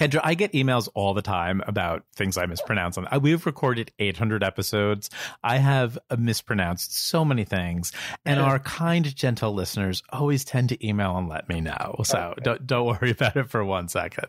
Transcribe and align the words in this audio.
Kendra, 0.00 0.20
I 0.24 0.32
get 0.32 0.52
emails 0.52 0.88
all 0.94 1.12
the 1.12 1.20
time 1.20 1.62
about 1.66 2.04
things 2.16 2.38
I 2.38 2.46
mispronounce. 2.46 2.96
On 2.96 3.06
we've 3.20 3.44
recorded 3.44 3.92
800 3.98 4.42
episodes. 4.42 5.10
I 5.44 5.58
have 5.58 5.98
mispronounced 6.16 6.96
so 6.96 7.22
many 7.22 7.44
things, 7.44 7.92
and 8.24 8.40
our 8.40 8.58
kind, 8.60 9.14
gentle 9.14 9.52
listeners 9.52 10.02
always 10.08 10.42
tend 10.42 10.70
to 10.70 10.86
email 10.86 11.18
and 11.18 11.28
let 11.28 11.50
me 11.50 11.60
know. 11.60 11.96
So 12.04 12.18
okay. 12.18 12.40
don't 12.42 12.66
don't 12.66 12.86
worry 12.86 13.10
about 13.10 13.36
it 13.36 13.50
for 13.50 13.62
one 13.62 13.88
second. 13.88 14.28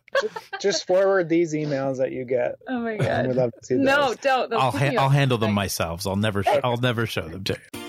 Just 0.60 0.86
forward 0.86 1.30
these 1.30 1.54
emails 1.54 2.00
that 2.00 2.12
you 2.12 2.26
get. 2.26 2.58
Oh 2.68 2.80
my 2.82 2.98
god! 2.98 3.28
we 3.30 3.34
love 3.34 3.54
to 3.54 3.66
see 3.66 3.76
those. 3.76 3.86
No, 3.86 4.14
don't. 4.22 4.52
I'll 4.52 4.72
ha- 4.72 4.96
I'll 5.00 5.08
handle 5.08 5.38
them 5.38 5.54
myself. 5.54 6.06
I'll 6.06 6.18
never 6.18 6.44
sh- 6.44 6.60
I'll 6.66 6.76
never 6.76 7.06
show 7.06 7.30
them 7.30 7.46
to 7.46 7.58
you. 7.74 7.81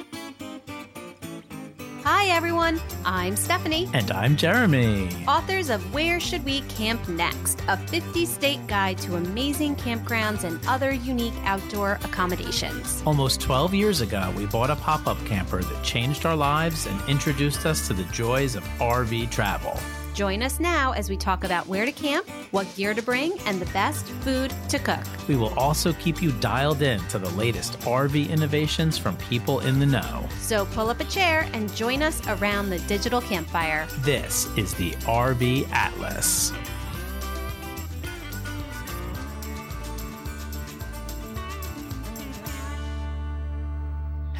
Everyone. 2.33 2.81
I'm 3.05 3.37
Stephanie. 3.37 3.91
And 3.93 4.11
I'm 4.11 4.39
Jeremy. 4.39 5.11
Authors 5.29 5.69
of 5.69 5.93
Where 5.93 6.19
Should 6.19 6.43
We 6.47 6.63
Camp 6.63 7.07
Next? 7.07 7.61
A 7.69 7.77
50 7.77 8.25
state 8.25 8.67
guide 8.67 8.97
to 8.99 9.17
amazing 9.17 9.77
campgrounds 9.77 10.45
and 10.45 10.59
other 10.67 10.93
unique 10.93 11.35
outdoor 11.45 11.99
accommodations. 12.05 13.03
Almost 13.05 13.43
12 13.43 13.75
years 13.75 14.01
ago, 14.01 14.33
we 14.35 14.47
bought 14.47 14.71
a 14.71 14.77
pop 14.77 15.07
up 15.07 15.23
camper 15.27 15.63
that 15.63 15.85
changed 15.85 16.25
our 16.25 16.35
lives 16.35 16.87
and 16.87 17.07
introduced 17.07 17.67
us 17.67 17.87
to 17.89 17.93
the 17.93 18.05
joys 18.05 18.57
of 18.57 18.65
RV 18.79 19.31
travel. 19.31 19.79
Join 20.15 20.43
us 20.43 20.61
now 20.61 20.93
as 20.93 21.09
we 21.09 21.17
talk 21.17 21.45
about 21.45 21.67
where 21.67 21.87
to 21.87 21.93
camp, 21.93 22.29
what 22.51 22.67
gear 22.77 22.93
to 22.93 23.03
bring, 23.03 23.39
and 23.47 23.59
the 23.59 23.73
best 23.73 24.07
food 24.21 24.53
to 24.69 24.79
cook. 24.79 25.01
We 25.27 25.37
will 25.37 25.59
also 25.59 25.95
keep 25.95 26.21
you 26.21 26.33
dialed 26.33 26.83
in 26.83 27.01
to 27.09 27.19
the 27.19 27.31
latest 27.31 27.79
RV 27.81 28.29
innovations 28.29 28.99
from 28.99 29.17
people 29.17 29.61
in 29.61 29.79
the 29.79 29.87
know. 29.87 30.29
So 30.41 30.67
pull 30.67 30.91
up 30.91 31.01
a 31.01 31.05
chair 31.05 31.49
and 31.55 31.75
join 31.75 32.03
us 32.03 32.21
around 32.29 32.69
the 32.69 32.79
digital 32.81 33.23
campfire. 33.23 33.87
This 34.01 34.47
is 34.59 34.75
the 34.75 34.91
RV 35.07 35.71
Atlas. 35.73 36.53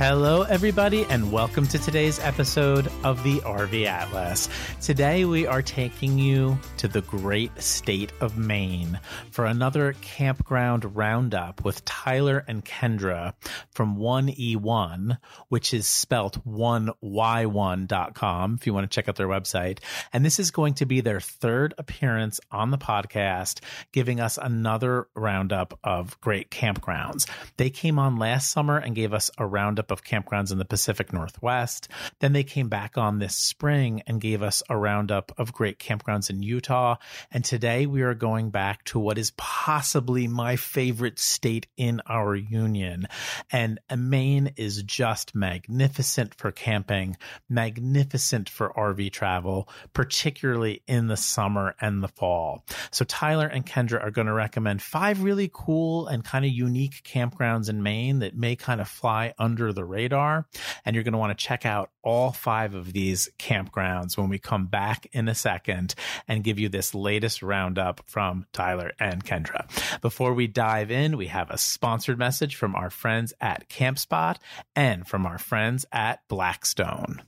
Hello, 0.03 0.43
everybody, 0.43 1.05
and 1.05 1.31
welcome 1.31 1.65
to 1.69 1.79
today's 1.79 2.19
episode 2.19 2.91
of 3.05 3.23
the 3.23 3.39
RV 3.43 3.87
Atlas. 3.87 4.49
Today, 4.81 5.25
we 5.25 5.47
are 5.47 5.63
taking 5.63 6.19
you 6.19 6.59
to 6.79 6.89
the 6.89 7.03
great 7.03 7.63
state 7.63 8.11
of 8.21 8.37
Maine 8.37 8.99
for 9.31 9.45
another 9.45 9.95
campground 10.01 10.97
roundup 10.97 11.65
with 11.65 11.85
Tyler 11.85 12.45
and 12.49 12.65
Kendra 12.65 13.35
from 13.71 13.97
1E1, 13.97 15.19
which 15.51 15.73
is 15.73 15.87
spelt 15.87 16.45
1Y1.com 16.45 18.57
if 18.59 18.67
you 18.67 18.75
want 18.75 18.91
to 18.91 18.93
check 18.93 19.09
out 19.09 19.15
their 19.15 19.29
website. 19.29 19.79
And 20.13 20.25
this 20.25 20.41
is 20.41 20.51
going 20.51 20.75
to 20.75 20.85
be 20.85 21.01
their 21.01 21.21
third 21.21 21.75
appearance 21.79 22.41
on 22.51 22.73
the 22.73 22.79
podcast, 22.79 23.61
giving 23.93 24.19
us 24.19 24.37
another 24.37 25.07
roundup 25.15 25.79
of 25.85 26.21
great 26.21 26.51
campgrounds. 26.51 27.31
They 27.57 27.71
came 27.71 28.01
on 28.01 28.17
last 28.17 28.51
summer 28.51 28.79
and 28.79 28.97
gave 28.97 29.15
us 29.15 29.31
a 29.39 29.47
roundup 29.47 29.92
of 29.93 30.05
campgrounds 30.05 30.51
in 30.51 30.59
the 30.59 30.65
Pacific 30.65 31.13
Northwest. 31.13 31.89
Then 32.21 32.33
they 32.33 32.45
came 32.45 32.69
back 32.69 32.99
on 32.99 33.19
this 33.19 33.37
spring 33.37 34.03
and 34.07 34.21
gave 34.21 34.43
us 34.43 34.63
a 34.69 34.77
roundup 34.77 35.33
of 35.39 35.53
great 35.53 35.79
campgrounds 35.79 36.31
in 36.31 36.43
Utah. 36.43 36.97
And 37.31 37.45
today 37.45 37.87
we 37.87 38.03
are 38.03 38.15
going 38.15 38.51
back 38.51 38.85
to 38.85 38.99
what 38.99 39.19
is 39.19 39.33
possibly 39.37 40.27
my 40.27 40.57
favorite 40.57 41.19
state 41.19 41.67
in 41.77 42.01
our 42.09 42.35
union. 42.35 43.07
And 43.51 43.79
Maine 43.95 44.53
is 44.57 44.83
just 44.83 45.35
magnificent 45.35 46.35
for 46.35 46.51
camping, 46.51 47.17
magnificent 47.49 48.49
for 48.49 48.71
RV 48.71 49.13
travel, 49.13 49.69
particularly 49.93 50.83
in 50.87 51.09
the 51.09 51.17
summer 51.17 51.75
and 51.81 52.03
the 52.03 52.09
fall. 52.09 52.65
So 52.91 53.05
Tyler 53.05 53.47
and 53.47 53.67
Kendra 53.67 54.03
are 54.03 54.11
going 54.11 54.27
to 54.27 54.33
recommend 54.33 54.83
five 54.83 55.23
really 55.23 55.51
cool 55.53 56.07
and 56.07 56.25
kind 56.25 56.45
of 56.45 56.51
unique 56.51 57.03
campgrounds 57.05 57.69
in 57.69 57.83
Maine 57.83 58.21
that 58.21 58.37
may 58.37 58.57
kind 58.57 58.81
of 58.81 58.89
fly 58.89 59.35
under 59.39 59.72
the 59.73 59.85
radar. 59.85 60.47
And 60.85 60.95
you're 60.95 61.05
going 61.05 61.13
to 61.13 61.19
want 61.19 61.37
to 61.37 61.45
check 61.45 61.65
out 61.67 61.91
all 62.03 62.33
five 62.33 62.75
of 62.75 62.93
these 62.93 63.31
campgrounds 63.39 64.17
when 64.17 64.29
we 64.29 64.39
come 64.39 64.67
back 64.67 65.07
in 65.13 65.29
a 65.29 65.35
second 65.35 65.95
and 66.29 66.45
give 66.45 66.59
you 66.59 66.69
this 66.69 66.95
latest 66.95 67.43
roundup 67.43 68.03
from 68.07 68.47
Tyler 68.53 68.93
and 68.99 69.25
Kendra. 69.25 69.67
Before 70.01 70.35
we 70.35 70.47
dive 70.47 70.91
in, 70.91 71.17
we 71.17 71.27
have 71.29 71.51
a 71.51 71.59
sponsored 71.59 72.19
message 72.19 72.57
from 72.57 72.75
our 72.75 72.91
friends 72.91 73.33
at 73.41 73.69
CampSpot 73.69 74.37
and 74.75 75.07
from 75.07 75.27
our 75.27 75.39
friends 75.39 75.87
at 75.93 76.27
Blackstone. 76.29 77.23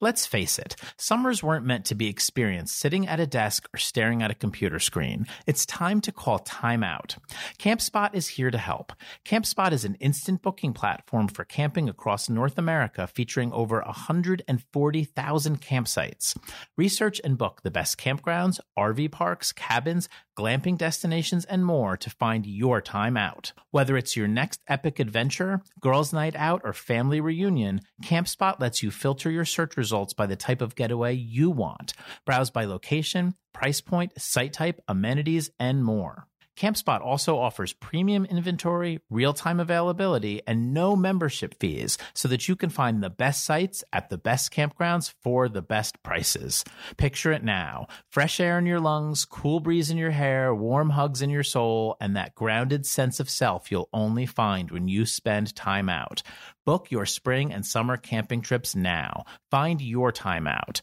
Let's 0.00 0.26
face 0.26 0.58
it, 0.58 0.76
summers 0.96 1.42
weren't 1.42 1.66
meant 1.66 1.84
to 1.86 1.94
be 1.94 2.08
experienced 2.08 2.78
sitting 2.78 3.06
at 3.06 3.20
a 3.20 3.26
desk 3.26 3.68
or 3.74 3.78
staring 3.78 4.22
at 4.22 4.30
a 4.30 4.34
computer 4.34 4.78
screen. 4.78 5.26
It's 5.46 5.66
time 5.66 6.00
to 6.02 6.12
call 6.12 6.38
time 6.38 6.82
out. 6.82 7.16
CampSpot 7.58 8.14
is 8.14 8.28
here 8.28 8.50
to 8.50 8.58
help. 8.58 8.92
CampSpot 9.24 9.72
is 9.72 9.84
an 9.84 9.96
instant 9.96 10.42
booking 10.42 10.72
platform 10.72 11.28
for 11.28 11.44
camping 11.44 11.88
across 11.88 12.28
North 12.28 12.58
America 12.58 13.06
featuring 13.06 13.52
over 13.52 13.80
140,000 13.82 15.60
campsites. 15.60 16.36
Research 16.76 17.20
and 17.24 17.38
book 17.38 17.62
the 17.62 17.70
best 17.70 17.98
campgrounds, 17.98 18.60
RV 18.78 19.10
parks, 19.12 19.52
cabins, 19.52 20.08
glamping 20.38 20.78
destinations, 20.78 21.44
and 21.46 21.64
more 21.64 21.96
to 21.96 22.08
find 22.08 22.46
your 22.46 22.80
time 22.80 23.16
out. 23.16 23.52
Whether 23.72 23.96
it's 23.96 24.16
your 24.16 24.28
next 24.28 24.60
epic 24.68 25.00
adventure, 25.00 25.62
girls' 25.80 26.12
night 26.12 26.36
out, 26.36 26.60
or 26.62 26.72
family 26.72 27.20
reunion, 27.20 27.80
CampSpot 28.04 28.60
lets 28.60 28.80
you 28.82 28.92
filter 28.92 29.30
your 29.32 29.44
search 29.44 29.76
results 29.76 30.14
by 30.14 30.26
the 30.26 30.36
type 30.36 30.62
of 30.62 30.76
getaway 30.76 31.14
you 31.14 31.50
want. 31.50 31.92
Browse 32.24 32.50
by 32.50 32.64
location, 32.64 33.34
price 33.52 33.80
point, 33.80 34.12
site 34.20 34.52
type, 34.52 34.80
amenities, 34.86 35.50
and 35.58 35.82
more. 35.84 36.28
CampSpot 36.58 37.00
also 37.00 37.38
offers 37.38 37.72
premium 37.72 38.24
inventory, 38.24 38.98
real 39.10 39.32
time 39.32 39.60
availability, 39.60 40.42
and 40.44 40.74
no 40.74 40.96
membership 40.96 41.54
fees 41.60 41.96
so 42.14 42.26
that 42.26 42.48
you 42.48 42.56
can 42.56 42.68
find 42.68 43.00
the 43.00 43.08
best 43.08 43.44
sites 43.44 43.84
at 43.92 44.10
the 44.10 44.18
best 44.18 44.52
campgrounds 44.52 45.14
for 45.22 45.48
the 45.48 45.62
best 45.62 46.02
prices. 46.02 46.64
Picture 46.96 47.30
it 47.30 47.44
now 47.44 47.86
fresh 48.10 48.40
air 48.40 48.58
in 48.58 48.66
your 48.66 48.80
lungs, 48.80 49.24
cool 49.24 49.60
breeze 49.60 49.88
in 49.88 49.96
your 49.96 50.10
hair, 50.10 50.52
warm 50.52 50.90
hugs 50.90 51.22
in 51.22 51.30
your 51.30 51.44
soul, 51.44 51.96
and 52.00 52.16
that 52.16 52.34
grounded 52.34 52.84
sense 52.84 53.20
of 53.20 53.30
self 53.30 53.70
you'll 53.70 53.88
only 53.92 54.26
find 54.26 54.72
when 54.72 54.88
you 54.88 55.06
spend 55.06 55.54
time 55.54 55.88
out. 55.88 56.24
Book 56.66 56.90
your 56.90 57.06
spring 57.06 57.52
and 57.52 57.64
summer 57.64 57.96
camping 57.96 58.40
trips 58.40 58.74
now. 58.74 59.24
Find 59.48 59.80
your 59.80 60.10
time 60.10 60.48
out. 60.48 60.80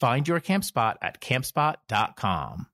Find 0.00 0.28
your 0.28 0.40
camp 0.40 0.64
spot 0.64 0.98
at 1.00 1.22
campspot.com. 1.22 2.66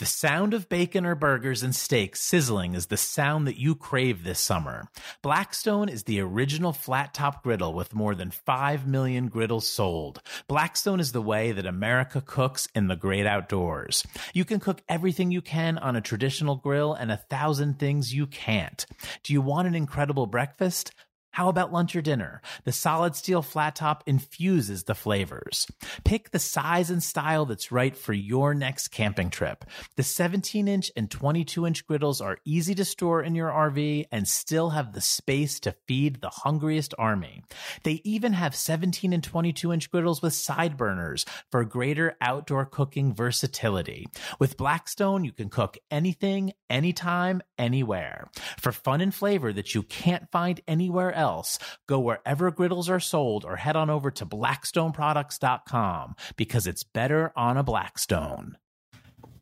The 0.00 0.06
sound 0.06 0.54
of 0.54 0.70
bacon 0.70 1.04
or 1.04 1.14
burgers 1.14 1.62
and 1.62 1.76
steaks 1.76 2.22
sizzling 2.22 2.72
is 2.72 2.86
the 2.86 2.96
sound 2.96 3.46
that 3.46 3.60
you 3.60 3.74
crave 3.74 4.24
this 4.24 4.40
summer. 4.40 4.88
Blackstone 5.20 5.90
is 5.90 6.04
the 6.04 6.22
original 6.22 6.72
flat 6.72 7.12
top 7.12 7.42
griddle 7.42 7.74
with 7.74 7.94
more 7.94 8.14
than 8.14 8.30
5 8.30 8.86
million 8.86 9.28
griddles 9.28 9.68
sold. 9.68 10.22
Blackstone 10.48 11.00
is 11.00 11.12
the 11.12 11.20
way 11.20 11.52
that 11.52 11.66
America 11.66 12.22
cooks 12.22 12.66
in 12.74 12.88
the 12.88 12.96
great 12.96 13.26
outdoors. 13.26 14.02
You 14.32 14.46
can 14.46 14.58
cook 14.58 14.80
everything 14.88 15.32
you 15.32 15.42
can 15.42 15.76
on 15.76 15.96
a 15.96 16.00
traditional 16.00 16.56
grill 16.56 16.94
and 16.94 17.12
a 17.12 17.18
thousand 17.18 17.78
things 17.78 18.14
you 18.14 18.26
can't. 18.26 18.86
Do 19.22 19.34
you 19.34 19.42
want 19.42 19.68
an 19.68 19.74
incredible 19.74 20.26
breakfast? 20.26 20.94
How 21.32 21.48
about 21.48 21.72
lunch 21.72 21.94
or 21.94 22.02
dinner? 22.02 22.42
The 22.64 22.72
solid 22.72 23.14
steel 23.14 23.40
flat 23.40 23.76
top 23.76 24.02
infuses 24.04 24.84
the 24.84 24.96
flavors. 24.96 25.68
Pick 26.04 26.32
the 26.32 26.40
size 26.40 26.90
and 26.90 27.00
style 27.00 27.46
that's 27.46 27.70
right 27.70 27.96
for 27.96 28.12
your 28.12 28.52
next 28.52 28.88
camping 28.88 29.30
trip. 29.30 29.64
The 29.94 30.02
17 30.02 30.66
inch 30.66 30.90
and 30.96 31.08
22 31.08 31.66
inch 31.66 31.86
griddles 31.86 32.20
are 32.20 32.38
easy 32.44 32.74
to 32.74 32.84
store 32.84 33.22
in 33.22 33.36
your 33.36 33.48
RV 33.48 34.06
and 34.10 34.26
still 34.26 34.70
have 34.70 34.92
the 34.92 35.00
space 35.00 35.60
to 35.60 35.76
feed 35.86 36.20
the 36.20 36.30
hungriest 36.30 36.94
army. 36.98 37.44
They 37.84 38.00
even 38.02 38.32
have 38.32 38.56
17 38.56 39.12
and 39.12 39.22
22 39.22 39.72
inch 39.72 39.88
griddles 39.88 40.22
with 40.22 40.34
side 40.34 40.76
burners 40.76 41.24
for 41.52 41.64
greater 41.64 42.16
outdoor 42.20 42.66
cooking 42.66 43.14
versatility. 43.14 44.08
With 44.40 44.56
Blackstone, 44.56 45.24
you 45.24 45.32
can 45.32 45.48
cook 45.48 45.78
anything, 45.92 46.54
anytime, 46.68 47.40
anywhere. 47.56 48.28
For 48.58 48.72
fun 48.72 49.00
and 49.00 49.14
flavor 49.14 49.52
that 49.52 49.76
you 49.76 49.84
can't 49.84 50.28
find 50.32 50.60
anywhere 50.66 51.12
else 51.12 51.19
else, 51.20 51.58
go 51.86 52.00
wherever 52.00 52.50
griddles 52.50 52.88
are 52.88 52.98
sold 52.98 53.44
or 53.44 53.56
head 53.56 53.76
on 53.76 53.90
over 53.90 54.10
to 54.10 54.26
blackstoneproducts.com 54.26 56.16
because 56.36 56.66
it's 56.66 56.82
better 56.82 57.32
on 57.36 57.56
a 57.56 57.62
Blackstone. 57.62 58.56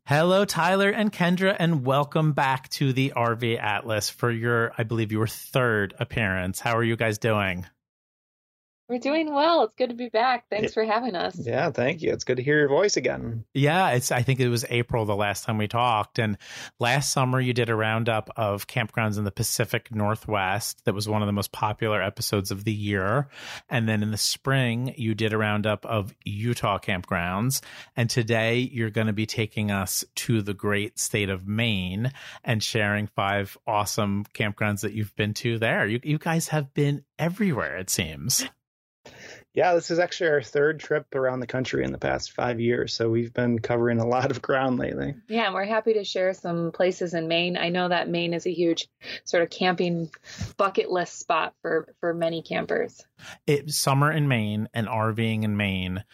Hello, 0.04 0.44
Tyler 0.44 0.90
and 0.90 1.12
Kendra, 1.12 1.54
and 1.58 1.84
welcome 1.84 2.32
back 2.32 2.68
to 2.70 2.92
the 2.92 3.12
RV 3.14 3.62
Atlas 3.62 4.08
for 4.10 4.30
your, 4.30 4.72
I 4.76 4.82
believe, 4.82 5.12
your 5.12 5.26
third 5.26 5.94
appearance. 5.98 6.60
How 6.60 6.76
are 6.76 6.84
you 6.84 6.96
guys 6.96 7.18
doing? 7.18 7.66
We're 8.88 8.98
doing 8.98 9.34
well. 9.34 9.64
It's 9.64 9.74
good 9.74 9.90
to 9.90 9.94
be 9.94 10.08
back. 10.08 10.46
Thanks 10.48 10.72
for 10.72 10.82
having 10.82 11.14
us. 11.14 11.38
Yeah, 11.38 11.70
thank 11.70 12.00
you. 12.00 12.10
It's 12.10 12.24
good 12.24 12.38
to 12.38 12.42
hear 12.42 12.58
your 12.58 12.68
voice 12.70 12.96
again. 12.96 13.44
Yeah, 13.52 13.90
it's 13.90 14.10
I 14.10 14.22
think 14.22 14.40
it 14.40 14.48
was 14.48 14.64
April 14.70 15.04
the 15.04 15.14
last 15.14 15.44
time 15.44 15.58
we 15.58 15.68
talked 15.68 16.18
and 16.18 16.38
last 16.80 17.12
summer 17.12 17.38
you 17.38 17.52
did 17.52 17.68
a 17.68 17.74
roundup 17.74 18.30
of 18.34 18.66
campgrounds 18.66 19.18
in 19.18 19.24
the 19.24 19.30
Pacific 19.30 19.94
Northwest. 19.94 20.86
That 20.86 20.94
was 20.94 21.06
one 21.06 21.20
of 21.20 21.26
the 21.26 21.32
most 21.32 21.52
popular 21.52 22.02
episodes 22.02 22.50
of 22.50 22.64
the 22.64 22.72
year. 22.72 23.28
And 23.68 23.86
then 23.86 24.02
in 24.02 24.10
the 24.10 24.16
spring 24.16 24.94
you 24.96 25.14
did 25.14 25.34
a 25.34 25.38
roundup 25.38 25.84
of 25.84 26.14
Utah 26.24 26.78
campgrounds 26.78 27.60
and 27.94 28.08
today 28.08 28.60
you're 28.72 28.88
going 28.88 29.08
to 29.08 29.12
be 29.12 29.26
taking 29.26 29.70
us 29.70 30.02
to 30.14 30.40
the 30.40 30.54
great 30.54 30.98
state 30.98 31.28
of 31.28 31.46
Maine 31.46 32.10
and 32.42 32.62
sharing 32.62 33.06
five 33.06 33.58
awesome 33.66 34.24
campgrounds 34.32 34.80
that 34.80 34.94
you've 34.94 35.14
been 35.14 35.34
to 35.34 35.58
there. 35.58 35.86
You 35.86 36.00
you 36.02 36.16
guys 36.16 36.48
have 36.48 36.72
been 36.72 37.04
everywhere 37.18 37.76
it 37.76 37.90
seems. 37.90 38.48
Yeah, 39.54 39.74
this 39.74 39.90
is 39.90 39.98
actually 39.98 40.30
our 40.30 40.42
third 40.42 40.78
trip 40.78 41.14
around 41.14 41.40
the 41.40 41.46
country 41.46 41.84
in 41.84 41.90
the 41.90 41.98
past 41.98 42.32
five 42.32 42.60
years. 42.60 42.94
So 42.94 43.08
we've 43.08 43.32
been 43.32 43.58
covering 43.58 43.98
a 43.98 44.06
lot 44.06 44.30
of 44.30 44.42
ground 44.42 44.78
lately. 44.78 45.14
Yeah, 45.26 45.46
and 45.46 45.54
we're 45.54 45.64
happy 45.64 45.94
to 45.94 46.04
share 46.04 46.32
some 46.34 46.70
places 46.70 47.14
in 47.14 47.28
Maine. 47.28 47.56
I 47.56 47.70
know 47.70 47.88
that 47.88 48.08
Maine 48.08 48.34
is 48.34 48.46
a 48.46 48.52
huge 48.52 48.88
sort 49.24 49.42
of 49.42 49.50
camping 49.50 50.10
bucket 50.56 50.90
list 50.90 51.18
spot 51.18 51.54
for 51.62 51.92
for 52.00 52.14
many 52.14 52.42
campers. 52.42 53.04
It, 53.46 53.70
summer 53.70 54.12
in 54.12 54.28
Maine 54.28 54.68
and 54.74 54.86
RVing 54.86 55.42
in 55.42 55.56
Maine 55.56 56.04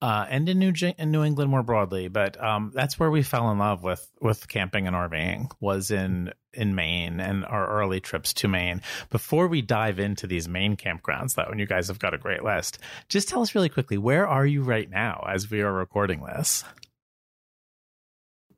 uh, 0.00 0.26
and 0.28 0.48
in 0.48 0.58
New 0.58 0.72
in 0.98 1.10
New 1.10 1.24
England 1.24 1.50
more 1.50 1.62
broadly. 1.62 2.08
But 2.08 2.42
um, 2.42 2.70
that's 2.74 2.98
where 2.98 3.10
we 3.10 3.22
fell 3.22 3.50
in 3.50 3.58
love 3.58 3.82
with 3.82 4.10
with 4.20 4.48
camping 4.48 4.86
and 4.86 4.94
RVing 4.94 5.50
was 5.60 5.90
in 5.90 6.32
in 6.52 6.74
Maine 6.74 7.20
and 7.20 7.44
our 7.44 7.68
early 7.68 8.00
trips 8.00 8.32
to 8.34 8.48
Maine. 8.48 8.80
Before 9.10 9.48
we 9.48 9.62
dive 9.62 9.98
into 9.98 10.26
these 10.26 10.48
Maine 10.48 10.76
campgrounds, 10.76 11.34
though, 11.34 11.48
and 11.50 11.60
you 11.60 11.66
guys 11.66 11.88
have 11.88 11.98
got 11.98 12.14
a 12.14 12.18
great 12.18 12.42
list, 12.42 12.78
just 13.08 13.28
tell 13.28 13.42
us 13.42 13.54
really 13.54 13.68
quickly 13.68 13.98
where 13.98 14.26
are 14.26 14.46
you 14.46 14.62
right 14.62 14.88
now 14.88 15.24
as 15.28 15.50
we 15.50 15.60
are 15.62 15.72
recording 15.72 16.24
this. 16.24 16.64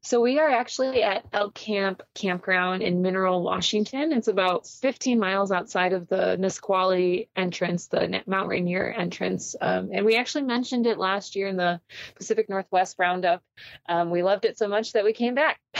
So 0.02 0.22
we 0.22 0.38
are 0.38 0.48
actually 0.48 1.02
at 1.02 1.26
Elk 1.30 1.54
Camp 1.54 2.02
Campground 2.14 2.82
in 2.82 3.02
Mineral, 3.02 3.42
Washington. 3.42 4.12
It's 4.12 4.28
about 4.28 4.66
15 4.66 5.18
miles 5.18 5.52
outside 5.52 5.92
of 5.92 6.08
the 6.08 6.38
Nisqually 6.38 7.28
entrance, 7.36 7.88
the 7.88 8.22
Mount 8.26 8.48
Rainier 8.48 8.90
entrance. 8.90 9.54
Um, 9.60 9.90
and 9.92 10.06
we 10.06 10.16
actually 10.16 10.44
mentioned 10.44 10.86
it 10.86 10.98
last 10.98 11.36
year 11.36 11.48
in 11.48 11.56
the 11.56 11.82
Pacific 12.14 12.48
Northwest 12.48 12.96
Roundup. 12.98 13.42
Um, 13.90 14.10
we 14.10 14.22
loved 14.22 14.46
it 14.46 14.56
so 14.56 14.68
much 14.68 14.94
that 14.94 15.04
we 15.04 15.12
came 15.12 15.34
back. 15.34 15.60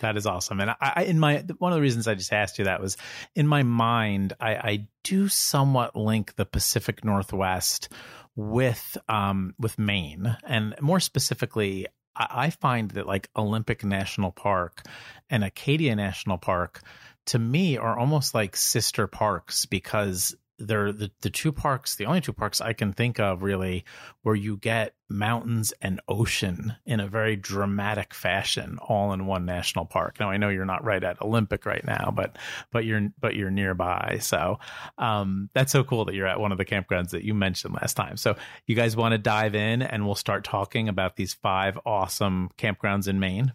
that 0.00 0.16
is 0.16 0.26
awesome. 0.26 0.60
And 0.60 0.76
I, 0.80 1.04
in 1.04 1.18
my 1.18 1.44
one 1.58 1.72
of 1.72 1.76
the 1.76 1.82
reasons 1.82 2.06
I 2.06 2.14
just 2.14 2.32
asked 2.32 2.58
you 2.60 2.66
that 2.66 2.80
was 2.80 2.96
in 3.34 3.48
my 3.48 3.64
mind, 3.64 4.32
I, 4.40 4.54
I 4.54 4.88
do 5.02 5.26
somewhat 5.26 5.96
link 5.96 6.36
the 6.36 6.46
Pacific 6.46 7.04
Northwest 7.04 7.88
with 8.36 8.96
um 9.08 9.54
with 9.58 9.76
Maine 9.76 10.36
and 10.44 10.74
more 10.80 11.00
specifically 11.00 11.88
I 12.16 12.50
find 12.50 12.90
that 12.92 13.06
like 13.06 13.30
Olympic 13.36 13.84
National 13.84 14.32
Park 14.32 14.82
and 15.28 15.44
Acadia 15.44 15.94
National 15.94 16.38
Park 16.38 16.82
to 17.26 17.38
me 17.38 17.76
are 17.76 17.98
almost 17.98 18.34
like 18.34 18.56
sister 18.56 19.06
parks 19.06 19.66
because 19.66 20.34
they're 20.60 20.92
the, 20.92 21.10
the 21.22 21.30
two 21.30 21.52
parks, 21.52 21.96
the 21.96 22.06
only 22.06 22.20
two 22.20 22.32
parks 22.32 22.60
I 22.60 22.72
can 22.72 22.92
think 22.92 23.18
of 23.18 23.42
really 23.42 23.84
where 24.22 24.34
you 24.34 24.56
get 24.56 24.94
mountains 25.08 25.72
and 25.82 26.00
ocean 26.06 26.76
in 26.86 27.00
a 27.00 27.08
very 27.08 27.34
dramatic 27.34 28.14
fashion 28.14 28.78
all 28.80 29.12
in 29.12 29.26
one 29.26 29.44
national 29.44 29.86
park. 29.86 30.20
Now 30.20 30.30
I 30.30 30.36
know 30.36 30.50
you're 30.50 30.64
not 30.64 30.84
right 30.84 31.02
at 31.02 31.20
Olympic 31.20 31.66
right 31.66 31.84
now, 31.84 32.12
but 32.14 32.36
but 32.70 32.84
you're 32.84 33.08
but 33.18 33.34
you're 33.34 33.50
nearby. 33.50 34.18
So 34.20 34.58
um, 34.98 35.48
that's 35.54 35.72
so 35.72 35.82
cool 35.82 36.04
that 36.04 36.14
you're 36.14 36.28
at 36.28 36.38
one 36.38 36.52
of 36.52 36.58
the 36.58 36.64
campgrounds 36.64 37.10
that 37.10 37.24
you 37.24 37.34
mentioned 37.34 37.74
last 37.74 37.94
time. 37.94 38.16
So 38.16 38.36
you 38.66 38.76
guys 38.76 38.96
want 38.96 39.12
to 39.12 39.18
dive 39.18 39.54
in 39.54 39.82
and 39.82 40.06
we'll 40.06 40.14
start 40.14 40.44
talking 40.44 40.88
about 40.88 41.16
these 41.16 41.34
five 41.34 41.78
awesome 41.84 42.50
campgrounds 42.58 43.08
in 43.08 43.18
Maine? 43.18 43.54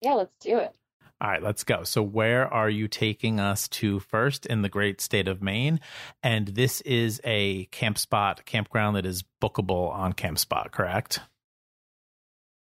Yeah, 0.00 0.14
let's 0.14 0.32
do 0.40 0.58
it. 0.58 0.74
All 1.22 1.28
right, 1.28 1.42
let's 1.42 1.64
go. 1.64 1.84
So, 1.84 2.02
where 2.02 2.52
are 2.52 2.70
you 2.70 2.88
taking 2.88 3.40
us 3.40 3.68
to 3.68 4.00
first 4.00 4.46
in 4.46 4.62
the 4.62 4.70
great 4.70 5.02
state 5.02 5.28
of 5.28 5.42
Maine? 5.42 5.80
And 6.22 6.48
this 6.48 6.80
is 6.80 7.20
a 7.24 7.66
camp 7.66 7.98
spot, 7.98 8.46
campground 8.46 8.96
that 8.96 9.04
is 9.04 9.22
bookable 9.42 9.92
on 9.92 10.14
CampSpot, 10.14 10.70
correct? 10.70 11.20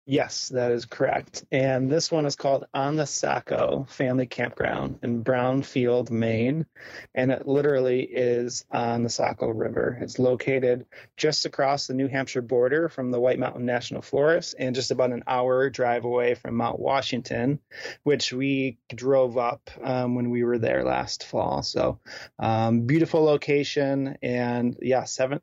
Yes, 0.08 0.50
that 0.50 0.72
is 0.72 0.86
correct. 0.86 1.46
And 1.52 1.92
this 1.92 2.12
one 2.12 2.28
is 2.28 2.36
called 2.36 2.68
On 2.76 2.96
the 2.96 3.08
Saco 3.08 3.88
Family 3.90 4.28
Campground 4.28 5.00
in 5.02 5.24
Brownfield, 5.24 6.12
Maine. 6.12 6.68
And 7.16 7.32
it 7.32 7.48
literally 7.48 8.02
is 8.02 8.66
on 8.72 9.02
the 9.02 9.10
Saco 9.10 9.50
River. 9.50 9.98
It's 10.00 10.20
located 10.20 10.86
just 11.18 11.48
across 11.48 11.88
the 11.88 11.96
New 11.96 12.08
Hampshire 12.08 12.44
border 12.44 12.88
from 12.88 13.10
the 13.10 13.20
White 13.20 13.40
Mountain 13.40 13.66
National 13.66 14.04
Forest 14.04 14.54
and 14.60 14.76
just 14.76 14.92
about 14.92 15.12
an 15.12 15.24
hour 15.26 15.72
drive 15.72 16.06
away 16.06 16.36
from 16.36 16.54
Mount 16.54 16.80
Washington, 16.80 17.60
which 18.04 18.32
we 18.32 18.78
drove 18.94 19.40
up 19.40 19.72
um, 19.82 20.14
when 20.14 20.30
we 20.30 20.44
were 20.44 20.60
there 20.60 20.84
last 20.84 21.24
fall. 21.24 21.64
So, 21.64 22.00
um, 22.38 22.82
beautiful 22.82 23.24
location. 23.24 24.20
And 24.22 24.78
yeah, 24.84 25.06
seven, 25.06 25.42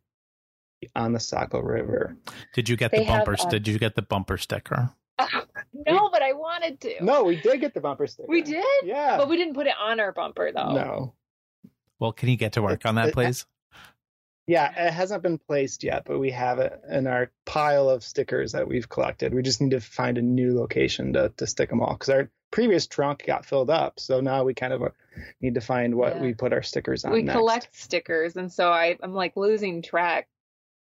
on 0.94 1.12
the 1.12 1.20
Saco 1.20 1.61
River. 1.61 2.17
Did 2.55 2.69
you 2.69 2.76
get 2.76 2.90
they 2.90 3.00
the 3.00 3.05
bumper? 3.05 3.37
Have, 3.37 3.46
uh, 3.46 3.50
did 3.50 3.69
you 3.69 3.79
get 3.79 3.94
the 3.94 4.02
bumper 4.02 4.38
sticker? 4.38 4.90
Uh, 5.19 5.26
no, 5.87 6.08
but 6.11 6.23
I 6.23 6.32
wanted 6.32 6.81
to. 6.82 7.05
No, 7.05 7.25
we 7.25 7.40
did 7.40 7.61
get 7.61 7.75
the 7.75 7.81
bumper 7.81 8.06
sticker. 8.06 8.29
We 8.29 8.43
did. 8.43 8.64
Yeah, 8.84 9.17
but 9.17 9.29
we 9.29 9.37
didn't 9.37 9.55
put 9.55 9.67
it 9.67 9.75
on 9.79 10.00
our 10.00 10.12
bumper 10.12 10.50
though. 10.52 10.75
No. 10.75 11.14
Well, 11.99 12.12
can 12.12 12.29
you 12.29 12.37
get 12.37 12.55
to 12.55 12.62
work 12.62 12.84
on 12.84 12.96
that, 12.96 13.12
please? 13.12 13.46
Yeah, 14.46 14.88
it 14.88 14.93
hasn't 14.93 15.23
been 15.23 15.38
placed 15.38 15.84
yet, 15.84 16.05
but 16.05 16.19
we 16.19 16.32
have 16.32 16.58
it 16.58 16.73
in 16.90 17.06
our 17.06 17.31
pile 17.44 17.88
of 17.88 18.02
stickers 18.02 18.52
that 18.52 18.67
we've 18.67 18.88
collected. 18.88 19.32
We 19.32 19.43
just 19.43 19.61
need 19.61 19.70
to 19.70 19.81
find 19.81 20.19
a 20.19 20.23
new 20.23 20.58
location 20.58 21.12
to 21.12 21.32
to 21.37 21.46
stick 21.46 21.70
them 21.70 21.81
all 21.81 21.93
because 21.93 22.08
our 22.08 22.31
previous 22.50 22.87
trunk 22.87 23.25
got 23.26 23.46
filled 23.46 23.70
up. 23.70 24.00
So 24.00 24.20
now 24.20 24.43
we 24.44 24.55
kind 24.55 24.73
of 24.73 24.82
need 25.40 25.55
to 25.55 25.61
find 25.61 25.94
what 25.94 26.17
yeah. 26.17 26.23
we 26.23 26.35
put 26.35 26.52
our 26.52 26.62
stickers 26.62 27.05
on. 27.05 27.12
We 27.12 27.23
next. 27.23 27.38
collect 27.38 27.69
stickers, 27.76 28.37
and 28.37 28.52
so 28.52 28.70
I, 28.70 28.96
I'm 29.02 29.14
like 29.14 29.37
losing 29.37 29.82
track 29.82 30.28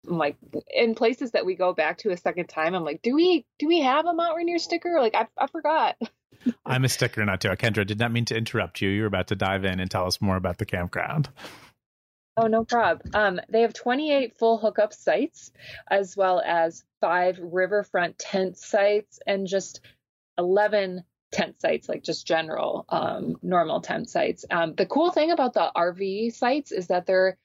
I'm 0.07 0.17
like 0.17 0.37
in 0.73 0.95
places 0.95 1.31
that 1.31 1.45
we 1.45 1.55
go 1.55 1.73
back 1.73 1.99
to 1.99 2.11
a 2.11 2.17
second 2.17 2.47
time. 2.47 2.73
I'm 2.73 2.83
like, 2.83 3.01
do 3.01 3.13
we 3.13 3.45
do 3.59 3.67
we 3.67 3.81
have 3.81 4.05
a 4.05 4.13
Mount 4.13 4.35
Rainier 4.35 4.59
sticker? 4.59 4.99
Like 4.99 5.15
I 5.15 5.27
I 5.37 5.47
forgot. 5.47 5.97
I'm 6.65 6.85
a 6.85 6.89
sticker, 6.89 7.23
not 7.23 7.41
too. 7.41 7.49
Kendra, 7.49 7.85
did 7.85 7.99
not 7.99 8.11
mean 8.11 8.25
to 8.25 8.35
interrupt 8.35 8.81
you. 8.81 8.89
You 8.89 9.01
were 9.01 9.07
about 9.07 9.27
to 9.27 9.35
dive 9.35 9.63
in 9.63 9.79
and 9.79 9.91
tell 9.91 10.07
us 10.07 10.21
more 10.21 10.37
about 10.37 10.57
the 10.57 10.65
campground. 10.65 11.29
Oh, 12.37 12.47
no 12.47 12.63
problem. 12.63 13.11
Um, 13.13 13.41
they 13.49 13.61
have 13.61 13.73
28 13.73 14.37
full 14.37 14.57
hookup 14.57 14.93
sites, 14.93 15.51
as 15.89 16.15
well 16.15 16.41
as 16.43 16.83
five 17.01 17.37
riverfront 17.41 18.17
tent 18.17 18.57
sites, 18.57 19.19
and 19.27 19.45
just 19.45 19.81
11 20.37 21.03
tent 21.31 21.59
sites, 21.59 21.89
like 21.89 22.03
just 22.03 22.25
general 22.25 22.85
um, 22.89 23.35
normal 23.41 23.81
tent 23.81 24.09
sites. 24.09 24.45
Um, 24.49 24.75
the 24.75 24.85
cool 24.85 25.11
thing 25.11 25.31
about 25.31 25.53
the 25.53 25.71
RV 25.75 26.33
sites 26.33 26.71
is 26.71 26.87
that 26.87 27.05
they're 27.05 27.37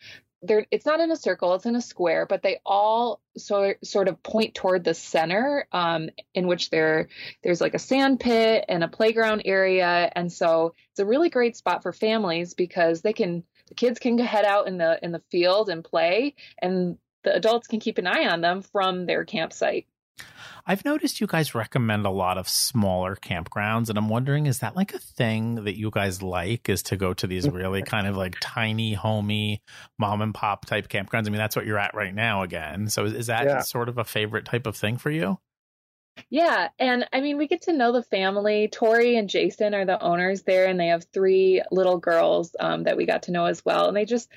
they're 0.47 0.67
it's 0.71 0.87
not 0.87 1.01
in 1.01 1.11
a 1.11 1.17
circle 1.17 1.55
it's 1.55 1.67
in 1.67 1.77
a 1.77 1.83
square 1.83 2.27
but 2.27 2.43
they 2.43 2.61
all 2.65 3.21
sort 3.37 3.85
sort 3.85 4.09
of 4.09 4.23
point 4.23 4.55
toward 4.55 4.85
the 4.85 4.95
center 4.95 5.67
um, 5.73 6.09
in 6.35 6.47
which 6.47 6.71
there 6.71 7.09
there's 7.43 7.61
like 7.61 7.75
a 7.75 7.79
sand 7.79 8.21
pit 8.21 8.65
and 8.69 8.83
a 8.83 8.89
playground 8.89 9.43
area. 9.45 10.11
And 10.15 10.33
so 10.33 10.75
it's 10.91 11.01
a 11.01 11.07
really 11.07 11.31
great 11.31 11.57
spot 11.57 11.83
for 11.83 11.93
families 11.93 12.55
because 12.55 13.03
they 13.03 13.13
can 13.13 13.45
the 13.69 13.75
kids 13.75 13.99
can 13.99 14.19
head 14.19 14.45
out 14.45 14.69
in 14.69 14.79
the 14.79 14.99
in 15.03 15.13
the 15.13 15.23
field 15.31 15.69
and 15.69 15.85
play 15.85 16.35
and 16.61 16.99
the 17.25 17.35
adults 17.35 17.67
can 17.67 17.81
keep 17.81 17.99
an 17.99 18.07
eye 18.07 18.29
on 18.29 18.41
them 18.41 18.63
from 18.63 19.07
their 19.07 19.25
campsite 19.25 19.87
I've 20.69 20.85
noticed 20.85 21.21
you 21.21 21.29
guys 21.29 21.55
recommend 21.55 22.07
a 22.07 22.11
lot 22.11 22.39
of 22.39 22.49
smaller 22.49 23.15
campgrounds, 23.15 23.89
and 23.89 23.97
I'm 23.97 24.09
wondering 24.09 24.47
is 24.47 24.59
that 24.59 24.75
like 24.75 24.95
a 24.95 24.99
thing 24.99 25.65
that 25.65 25.79
you 25.79 25.91
guys 25.93 26.23
like? 26.23 26.69
Is 26.69 26.83
to 26.85 26.97
go 26.97 27.15
to 27.15 27.27
these 27.27 27.49
really 27.49 27.83
kind 27.87 28.09
of 28.09 28.17
like 28.17 28.37
tiny, 28.41 28.95
homey, 28.95 29.63
mom 29.99 30.23
and 30.23 30.35
pop 30.35 30.67
type 30.67 30.89
campgrounds? 30.89 31.29
I 31.29 31.31
mean, 31.31 31.39
that's 31.39 31.55
what 31.55 31.67
you're 31.67 31.79
at 31.79 31.95
right 31.95 32.15
now 32.15 32.43
again. 32.43 32.89
So 32.89 33.05
is, 33.05 33.13
is 33.13 33.27
that 33.29 33.45
yeah. 33.45 33.61
sort 33.61 33.89
of 33.89 33.99
a 33.99 34.05
favorite 34.05 34.45
type 34.45 34.67
of 34.67 34.77
thing 34.77 34.97
for 34.97 35.11
you? 35.11 35.39
Yeah, 36.29 36.69
and 36.79 37.07
I 37.13 37.21
mean, 37.21 37.39
we 37.39 37.47
get 37.47 37.63
to 37.63 37.73
know 37.73 37.93
the 37.93 38.03
family. 38.03 38.69
Tori 38.69 39.17
and 39.17 39.29
Jason 39.29 39.75
are 39.75 39.85
the 39.85 40.03
owners 40.03 40.43
there, 40.43 40.67
and 40.67 40.79
they 40.79 40.89
have 40.89 41.05
three 41.13 41.63
little 41.71 41.99
girls 41.99 42.57
um, 42.59 42.85
that 42.85 42.97
we 42.97 43.07
got 43.07 43.25
to 43.25 43.33
know 43.33 43.45
as 43.45 43.65
well. 43.65 43.89
And 43.89 43.97
they 43.97 44.05
just, 44.05 44.29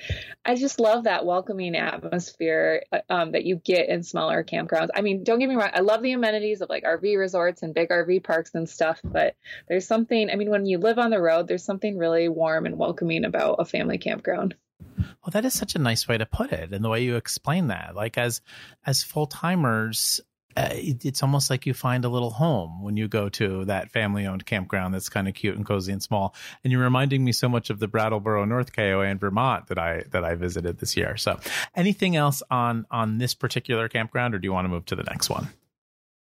I 0.46 0.56
just 0.56 0.80
love 0.80 1.06
that 1.06 1.26
welcoming 1.26 1.76
atmosphere 1.76 2.84
uh, 2.92 3.00
um, 3.10 3.32
that 3.32 3.46
you 3.46 3.56
get 3.56 3.90
in 3.90 4.04
smaller 4.04 4.44
campgrounds. 4.44 4.90
I 4.94 5.02
mean, 5.02 5.24
don't 5.24 5.40
get 5.40 5.50
me 5.50 5.56
wrong, 5.56 5.72
I 5.74 5.80
love 5.80 6.04
the 6.04 6.12
amenities 6.12 6.62
of 6.62 6.70
like 6.70 6.84
RV 6.84 7.18
resorts 7.18 7.64
and 7.64 7.74
big 7.74 7.90
RV 7.90 8.24
parks 8.24 8.52
and 8.54 8.70
stuff, 8.70 9.00
but 9.04 9.36
there's 9.68 9.88
something. 9.88 10.30
I 10.30 10.36
mean, 10.36 10.50
when 10.50 10.66
you 10.66 10.78
live 10.78 11.00
on 11.00 11.10
the 11.10 11.22
road, 11.22 11.48
there's 11.48 11.66
something 11.66 11.98
really 11.98 12.30
warm 12.30 12.66
and 12.66 12.78
welcoming 12.78 13.26
about 13.26 13.56
a 13.60 13.66
family 13.66 13.98
campground. 13.98 14.56
Well, 14.98 15.32
that 15.32 15.46
is 15.46 15.54
such 15.54 15.76
a 15.76 15.80
nice 15.80 16.08
way 16.08 16.18
to 16.18 16.26
put 16.26 16.52
it, 16.52 16.74
and 16.74 16.84
the 16.84 16.90
way 16.90 17.04
you 17.04 17.16
explain 17.16 17.68
that, 17.68 17.96
like 17.96 18.18
as 18.18 18.42
as 18.86 19.04
full 19.04 19.28
timers 19.28 20.22
uh, 20.60 20.70
it's 20.74 21.24
almost 21.24 21.50
like 21.50 21.66
you 21.66 21.74
find 21.74 22.04
a 22.04 22.10
little 22.10 22.32
home 22.32 22.84
when 22.84 22.98
you 22.98 23.08
go 23.08 23.30
to 23.30 23.64
that 23.66 23.92
family 23.92 24.28
owned 24.28 24.46
campground 24.46 24.94
that's 24.94 25.08
kind 25.08 25.28
of 25.30 25.34
cute 25.34 25.56
and 25.56 25.66
cozy 25.66 25.94
and 25.94 26.04
small. 26.04 26.36
And 26.64 26.72
you're 26.72 26.82
reminding 26.82 27.24
me 27.24 27.32
so 27.32 27.48
much 27.48 27.70
of 27.70 27.80
the 27.80 27.88
Brattleboro 27.88 28.44
North 28.44 28.74
KOA 28.74 29.06
in 29.06 29.20
Vermont 29.20 29.68
that 29.68 29.80
I 29.80 30.04
that 30.12 30.26
I 30.26 30.36
visited 30.36 30.80
this 30.80 30.98
year. 30.98 31.16
So, 31.16 31.40
anything 31.76 32.18
else 32.18 32.44
on 32.52 32.86
on 32.92 33.20
this 33.20 33.34
particular 33.34 33.88
campground, 33.88 34.36
or 34.36 34.40
do 34.40 34.48
you 34.48 34.54
want 34.54 34.66
to 34.66 34.70
move 34.70 34.86
to 34.88 34.96
the 34.96 35.04
next 35.04 35.30
one? 35.30 35.48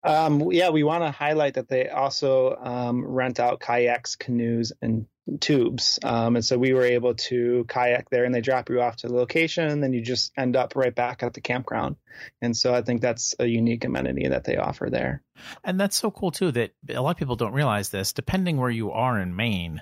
Um, 0.06 0.52
yeah, 0.52 0.70
we 0.70 0.84
want 0.84 1.04
to 1.04 1.12
highlight 1.12 1.56
that 1.56 1.68
they 1.68 1.90
also 1.90 2.56
um, 2.62 3.06
rent 3.06 3.40
out 3.40 3.60
kayaks, 3.60 4.16
canoes, 4.16 4.72
and 4.82 5.06
tubes. 5.40 6.00
Um, 6.04 6.36
and 6.36 6.46
so 6.46 6.58
we 6.58 6.74
were 6.74 6.84
able 6.84 7.16
to 7.16 7.66
kayak 7.68 8.10
there, 8.10 8.26
and 8.26 8.34
they 8.34 8.42
drop 8.42 8.70
you 8.70 8.82
off 8.82 8.98
to 8.98 9.08
the 9.08 9.16
location, 9.16 9.68
and 9.68 9.82
then 9.82 9.94
you 9.94 10.02
just 10.02 10.32
end 10.38 10.56
up 10.56 10.76
right 10.76 10.94
back 10.94 11.24
at 11.24 11.34
the 11.34 11.42
campground. 11.42 11.96
And 12.42 12.56
so 12.56 12.74
I 12.74 12.82
think 12.82 13.02
that's 13.02 13.36
a 13.40 13.46
unique 13.46 13.86
amenity 13.86 14.28
that 14.28 14.44
they 14.44 14.58
offer 14.58 14.90
there. 14.90 15.24
And 15.64 15.80
that's 15.80 15.96
so 15.96 16.12
cool 16.12 16.32
too 16.32 16.52
that 16.52 16.72
a 16.90 17.02
lot 17.02 17.12
of 17.12 17.18
people 17.18 17.36
don't 17.36 17.54
realize 17.54 17.90
this. 17.90 18.14
Depending 18.14 18.58
where 18.58 18.70
you 18.70 18.92
are 18.92 19.20
in 19.20 19.36
Maine, 19.36 19.82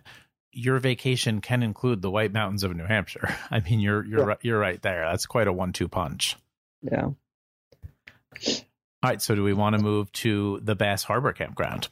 your 0.52 0.80
vacation 0.80 1.42
can 1.42 1.64
include 1.64 2.02
the 2.02 2.12
White 2.12 2.34
Mountains 2.34 2.64
of 2.64 2.76
New 2.76 2.86
Hampshire. 2.86 3.36
I 3.52 3.60
mean, 3.62 3.80
you're 3.80 4.06
you're 4.06 4.30
yeah. 4.30 4.36
you're 4.42 4.60
right 4.60 4.82
there. 4.82 5.06
That's 5.10 5.26
quite 5.26 5.48
a 5.48 5.54
one-two 5.54 5.88
punch. 5.88 6.38
Yeah. 6.82 7.10
All 9.04 9.10
right, 9.10 9.22
so 9.22 9.34
do 9.34 9.44
we 9.44 9.54
want 9.54 9.76
to 9.76 9.82
move 9.82 10.12
to 10.14 10.60
the 10.64 10.76
Bass 10.76 11.04
Harbor 11.04 11.34
campground? 11.34 11.90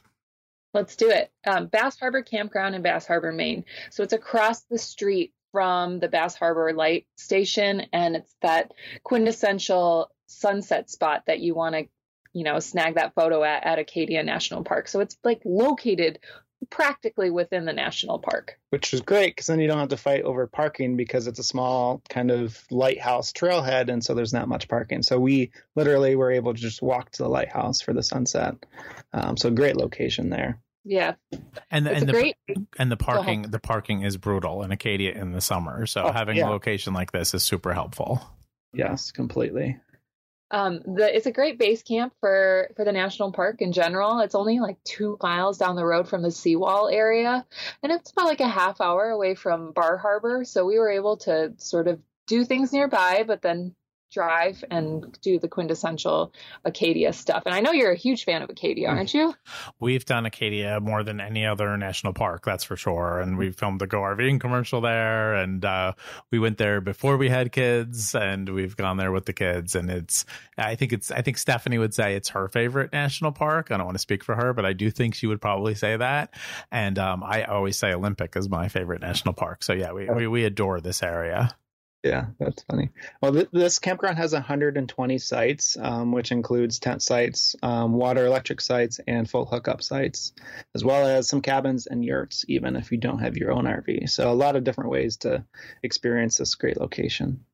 Let's 0.72 0.96
do 0.96 1.10
it. 1.10 1.30
Um, 1.46 1.66
Bass 1.66 1.98
Harbor 1.98 2.22
Campground 2.22 2.74
in 2.74 2.82
Bass 2.82 3.06
Harbor, 3.06 3.32
Maine. 3.32 3.64
So 3.90 4.02
it's 4.02 4.12
across 4.12 4.62
the 4.62 4.78
street 4.78 5.32
from 5.52 5.98
the 5.98 6.08
Bass 6.08 6.36
Harbor 6.36 6.72
Light 6.72 7.06
Station, 7.16 7.86
and 7.92 8.14
it's 8.14 8.34
that 8.42 8.72
quintessential 9.02 10.10
sunset 10.26 10.88
spot 10.88 11.24
that 11.26 11.40
you 11.40 11.54
want 11.54 11.74
to, 11.74 11.88
you 12.32 12.44
know, 12.44 12.60
snag 12.60 12.94
that 12.94 13.14
photo 13.14 13.42
at 13.42 13.64
at 13.64 13.80
Acadia 13.80 14.22
National 14.22 14.62
Park. 14.62 14.86
So 14.86 15.00
it's 15.00 15.16
like 15.24 15.40
located 15.44 16.20
practically 16.68 17.30
within 17.30 17.64
the 17.64 17.72
national 17.72 18.18
park. 18.18 18.58
Which 18.70 18.92
is 18.92 19.00
great 19.00 19.34
because 19.34 19.46
then 19.46 19.60
you 19.60 19.68
don't 19.68 19.78
have 19.78 19.88
to 19.88 19.96
fight 19.96 20.22
over 20.22 20.46
parking 20.46 20.96
because 20.96 21.26
it's 21.26 21.38
a 21.38 21.44
small 21.44 22.02
kind 22.08 22.30
of 22.30 22.62
lighthouse 22.70 23.32
trailhead, 23.32 23.88
and 23.88 24.04
so 24.04 24.14
there's 24.14 24.32
not 24.32 24.48
much 24.48 24.68
parking. 24.68 25.02
So 25.02 25.18
we 25.18 25.52
literally 25.74 26.16
were 26.16 26.30
able 26.30 26.52
to 26.52 26.60
just 26.60 26.82
walk 26.82 27.10
to 27.12 27.22
the 27.22 27.28
lighthouse 27.28 27.80
for 27.80 27.92
the 27.92 28.02
sunset. 28.02 28.56
Um, 29.12 29.36
so 29.36 29.50
great 29.50 29.76
location 29.76 30.28
there. 30.30 30.60
Yeah, 30.84 31.14
and 31.70 31.86
the, 31.86 31.92
and 31.92 32.08
the 32.08 32.12
great... 32.12 32.36
and 32.78 32.90
the 32.90 32.96
parking 32.96 33.42
the 33.42 33.58
parking 33.58 34.02
is 34.02 34.16
brutal 34.16 34.62
in 34.62 34.72
Acadia 34.72 35.12
in 35.12 35.32
the 35.32 35.42
summer. 35.42 35.84
So 35.84 36.04
oh, 36.04 36.12
having 36.12 36.38
yeah. 36.38 36.48
a 36.48 36.50
location 36.50 36.94
like 36.94 37.12
this 37.12 37.34
is 37.34 37.42
super 37.42 37.74
helpful. 37.74 38.22
Yes, 38.72 39.10
completely. 39.10 39.78
Um, 40.50 40.80
the, 40.84 41.14
it's 41.14 41.26
a 41.26 41.32
great 41.32 41.58
base 41.58 41.82
camp 41.82 42.12
for 42.20 42.70
for 42.76 42.84
the 42.84 42.92
national 42.92 43.32
park 43.32 43.62
in 43.62 43.72
general. 43.72 44.20
It's 44.20 44.34
only 44.34 44.58
like 44.58 44.82
two 44.84 45.16
miles 45.22 45.58
down 45.58 45.76
the 45.76 45.84
road 45.84 46.08
from 46.08 46.22
the 46.22 46.30
seawall 46.30 46.88
area, 46.88 47.46
and 47.82 47.92
it's 47.92 48.10
about 48.10 48.26
like 48.26 48.40
a 48.40 48.48
half 48.48 48.80
hour 48.80 49.08
away 49.08 49.34
from 49.34 49.72
Bar 49.72 49.96
Harbor. 49.98 50.44
So 50.44 50.64
we 50.64 50.78
were 50.78 50.90
able 50.90 51.18
to 51.18 51.54
sort 51.58 51.88
of 51.88 52.00
do 52.26 52.44
things 52.44 52.72
nearby, 52.72 53.24
but 53.26 53.42
then 53.42 53.74
drive 54.10 54.64
and 54.70 55.18
do 55.22 55.38
the 55.38 55.48
quintessential 55.48 56.32
Acadia 56.64 57.12
stuff. 57.12 57.44
And 57.46 57.54
I 57.54 57.60
know 57.60 57.72
you're 57.72 57.92
a 57.92 57.96
huge 57.96 58.24
fan 58.24 58.42
of 58.42 58.50
Acadia, 58.50 58.88
mm. 58.88 58.96
aren't 58.96 59.14
you? 59.14 59.34
We've 59.78 60.04
done 60.04 60.26
Acadia 60.26 60.80
more 60.80 61.02
than 61.02 61.20
any 61.20 61.46
other 61.46 61.76
national 61.76 62.12
park, 62.12 62.44
that's 62.44 62.64
for 62.64 62.76
sure. 62.76 63.20
And 63.20 63.38
we 63.38 63.50
filmed 63.50 63.80
the 63.80 63.86
Go 63.86 64.00
RVing 64.00 64.40
commercial 64.40 64.80
there, 64.80 65.34
and 65.34 65.64
uh, 65.64 65.92
we 66.30 66.38
went 66.38 66.58
there 66.58 66.80
before 66.80 67.16
we 67.16 67.28
had 67.28 67.52
kids, 67.52 68.14
and 68.14 68.48
we've 68.48 68.76
gone 68.76 68.96
there 68.96 69.12
with 69.12 69.26
the 69.26 69.32
kids. 69.32 69.74
And 69.74 69.90
it's, 69.90 70.24
I 70.58 70.74
think 70.74 70.92
it's, 70.92 71.10
I 71.10 71.22
think 71.22 71.38
Stephanie 71.38 71.78
would 71.78 71.94
say 71.94 72.14
it's 72.14 72.30
her 72.30 72.48
favorite 72.48 72.92
national 72.92 73.32
park. 73.32 73.70
I 73.70 73.76
don't 73.76 73.86
want 73.86 73.96
to 73.96 74.02
speak 74.02 74.24
for 74.24 74.34
her, 74.34 74.52
but 74.52 74.64
I 74.64 74.72
do 74.72 74.90
think 74.90 75.14
she 75.14 75.26
would 75.26 75.40
probably 75.40 75.74
say 75.74 75.96
that. 75.96 76.34
And 76.70 76.98
um, 76.98 77.22
I 77.22 77.44
always 77.44 77.76
say 77.76 77.92
Olympic 77.92 78.36
is 78.36 78.48
my 78.48 78.68
favorite 78.68 79.00
national 79.00 79.34
park. 79.34 79.62
So 79.62 79.72
yeah, 79.72 79.92
we, 79.92 80.08
we, 80.08 80.26
we 80.26 80.44
adore 80.44 80.80
this 80.80 81.02
area. 81.02 81.54
Yeah, 82.02 82.26
that's 82.38 82.62
funny. 82.62 82.90
Well, 83.20 83.32
th- 83.32 83.48
this 83.52 83.78
campground 83.78 84.16
has 84.16 84.32
120 84.32 85.18
sites, 85.18 85.76
um, 85.78 86.12
which 86.12 86.32
includes 86.32 86.78
tent 86.78 87.02
sites, 87.02 87.54
um, 87.62 87.92
water 87.92 88.24
electric 88.24 88.62
sites, 88.62 89.00
and 89.06 89.28
full 89.28 89.44
hookup 89.44 89.82
sites, 89.82 90.32
as 90.74 90.82
well 90.82 91.06
as 91.06 91.28
some 91.28 91.42
cabins 91.42 91.86
and 91.86 92.02
yurts, 92.02 92.46
even 92.48 92.76
if 92.76 92.90
you 92.90 92.96
don't 92.96 93.18
have 93.18 93.36
your 93.36 93.52
own 93.52 93.66
RV. 93.66 94.08
So, 94.08 94.30
a 94.30 94.32
lot 94.32 94.56
of 94.56 94.64
different 94.64 94.90
ways 94.90 95.18
to 95.18 95.44
experience 95.82 96.38
this 96.38 96.54
great 96.54 96.80
location. 96.80 97.44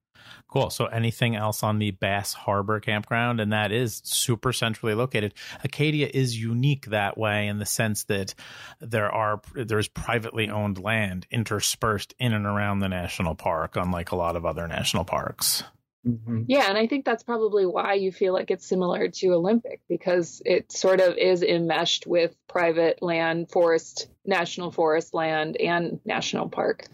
Cool. 0.49 0.71
So 0.71 0.87
anything 0.87 1.35
else 1.35 1.63
on 1.63 1.79
the 1.79 1.91
Bass 1.91 2.33
Harbor 2.33 2.79
campground? 2.79 3.41
And 3.41 3.53
that 3.53 3.73
is 3.73 4.01
super 4.05 4.53
centrally 4.53 4.95
located. 4.95 5.35
Acadia 5.65 6.09
is 6.13 6.41
unique 6.41 6.87
that 6.87 7.19
way 7.19 7.49
in 7.49 7.59
the 7.59 7.67
sense 7.67 8.05
that 8.05 8.35
there 8.81 9.11
are 9.11 9.41
there's 9.55 9.89
privately 9.89 10.49
owned 10.49 10.79
land 10.79 11.27
interspersed 11.31 12.15
in 12.19 12.33
and 12.33 12.47
around 12.47 12.79
the 12.79 12.89
national 12.89 13.35
park, 13.35 13.77
unlike 13.77 14.13
a 14.13 14.17
lot 14.17 14.37
of 14.37 14.47
other 14.47 14.69
national 14.69 15.05
parks. 15.05 15.65
Mm-hmm. 16.07 16.43
Yeah, 16.47 16.69
and 16.69 16.79
I 16.79 16.87
think 16.87 17.05
that's 17.05 17.25
probably 17.25 17.67
why 17.67 17.95
you 17.95 18.13
feel 18.13 18.33
like 18.33 18.53
it's 18.53 18.67
similar 18.67 19.09
to 19.09 19.33
Olympic 19.33 19.81
because 19.89 20.41
it 20.45 20.71
sort 20.71 21.01
of 21.01 21.17
is 21.17 21.43
enmeshed 21.43 22.07
with 22.07 22.37
private 22.47 23.03
land, 23.03 23.51
forest, 23.51 24.09
national 24.25 24.71
forest 24.71 25.13
land, 25.15 25.57
and 25.57 25.99
national 26.05 26.49
park. 26.49 26.87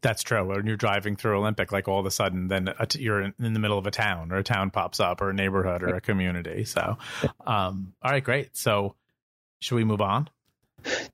That's 0.00 0.22
true. 0.22 0.44
When 0.44 0.66
you're 0.66 0.76
driving 0.76 1.16
through 1.16 1.38
Olympic, 1.38 1.72
like 1.72 1.88
all 1.88 2.00
of 2.00 2.06
a 2.06 2.10
sudden, 2.10 2.48
then 2.48 2.72
you're 2.96 3.22
in, 3.22 3.34
in, 3.38 3.52
the 3.52 3.60
middle 3.60 3.78
of 3.78 3.86
a 3.86 3.90
town, 3.90 4.32
or 4.32 4.38
a 4.38 4.42
town 4.42 4.70
pops 4.70 5.00
up, 5.00 5.20
or 5.20 5.30
a 5.30 5.34
neighborhood, 5.34 5.82
or 5.82 5.94
a 5.94 6.00
community. 6.00 6.64
So, 6.64 6.96
um, 7.46 7.92
all 8.02 8.10
right, 8.10 8.24
great. 8.24 8.56
So, 8.56 8.94
should 9.60 9.76
we 9.76 9.84
move 9.84 10.00
on? 10.00 10.28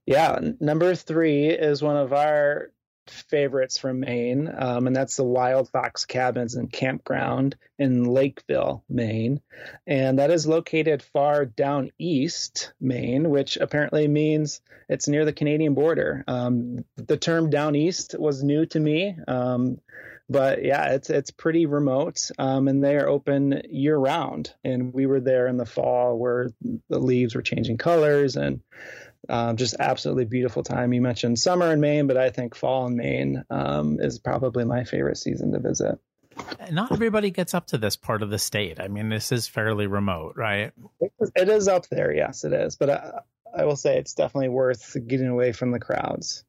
Yeah, 0.07 0.39
number 0.61 0.95
three 0.95 1.49
is 1.49 1.83
one 1.83 1.97
of 1.97 2.13
our 2.13 2.71
favorites 3.11 3.79
from 3.79 4.01
Maine, 4.01 4.53
um, 4.57 4.87
and 4.87 4.97
that's 4.97 5.17
the 5.17 5.25
Wild 5.25 5.69
Fox 5.71 6.05
Cabins 6.05 6.55
and 6.55 6.73
Campground 6.73 7.57
in 7.79 8.05
Lakeville, 8.05 8.85
Maine. 8.89 9.41
And 9.87 10.19
that 10.19 10.31
is 10.31 10.47
located 10.47 11.03
far 11.03 11.45
down 11.45 11.91
east, 11.99 12.73
Maine, 12.81 13.31
which 13.31 13.57
apparently 13.57 14.09
means 14.09 14.61
it's 14.89 15.09
near 15.09 15.25
the 15.25 15.33
Canadian 15.33 15.75
border. 15.75 16.25
Um, 16.27 16.85
the 16.97 17.17
term 17.17 17.51
down 17.51 17.75
east 17.75 18.15
was 18.19 18.43
new 18.43 18.67
to 18.67 18.81
me. 18.81 19.17
Um, 19.27 19.79
but 20.29 20.65
yeah, 20.65 20.93
it's 20.93 21.09
it's 21.09 21.31
pretty 21.31 21.67
remote, 21.67 22.31
um, 22.39 22.67
and 22.67 22.83
they 22.83 22.97
are 22.97 23.09
open 23.09 23.63
year 23.71 23.97
round. 23.97 24.53
And 24.65 24.93
we 24.93 25.07
were 25.07 25.21
there 25.21 25.47
in 25.47 25.57
the 25.57 25.67
fall 25.67 26.19
where 26.19 26.51
the 26.89 26.99
leaves 26.99 27.35
were 27.35 27.43
changing 27.43 27.79
colors, 27.79 28.37
and 28.37 28.61
um, 29.29 29.57
just 29.57 29.77
absolutely 29.79 30.25
beautiful 30.25 30.63
time. 30.63 30.93
You 30.93 31.01
mentioned 31.01 31.39
summer 31.39 31.73
in 31.73 31.81
Maine, 31.81 32.07
but 32.07 32.17
I 32.17 32.31
think 32.31 32.55
fall 32.55 32.87
in 32.87 32.97
Maine 32.97 33.45
um, 33.51 33.99
is 34.01 34.19
probably 34.19 34.65
my 34.65 34.85
favorite 34.85 35.19
season 35.19 35.53
to 35.53 35.59
visit. 35.59 35.99
Not 36.71 36.93
everybody 36.93 37.31
gets 37.31 37.55
up 37.55 37.69
to 37.69 37.79
this 37.79 37.97
part 37.97 38.23
of 38.23 38.31
the 38.31 38.39
state. 38.39 38.79
I 38.79 38.89
mean, 38.89 39.09
this 39.09 39.33
is 39.33 39.49
fairly 39.49 39.87
remote, 39.87 40.35
right? 40.37 40.73
It 41.35 41.49
is 41.49 41.67
up 41.69 41.89
there, 41.89 42.15
yes, 42.15 42.45
it 42.45 42.53
is. 42.53 42.77
But 42.77 42.91
I, 42.91 43.21
I 43.57 43.65
will 43.65 43.77
say 43.77 43.99
it's 43.99 44.15
definitely 44.15 44.51
worth 44.51 44.97
getting 45.07 45.29
away 45.29 45.53
from 45.53 45.71
the 45.71 45.81
crowds. 45.81 46.45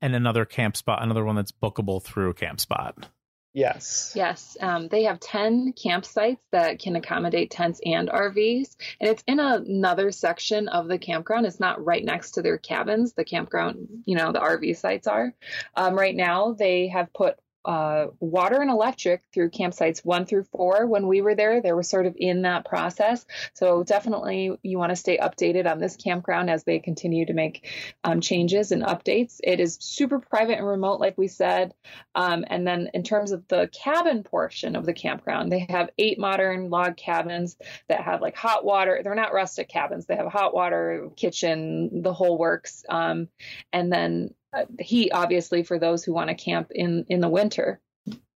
And 0.00 0.14
another 0.14 0.44
camp 0.44 0.76
spot, 0.76 1.02
another 1.02 1.24
one 1.24 1.36
that's 1.36 1.52
bookable 1.52 2.02
through 2.02 2.34
camp 2.34 2.60
spot. 2.60 3.08
Yes. 3.56 4.12
Yes. 4.14 4.54
Um, 4.60 4.88
they 4.88 5.04
have 5.04 5.18
10 5.18 5.72
campsites 5.72 6.36
that 6.52 6.78
can 6.78 6.94
accommodate 6.94 7.50
tents 7.50 7.80
and 7.82 8.10
RVs. 8.10 8.76
And 9.00 9.08
it's 9.08 9.24
in 9.26 9.40
another 9.40 10.12
section 10.12 10.68
of 10.68 10.88
the 10.88 10.98
campground. 10.98 11.46
It's 11.46 11.58
not 11.58 11.82
right 11.82 12.04
next 12.04 12.32
to 12.32 12.42
their 12.42 12.58
cabins, 12.58 13.14
the 13.14 13.24
campground, 13.24 14.02
you 14.04 14.14
know, 14.14 14.30
the 14.30 14.40
RV 14.40 14.76
sites 14.76 15.06
are. 15.06 15.32
Um, 15.74 15.94
right 15.94 16.14
now, 16.14 16.52
they 16.52 16.88
have 16.88 17.10
put 17.14 17.38
uh, 17.66 18.06
water 18.20 18.60
and 18.60 18.70
electric 18.70 19.22
through 19.34 19.50
campsites 19.50 20.04
one 20.04 20.24
through 20.24 20.44
four. 20.44 20.86
When 20.86 21.08
we 21.08 21.20
were 21.20 21.34
there, 21.34 21.60
they 21.60 21.72
were 21.72 21.82
sort 21.82 22.06
of 22.06 22.14
in 22.16 22.42
that 22.42 22.64
process. 22.64 23.26
So 23.54 23.82
definitely 23.82 24.56
you 24.62 24.78
want 24.78 24.90
to 24.90 24.96
stay 24.96 25.18
updated 25.18 25.70
on 25.70 25.80
this 25.80 25.96
campground 25.96 26.48
as 26.48 26.62
they 26.62 26.78
continue 26.78 27.26
to 27.26 27.32
make 27.32 27.68
um, 28.04 28.20
changes 28.20 28.70
and 28.70 28.84
updates. 28.84 29.40
It 29.42 29.58
is 29.58 29.78
super 29.80 30.20
private 30.20 30.58
and 30.58 30.66
remote, 30.66 31.00
like 31.00 31.18
we 31.18 31.26
said. 31.26 31.74
Um, 32.14 32.44
and 32.46 32.64
then 32.64 32.90
in 32.94 33.02
terms 33.02 33.32
of 33.32 33.46
the 33.48 33.68
cabin 33.72 34.22
portion 34.22 34.76
of 34.76 34.86
the 34.86 34.94
campground, 34.94 35.50
they 35.50 35.66
have 35.68 35.90
eight 35.98 36.20
modern 36.20 36.70
log 36.70 36.96
cabins 36.96 37.56
that 37.88 38.02
have 38.02 38.22
like 38.22 38.36
hot 38.36 38.64
water. 38.64 39.00
They're 39.02 39.16
not 39.16 39.34
rustic 39.34 39.68
cabins. 39.68 40.06
They 40.06 40.16
have 40.16 40.28
hot 40.28 40.54
water, 40.54 41.08
kitchen, 41.16 42.02
the 42.02 42.14
whole 42.14 42.38
works. 42.38 42.84
Um, 42.88 43.28
and 43.72 43.92
then 43.92 44.34
heat 44.80 45.10
obviously 45.12 45.62
for 45.62 45.78
those 45.78 46.04
who 46.04 46.12
want 46.12 46.30
to 46.30 46.34
camp 46.34 46.70
in 46.70 47.04
in 47.08 47.20
the 47.20 47.28
winter 47.28 47.80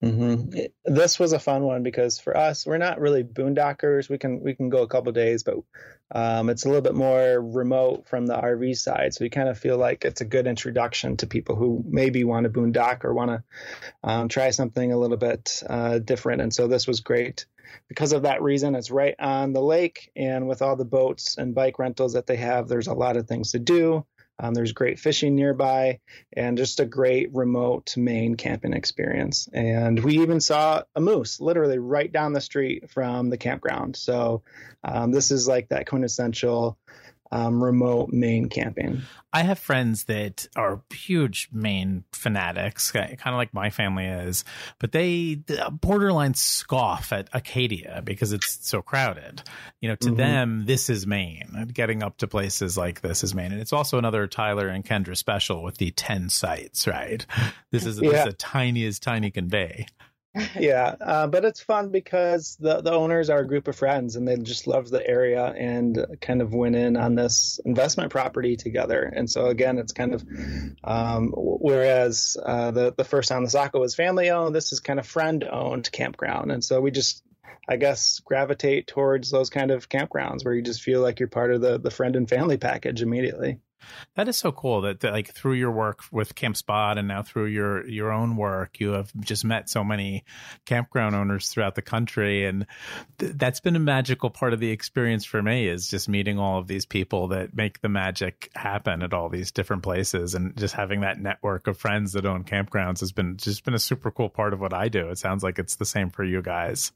Mm-hmm. 0.03 0.61
This 0.85 1.19
was 1.19 1.33
a 1.33 1.41
fun 1.41 1.65
one 1.65 1.83
because 1.83 2.21
for 2.21 2.37
us, 2.37 2.65
we're 2.65 2.79
not 2.79 3.01
really 3.01 3.25
boondockers. 3.25 4.09
We 4.09 4.17
can 4.17 4.41
we 4.41 4.55
can 4.55 4.69
go 4.69 4.83
a 4.83 4.89
couple 4.89 5.11
days, 5.11 5.43
but 5.43 5.57
um, 6.15 6.51
it's 6.51 6.65
a 6.65 6.69
little 6.69 6.83
bit 6.83 6.95
more 6.95 7.41
remote 7.41 8.09
from 8.09 8.27
the 8.27 8.37
RV 8.37 8.79
side. 8.79 9.13
So 9.13 9.25
we 9.25 9.31
kind 9.31 9.49
of 9.49 9.59
feel 9.59 9.77
like 9.77 10.05
it's 10.05 10.21
a 10.21 10.25
good 10.25 10.47
introduction 10.47 11.17
to 11.19 11.27
people 11.27 11.57
who 11.57 11.83
maybe 11.85 12.23
want 12.23 12.45
to 12.45 12.51
boondock 12.51 13.05
or 13.05 13.13
want 13.13 13.31
to 13.31 13.43
um, 14.05 14.29
try 14.29 14.51
something 14.51 14.93
a 14.93 14.97
little 14.97 15.17
bit 15.17 15.65
uh, 15.69 15.99
different. 15.99 16.43
And 16.43 16.55
so 16.55 16.69
this 16.69 16.87
was 16.87 17.01
great 17.01 17.47
because 17.89 18.13
of 18.13 18.23
that 18.23 18.41
reason. 18.41 18.77
It's 18.77 18.93
right 18.93 19.17
on 19.19 19.53
the 19.53 19.63
lake, 19.63 20.13
and 20.15 20.47
with 20.47 20.63
all 20.63 20.77
the 20.77 20.85
boats 20.85 21.39
and 21.39 21.57
bike 21.57 21.81
rentals 21.81 22.13
that 22.13 22.29
they 22.29 22.37
have, 22.37 22.69
there's 22.69 22.87
a 22.87 22.95
lot 22.95 23.17
of 23.17 23.27
things 23.27 23.51
to 23.51 23.59
do. 23.59 24.07
Um, 24.41 24.55
there's 24.55 24.73
great 24.73 24.99
fishing 24.99 25.35
nearby 25.35 26.01
and 26.33 26.57
just 26.57 26.81
a 26.81 26.87
great 26.87 27.35
remote 27.35 27.97
Maine 27.97 28.37
camping 28.37 28.73
experience. 28.73 29.49
And 29.53 30.03
we 30.03 30.21
even 30.21 30.41
saw 30.41 30.83
a 30.95 31.01
moose 31.01 31.41
literally 31.41 31.79
right 31.79 32.11
down 32.11 32.33
the 32.33 32.41
street 32.41 32.91
from 32.91 33.31
the 33.31 33.37
campground. 33.37 33.97
So 33.97 34.43
um, 34.85 35.11
this 35.11 35.31
is 35.31 35.49
like 35.49 35.69
that 35.71 35.89
quintessential 35.89 36.79
um, 37.31 37.63
remote 37.63 38.11
Maine 38.11 38.49
camping. 38.49 39.03
I 39.33 39.43
have 39.43 39.59
friends 39.59 40.05
that 40.05 40.49
are 40.57 40.81
huge 40.91 41.49
Maine 41.53 42.05
fanatics, 42.13 42.91
kind 42.91 43.19
of 43.27 43.35
like 43.35 43.53
my 43.53 43.69
family 43.69 44.07
is, 44.07 44.45
but 44.79 44.93
they 44.93 45.43
borderline 45.71 46.35
scoff 46.35 47.13
at 47.13 47.29
Acadia 47.33 48.01
because 48.03 48.33
it's 48.33 48.67
so 48.67 48.81
crowded. 48.81 49.43
You 49.81 49.91
know, 49.91 49.97
to 49.97 50.09
mm-hmm. 50.09 50.17
them, 50.17 50.65
this 50.67 50.89
is 50.89 51.07
Maine. 51.07 51.71
Getting 51.73 52.03
up 52.03 52.17
to 52.19 52.27
places 52.27 52.79
like 52.79 53.03
this 53.03 53.23
is 53.23 53.35
Maine. 53.35 53.53
And 53.53 53.61
it's 53.61 53.73
also 53.73 53.99
another 53.99 54.27
Tyler 54.27 54.69
and 54.69 54.85
Kendra 54.85 55.17
special 55.17 55.63
with 55.63 55.77
the 55.77 55.91
10 55.91 56.31
sites, 56.31 56.87
right? 56.87 57.25
This 57.71 57.85
is, 57.85 58.01
yeah. 58.01 58.11
this 58.11 58.21
is 58.21 58.27
a 58.33 58.37
tiny 58.37 58.87
as 58.87 58.99
tiny 58.99 59.31
can 59.31 59.49
be 59.49 59.87
yeah, 60.59 60.95
uh, 61.01 61.27
but 61.27 61.45
it's 61.45 61.61
fun 61.61 61.91
because 61.91 62.57
the 62.61 62.81
the 62.81 62.93
owners 62.93 63.31
are 63.31 63.41
a 63.41 63.47
group 63.47 63.69
of 63.69 63.77
friends 63.77 64.17
and 64.17 64.27
they 64.27 64.37
just 64.37 64.67
love 64.67 64.89
the 64.89 65.07
area 65.07 65.45
and 65.45 66.19
kind 66.21 66.43
of 66.43 66.53
went 66.53 66.77
in 66.77 66.97
on 66.97 67.15
this 67.15 67.61
investment 67.65 68.11
property 68.11 68.57
together. 68.57 69.03
And 69.03 69.31
so 69.31 69.47
again, 69.47 69.79
it's 69.79 69.93
kind 69.93 70.15
of 70.15 70.25
um, 70.85 71.33
whereas 71.37 72.37
uh, 72.45 72.71
the 72.71 72.95
the 72.97 73.05
first 73.05 73.29
time 73.29 73.45
the 73.45 73.51
Saco 73.51 73.81
was 73.81 73.95
family 73.95 74.31
owned, 74.31 74.55
this 74.55 74.73
is 74.73 74.81
kind 74.81 74.99
of 74.99 75.07
friend 75.07 75.45
owned 75.45 75.91
campground. 75.91 76.53
And 76.53 76.65
so 76.65 76.81
we 76.81 76.91
just 76.91 77.23
I 77.69 77.77
guess 77.77 78.21
gravitate 78.21 78.87
towards 78.87 79.31
those 79.31 79.51
kind 79.51 79.71
of 79.71 79.89
campgrounds 79.89 80.45
where 80.45 80.55
you 80.55 80.63
just 80.63 80.83
feel 80.83 81.01
like 81.01 81.21
you're 81.21 81.29
part 81.29 81.53
of 81.53 81.61
the 81.61 81.79
the 81.79 81.91
friend 81.91 82.17
and 82.17 82.29
family 82.29 82.59
package 82.59 83.03
immediately. 83.03 83.61
That 84.15 84.29
is 84.29 84.37
so 84.37 84.53
cool 84.53 84.83
that, 84.83 85.01
that, 85.01 85.13
like 85.13 85.33
through 85.33 85.55
your 85.55 85.71
work 85.71 86.01
with 86.11 86.35
Camp 86.35 86.57
Spot 86.57 86.99
and 86.99 87.09
now 87.09 87.23
through 87.23 87.47
your 87.47 87.87
your 87.87 88.13
own 88.13 88.37
work, 88.37 88.81
you 88.81 88.91
have 88.93 89.13
just 89.21 89.45
met 89.45 89.69
so 89.69 89.85
many 89.85 90.25
campground 90.67 91.15
owners 91.15 91.49
throughout 91.49 91.75
the 91.75 91.83
country, 91.83 92.47
and 92.47 92.67
th- 93.19 93.33
that's 93.37 93.61
been 93.61 93.77
a 93.77 93.81
magical 93.81 94.31
part 94.31 94.53
of 94.53 94.61
the 94.61 94.71
experience 94.71 95.25
for 95.25 95.43
me 95.43 95.69
is 95.69 95.89
just 95.89 96.09
meeting 96.09 96.39
all 96.39 96.59
of 96.59 96.67
these 96.67 96.87
people 96.87 97.29
that 97.29 97.55
make 97.55 97.81
the 97.81 97.89
magic 97.89 98.51
happen 98.55 99.03
at 99.03 99.15
all 99.15 99.29
these 99.29 99.53
different 99.53 99.83
places, 99.83 100.35
and 100.35 100.57
just 100.57 100.75
having 100.75 101.01
that 101.01 101.21
network 101.21 101.67
of 101.67 101.79
friends 101.79 102.13
that 102.13 102.27
own 102.27 102.45
campgrounds 102.45 103.01
has 103.01 103.13
been 103.13 103.37
just 103.37 103.65
been 103.65 103.75
a 103.75 103.79
super 103.79 104.11
cool 104.11 104.29
part 104.29 104.53
of 104.53 104.61
what 104.61 104.75
I 104.75 104.89
do. 104.89 105.09
It 105.09 105.19
sounds 105.19 105.43
like 105.43 105.59
it's 105.59 105.77
the 105.77 105.85
same 105.85 106.11
for 106.11 106.25
you 106.25 106.43
guys 106.43 106.93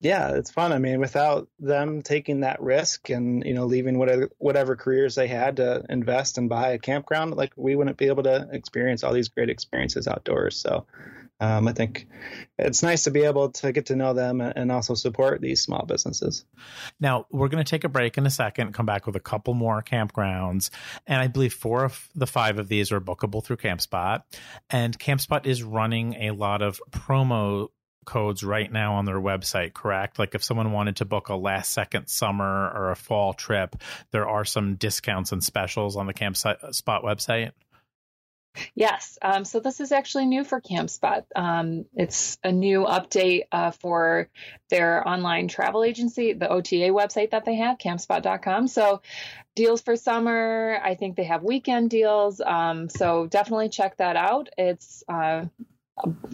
yeah, 0.00 0.34
it's 0.34 0.50
fun. 0.50 0.72
I 0.72 0.78
mean, 0.78 1.00
without 1.00 1.48
them 1.58 2.02
taking 2.02 2.40
that 2.40 2.62
risk 2.62 3.10
and 3.10 3.44
you 3.44 3.54
know 3.54 3.66
leaving 3.66 3.98
whatever 3.98 4.30
whatever 4.38 4.76
careers 4.76 5.16
they 5.16 5.26
had 5.26 5.56
to 5.56 5.84
invest 5.88 6.38
and 6.38 6.48
buy 6.48 6.70
a 6.70 6.78
campground, 6.78 7.34
like 7.34 7.52
we 7.56 7.74
wouldn't 7.74 7.96
be 7.96 8.06
able 8.06 8.22
to 8.22 8.48
experience 8.52 9.02
all 9.02 9.12
these 9.12 9.28
great 9.28 9.50
experiences 9.50 10.06
outdoors. 10.06 10.56
So, 10.56 10.86
um, 11.40 11.66
I 11.66 11.72
think 11.72 12.06
it's 12.58 12.84
nice 12.84 13.04
to 13.04 13.10
be 13.10 13.22
able 13.22 13.50
to 13.50 13.72
get 13.72 13.86
to 13.86 13.96
know 13.96 14.14
them 14.14 14.40
and 14.40 14.70
also 14.70 14.94
support 14.94 15.40
these 15.40 15.62
small 15.62 15.84
businesses. 15.84 16.44
Now 17.00 17.26
we're 17.32 17.48
going 17.48 17.64
to 17.64 17.68
take 17.68 17.82
a 17.82 17.88
break 17.88 18.18
in 18.18 18.24
a 18.26 18.30
second, 18.30 18.74
come 18.74 18.86
back 18.86 19.04
with 19.04 19.16
a 19.16 19.20
couple 19.20 19.54
more 19.54 19.82
campgrounds, 19.82 20.70
and 21.08 21.20
I 21.20 21.26
believe 21.26 21.54
four 21.54 21.84
of 21.84 22.08
the 22.14 22.26
five 22.28 22.60
of 22.60 22.68
these 22.68 22.92
are 22.92 23.00
bookable 23.00 23.42
through 23.42 23.56
CampSpot, 23.56 24.22
and 24.70 24.96
CampSpot 24.96 25.44
is 25.44 25.64
running 25.64 26.14
a 26.14 26.30
lot 26.30 26.62
of 26.62 26.80
promo 26.92 27.70
codes 28.08 28.42
right 28.42 28.72
now 28.72 28.94
on 28.94 29.04
their 29.04 29.20
website, 29.20 29.74
correct? 29.74 30.18
Like 30.18 30.34
if 30.34 30.42
someone 30.42 30.72
wanted 30.72 30.96
to 30.96 31.04
book 31.04 31.28
a 31.28 31.34
last 31.34 31.74
second 31.74 32.08
summer 32.08 32.70
or 32.74 32.90
a 32.90 32.96
fall 32.96 33.34
trip, 33.34 33.76
there 34.12 34.26
are 34.26 34.46
some 34.46 34.76
discounts 34.76 35.30
and 35.30 35.44
specials 35.44 35.94
on 35.94 36.06
the 36.06 36.14
campsite 36.14 36.74
spot 36.74 37.04
website. 37.04 37.52
Yes. 38.74 39.18
Um, 39.20 39.44
so 39.44 39.60
this 39.60 39.78
is 39.78 39.92
actually 39.92 40.24
new 40.24 40.42
for 40.42 40.60
CampSpot. 40.60 41.24
Um, 41.36 41.84
it's 41.94 42.38
a 42.42 42.50
new 42.50 42.84
update 42.84 43.42
uh, 43.52 43.72
for 43.72 44.30
their 44.70 45.06
online 45.06 45.46
travel 45.46 45.84
agency, 45.84 46.32
the 46.32 46.48
OTA 46.48 46.90
website 46.90 47.32
that 47.32 47.44
they 47.44 47.56
have, 47.56 47.76
campspot.com. 47.76 48.68
So 48.68 49.02
deals 49.54 49.82
for 49.82 49.96
summer. 49.96 50.80
I 50.82 50.94
think 50.94 51.16
they 51.16 51.24
have 51.24 51.42
weekend 51.42 51.90
deals. 51.90 52.40
Um, 52.40 52.88
so 52.88 53.26
definitely 53.26 53.68
check 53.68 53.98
that 53.98 54.16
out. 54.16 54.48
It's 54.56 55.04
uh, 55.08 55.44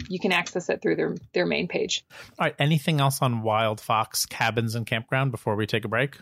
you 0.09 0.19
can 0.19 0.33
access 0.33 0.69
it 0.69 0.83
through 0.83 0.97
their 0.97 1.17
their 1.33 1.47
main 1.47 1.69
page. 1.69 2.05
All 2.39 2.47
right. 2.47 2.55
Anything 2.59 3.01
else 3.01 3.21
on 3.23 3.43
Wild 3.43 3.81
Fox 3.81 4.27
cabins 4.27 4.75
and 4.75 4.87
campground 4.87 5.31
before 5.31 5.57
we 5.57 5.67
take 5.67 5.85
a 5.85 5.89
break? 5.89 6.17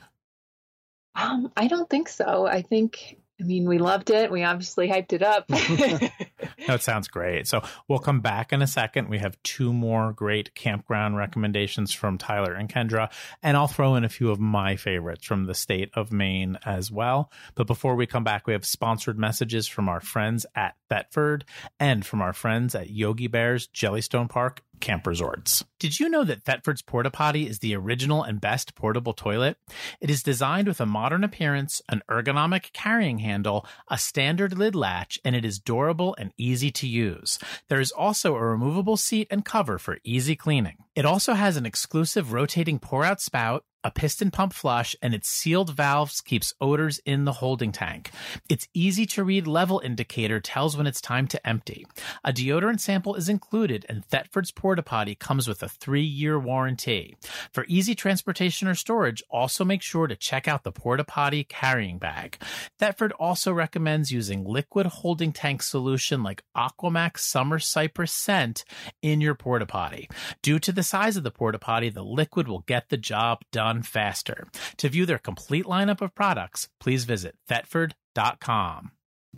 Um, 1.15 1.53
I 1.57 1.69
don't 1.69 1.89
think 1.91 2.09
so. 2.09 2.47
I 2.47 2.63
think 2.63 3.19
I 3.41 3.45
mean, 3.45 3.69
we 3.69 3.79
loved 3.79 4.11
it. 4.11 4.31
We 4.31 4.45
obviously 4.45 4.89
hyped 4.89 5.13
it 5.13 5.23
up. 5.23 5.51
that 6.67 6.83
sounds 6.83 7.09
great. 7.09 7.47
So 7.47 7.63
we'll 7.89 7.99
come 7.99 8.21
back 8.21 8.53
in 8.53 8.63
a 8.63 8.67
second. 8.67 9.09
We 9.09 9.19
have 9.19 9.41
two 9.43 9.73
more 9.73 10.13
great 10.13 10.55
campground 10.55 11.17
recommendations 11.17 11.93
from 11.93 12.19
Tyler 12.19 12.55
and 12.55 12.69
Kendra, 12.69 13.11
and 13.43 13.57
I'll 13.57 13.69
throw 13.69 13.95
in 13.95 14.05
a 14.05 14.09
few 14.09 14.31
of 14.31 14.41
my 14.41 14.77
favorites 14.77 15.25
from 15.25 15.45
the 15.45 15.55
state 15.55 15.91
of 15.95 16.13
Maine 16.13 16.59
as 16.65 16.91
well. 16.91 17.31
But 17.55 17.67
before 17.67 17.97
we 17.97 18.07
come 18.07 18.25
back, 18.25 18.47
we 18.47 18.53
have 18.53 18.65
sponsored 18.65 19.19
messages 19.19 19.67
from 19.67 19.89
our 19.89 20.01
friends 20.01 20.47
at 20.55 20.77
Thetford 20.89 21.45
and 21.79 22.05
from 22.05 22.21
our 22.21 22.33
friends 22.33 22.75
at 22.75 22.91
Yogi 22.91 23.27
Bear's 23.27 23.69
Jellystone 23.69 24.29
Park 24.29 24.63
camp 24.83 25.07
resorts. 25.07 25.65
Did 25.79 25.99
you 25.99 26.11
know 26.11 26.25
that 26.25 26.45
Thetford's 26.45 26.83
Porta 26.83 27.11
Potty 27.11 27.47
is 27.47 27.61
the 27.61 27.75
original 27.75 28.23
and 28.23 28.41
best 28.41 28.75
portable 28.75 29.15
toilet? 29.15 29.57
It 30.01 30.11
is 30.11 30.23
designed 30.23 30.69
with 30.69 30.81
a 30.81 30.87
modern 30.87 31.25
appearance, 31.25 31.81
an 31.89 32.03
ergonomic 32.11 32.75
carrying 32.75 33.21
handle, 33.21 33.67
a 33.89 33.97
standard 33.97 34.59
lid 34.59 34.75
latch, 34.75 35.19
and 35.25 35.35
it 35.35 35.47
is 35.47 35.59
durable 35.59 36.15
and 36.19 36.33
easy 36.37 36.71
to 36.73 36.87
use. 36.87 37.39
There 37.69 37.81
is 37.81 37.93
also 37.93 38.35
a 38.35 38.45
removable 38.45 38.99
seat 38.99 39.29
and 39.31 39.45
cover 39.45 39.79
for 39.79 39.99
easy 40.05 40.37
cleaning. 40.37 40.77
It 40.95 41.07
also 41.07 41.33
has 41.33 41.57
an 41.57 41.65
exclusive 41.65 42.35
rotating 42.35 42.79
pour 42.79 43.05
out 43.05 43.21
spout, 43.21 43.65
a 43.85 43.91
piston 43.91 44.31
pump 44.31 44.53
flush, 44.53 44.95
and 45.03 45.15
its 45.15 45.29
sealed 45.29 45.75
valves 45.75 46.21
keeps 46.21 46.55
odors 46.61 47.01
in 47.05 47.25
the 47.25 47.33
holding 47.33 47.73
tank. 47.73 48.11
Its 48.49 48.69
easy 48.75 49.07
to 49.07 49.25
read 49.25 49.47
level 49.47 49.81
indicator 49.85 50.41
tells 50.41 50.77
when 50.77 50.87
it's 50.87 51.01
time 51.01 51.27
to 51.29 51.47
empty. 51.47 51.87
A 52.25 52.33
deodorant 52.33 52.81
sample 52.81 53.15
is 53.15 53.29
included, 53.29 53.85
and 53.89 54.05
Thetford's 54.05 54.51
Porta 54.51 54.83
Potty 54.83 55.15
comes 55.15 55.49
with 55.49 55.63
a 55.63 55.69
three 55.69 56.05
year 56.05 56.39
warranty. 56.39 57.17
For 57.53 57.65
easy 57.69 57.95
transportation 57.95 58.69
or 58.69 58.75
storage, 58.75 59.23
also 59.31 59.65
make 59.65 59.83
sure 59.83 60.07
to 60.07 60.17
check 60.17 60.47
out 60.47 60.63
the 60.63 60.73
Porta 60.73 61.05
Potty 61.05 61.45
carrying 61.45 61.99
bag. 61.99 62.39
Thetford 62.79 63.13
also 63.13 63.53
recommends 63.53 64.13
using 64.13 64.45
liquid 64.45 64.87
holding 64.87 65.33
tank 65.33 65.63
solution 65.63 66.23
like 66.23 66.45
Aquamax 66.57 67.19
Summer 67.19 67.59
Cypress 67.59 68.13
Scent 68.13 68.65
in 69.01 69.21
your 69.21 69.35
Porta 69.35 69.67
Potty. 69.67 70.09
Due 70.43 70.59
to 70.61 70.73
the 70.73 70.83
size 70.83 71.17
of 71.17 71.25
the 71.25 71.31
Porta 71.31 71.59
Potty, 71.59 71.89
the 71.89 72.05
liquid 72.05 72.49
will 72.49 72.61
get 72.61 72.89
the 72.89 72.97
job 72.97 73.41
done 73.51 73.72
faster. 73.81 74.49
To 74.77 74.91
view 74.91 75.07
their 75.07 75.19
complete 75.19 75.65
lineup 75.65 76.03
of 76.03 76.15
products, 76.15 76.69
please 76.79 77.05
visit 77.05 77.37
thetford.com. 77.49 78.91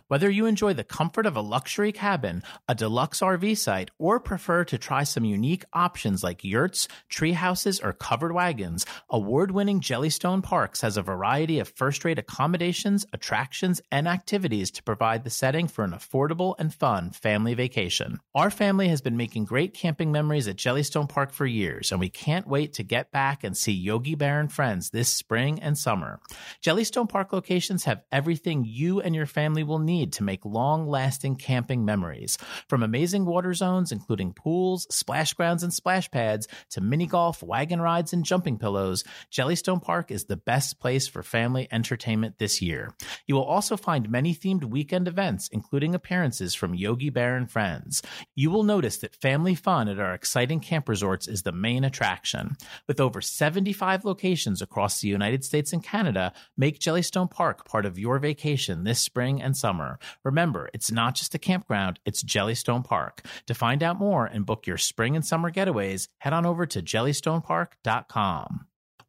Whether 0.07 0.29
you 0.29 0.45
enjoy 0.45 0.73
the 0.73 0.83
comfort 0.83 1.25
of 1.25 1.35
a 1.35 1.41
luxury 1.41 1.91
cabin, 1.91 2.43
a 2.67 2.75
deluxe 2.75 3.21
RV 3.21 3.57
site, 3.57 3.89
or 3.97 4.19
prefer 4.19 4.63
to 4.65 4.77
try 4.77 5.01
some 5.01 5.25
unique 5.25 5.65
options 5.73 6.23
like 6.23 6.43
yurts, 6.43 6.87
tree 7.09 7.31
houses, 7.31 7.79
or 7.79 7.91
covered 7.91 8.31
wagons, 8.31 8.85
award 9.09 9.49
winning 9.49 9.81
Jellystone 9.81 10.43
Parks 10.43 10.81
has 10.81 10.95
a 10.95 11.01
variety 11.01 11.57
of 11.57 11.69
first 11.69 12.05
rate 12.05 12.19
accommodations, 12.19 13.03
attractions, 13.13 13.81
and 13.91 14.07
activities 14.07 14.69
to 14.69 14.83
provide 14.83 15.23
the 15.23 15.31
setting 15.31 15.67
for 15.67 15.83
an 15.83 15.93
affordable 15.93 16.53
and 16.59 16.71
fun 16.71 17.09
family 17.09 17.55
vacation. 17.55 18.19
Our 18.35 18.51
family 18.51 18.89
has 18.89 19.01
been 19.01 19.17
making 19.17 19.45
great 19.45 19.73
camping 19.73 20.11
memories 20.11 20.47
at 20.47 20.57
Jellystone 20.57 21.09
Park 21.09 21.31
for 21.31 21.47
years, 21.47 21.91
and 21.91 21.99
we 21.99 22.09
can't 22.09 22.47
wait 22.47 22.73
to 22.73 22.83
get 22.83 23.11
back 23.11 23.43
and 23.43 23.57
see 23.57 23.73
Yogi 23.73 24.13
Bear 24.13 24.39
and 24.39 24.53
friends 24.53 24.91
this 24.91 25.11
spring 25.11 25.59
and 25.63 25.75
summer. 25.75 26.19
Jellystone 26.61 27.09
Park 27.09 27.33
locations 27.33 27.85
have 27.85 28.03
everything 28.11 28.65
you 28.67 29.01
and 29.01 29.15
your 29.15 29.25
family 29.25 29.63
will 29.63 29.79
need 29.79 29.94
need 29.95 30.13
to 30.13 30.23
make 30.23 30.43
long 30.43 30.87
lasting 30.87 31.35
camping 31.37 31.85
memories. 31.85 32.37
From 32.67 32.83
amazing 32.83 33.25
water 33.25 33.53
zones, 33.53 33.91
including 33.91 34.33
pools, 34.33 34.87
splash 34.89 35.33
grounds, 35.33 35.63
and 35.63 35.73
splash 35.73 36.09
pads, 36.11 36.47
to 36.71 36.81
mini 36.81 37.07
golf, 37.07 37.41
wagon 37.41 37.81
rides, 37.81 38.13
and 38.13 38.25
jumping 38.25 38.57
pillows, 38.57 39.03
Jellystone 39.31 39.81
Park 39.81 40.11
is 40.11 40.25
the 40.25 40.37
best 40.37 40.79
place 40.79 41.07
for 41.07 41.23
family 41.23 41.67
entertainment 41.71 42.37
this 42.37 42.61
year. 42.61 42.93
You 43.27 43.35
will 43.35 43.43
also 43.55 43.77
find 43.77 44.09
many 44.09 44.35
themed 44.35 44.65
weekend 44.65 45.07
events, 45.07 45.49
including 45.51 45.95
appearances 45.95 46.53
from 46.53 46.75
Yogi 46.75 47.09
Bear 47.09 47.37
and 47.37 47.49
friends. 47.49 48.01
You 48.35 48.51
will 48.51 48.63
notice 48.63 48.97
that 48.97 49.21
family 49.21 49.55
fun 49.55 49.87
at 49.87 49.99
our 49.99 50.13
exciting 50.13 50.59
camp 50.59 50.89
resorts 50.89 51.27
is 51.27 51.43
the 51.43 51.51
main 51.51 51.83
attraction. 51.83 52.57
With 52.87 52.99
over 52.99 53.21
75 53.21 54.03
locations 54.05 54.61
across 54.61 54.99
the 54.99 55.07
United 55.07 55.45
States 55.45 55.71
and 55.73 55.83
Canada, 55.83 56.33
make 56.57 56.79
Jellystone 56.79 57.29
Park 57.29 57.65
part 57.65 57.85
of 57.85 57.99
your 57.99 58.19
vacation 58.19 58.83
this 58.83 58.99
spring 58.99 59.41
and 59.41 59.55
summer. 59.55 59.84
Remember, 60.23 60.69
it's 60.73 60.91
not 60.91 61.15
just 61.15 61.35
a 61.35 61.39
campground, 61.39 61.99
it's 62.05 62.23
Jellystone 62.23 62.83
Park. 62.83 63.21
To 63.47 63.53
find 63.53 63.81
out 63.83 63.99
more 63.99 64.25
and 64.25 64.45
book 64.45 64.67
your 64.67 64.77
spring 64.77 65.15
and 65.15 65.25
summer 65.25 65.51
getaways, 65.51 66.07
head 66.19 66.33
on 66.33 66.45
over 66.45 66.65
to 66.65 66.81
jellystonepark.com. 66.81 68.65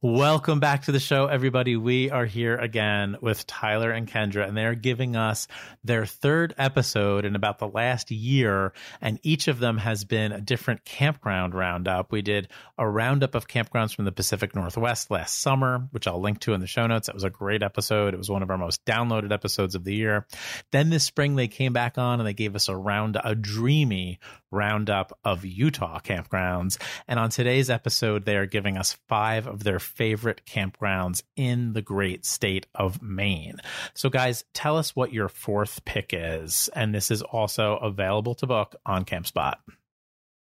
Welcome 0.09 0.61
back 0.61 0.85
to 0.85 0.93
the 0.93 1.01
show, 1.01 1.27
everybody. 1.27 1.75
We 1.75 2.13
are 2.13 2.27
here 2.27 2.55
again 2.55 3.17
with 3.21 3.45
Tyler 3.45 3.91
and 3.91 4.07
Kendra, 4.07 4.47
and 4.47 4.57
they're 4.57 4.77
giving 4.77 5.17
us 5.17 5.49
their 5.83 6.07
third 6.07 6.55
episode 6.57 7.25
in 7.25 7.35
about 7.35 7.59
the 7.59 7.67
last 7.67 8.13
year. 8.13 8.73
And 9.01 9.19
each 9.25 9.49
of 9.49 9.59
them 9.59 9.79
has 9.79 10.05
been 10.05 10.31
a 10.31 10.41
different 10.41 10.85
campground 10.85 11.57
roundup. 11.57 12.13
We 12.13 12.23
did 12.23 12.47
a 12.79 12.89
roundup 12.89 13.35
of 13.35 13.49
campgrounds 13.49 13.97
from 13.97 14.05
the 14.05 14.13
Pacific 14.13 14.55
Northwest 14.55 15.11
last 15.11 15.41
summer, 15.41 15.89
which 15.91 16.07
I'll 16.07 16.21
link 16.21 16.39
to 16.43 16.55
in 16.55 16.61
the 16.61 16.69
show 16.69 16.87
notes. 16.87 17.09
It 17.09 17.15
was 17.15 17.25
a 17.25 17.31
great 17.31 17.65
episode. 17.65 18.15
It 18.15 18.19
was 18.19 18.31
one 18.31 18.45
of 18.45 18.51
our 18.51 18.59
most 18.59 18.85
downloaded 18.85 19.33
episodes 19.33 19.75
of 19.75 19.83
the 19.83 19.97
year. 19.97 20.25
Then 20.71 20.89
this 20.89 21.03
spring, 21.03 21.35
they 21.35 21.49
came 21.49 21.73
back 21.73 21.99
on 21.99 22.21
and 22.21 22.27
they 22.29 22.33
gave 22.33 22.55
us 22.55 22.69
a 22.69 22.77
round, 22.77 23.19
a 23.25 23.35
dreamy 23.35 24.21
roundup 24.51 25.19
of 25.25 25.45
Utah 25.45 26.01
campgrounds. 26.01 26.81
And 27.09 27.19
on 27.19 27.31
today's 27.31 27.71
episode, 27.71 28.25
they 28.25 28.37
are 28.37 28.47
giving 28.47 28.77
us 28.77 28.97
five 29.09 29.47
of 29.47 29.65
their 29.65 29.79
favorite 29.79 30.43
campgrounds 30.47 31.23
in 31.37 31.73
the 31.73 31.83
great 31.83 32.25
state 32.25 32.67
of 32.75 33.03
Maine. 33.03 33.59
So, 33.95 34.09
guys, 34.09 34.45
tell 34.55 34.77
us 34.77 34.95
what 34.95 35.13
your 35.13 35.29
fourth 35.29 35.85
pick 35.85 36.11
is. 36.13 36.69
And 36.75 36.95
this 36.95 37.11
is 37.11 37.23
also 37.23 37.77
available 37.77 38.35
to 38.37 38.47
book 38.47 38.77
on 38.85 39.05
CampSpot. 39.05 39.55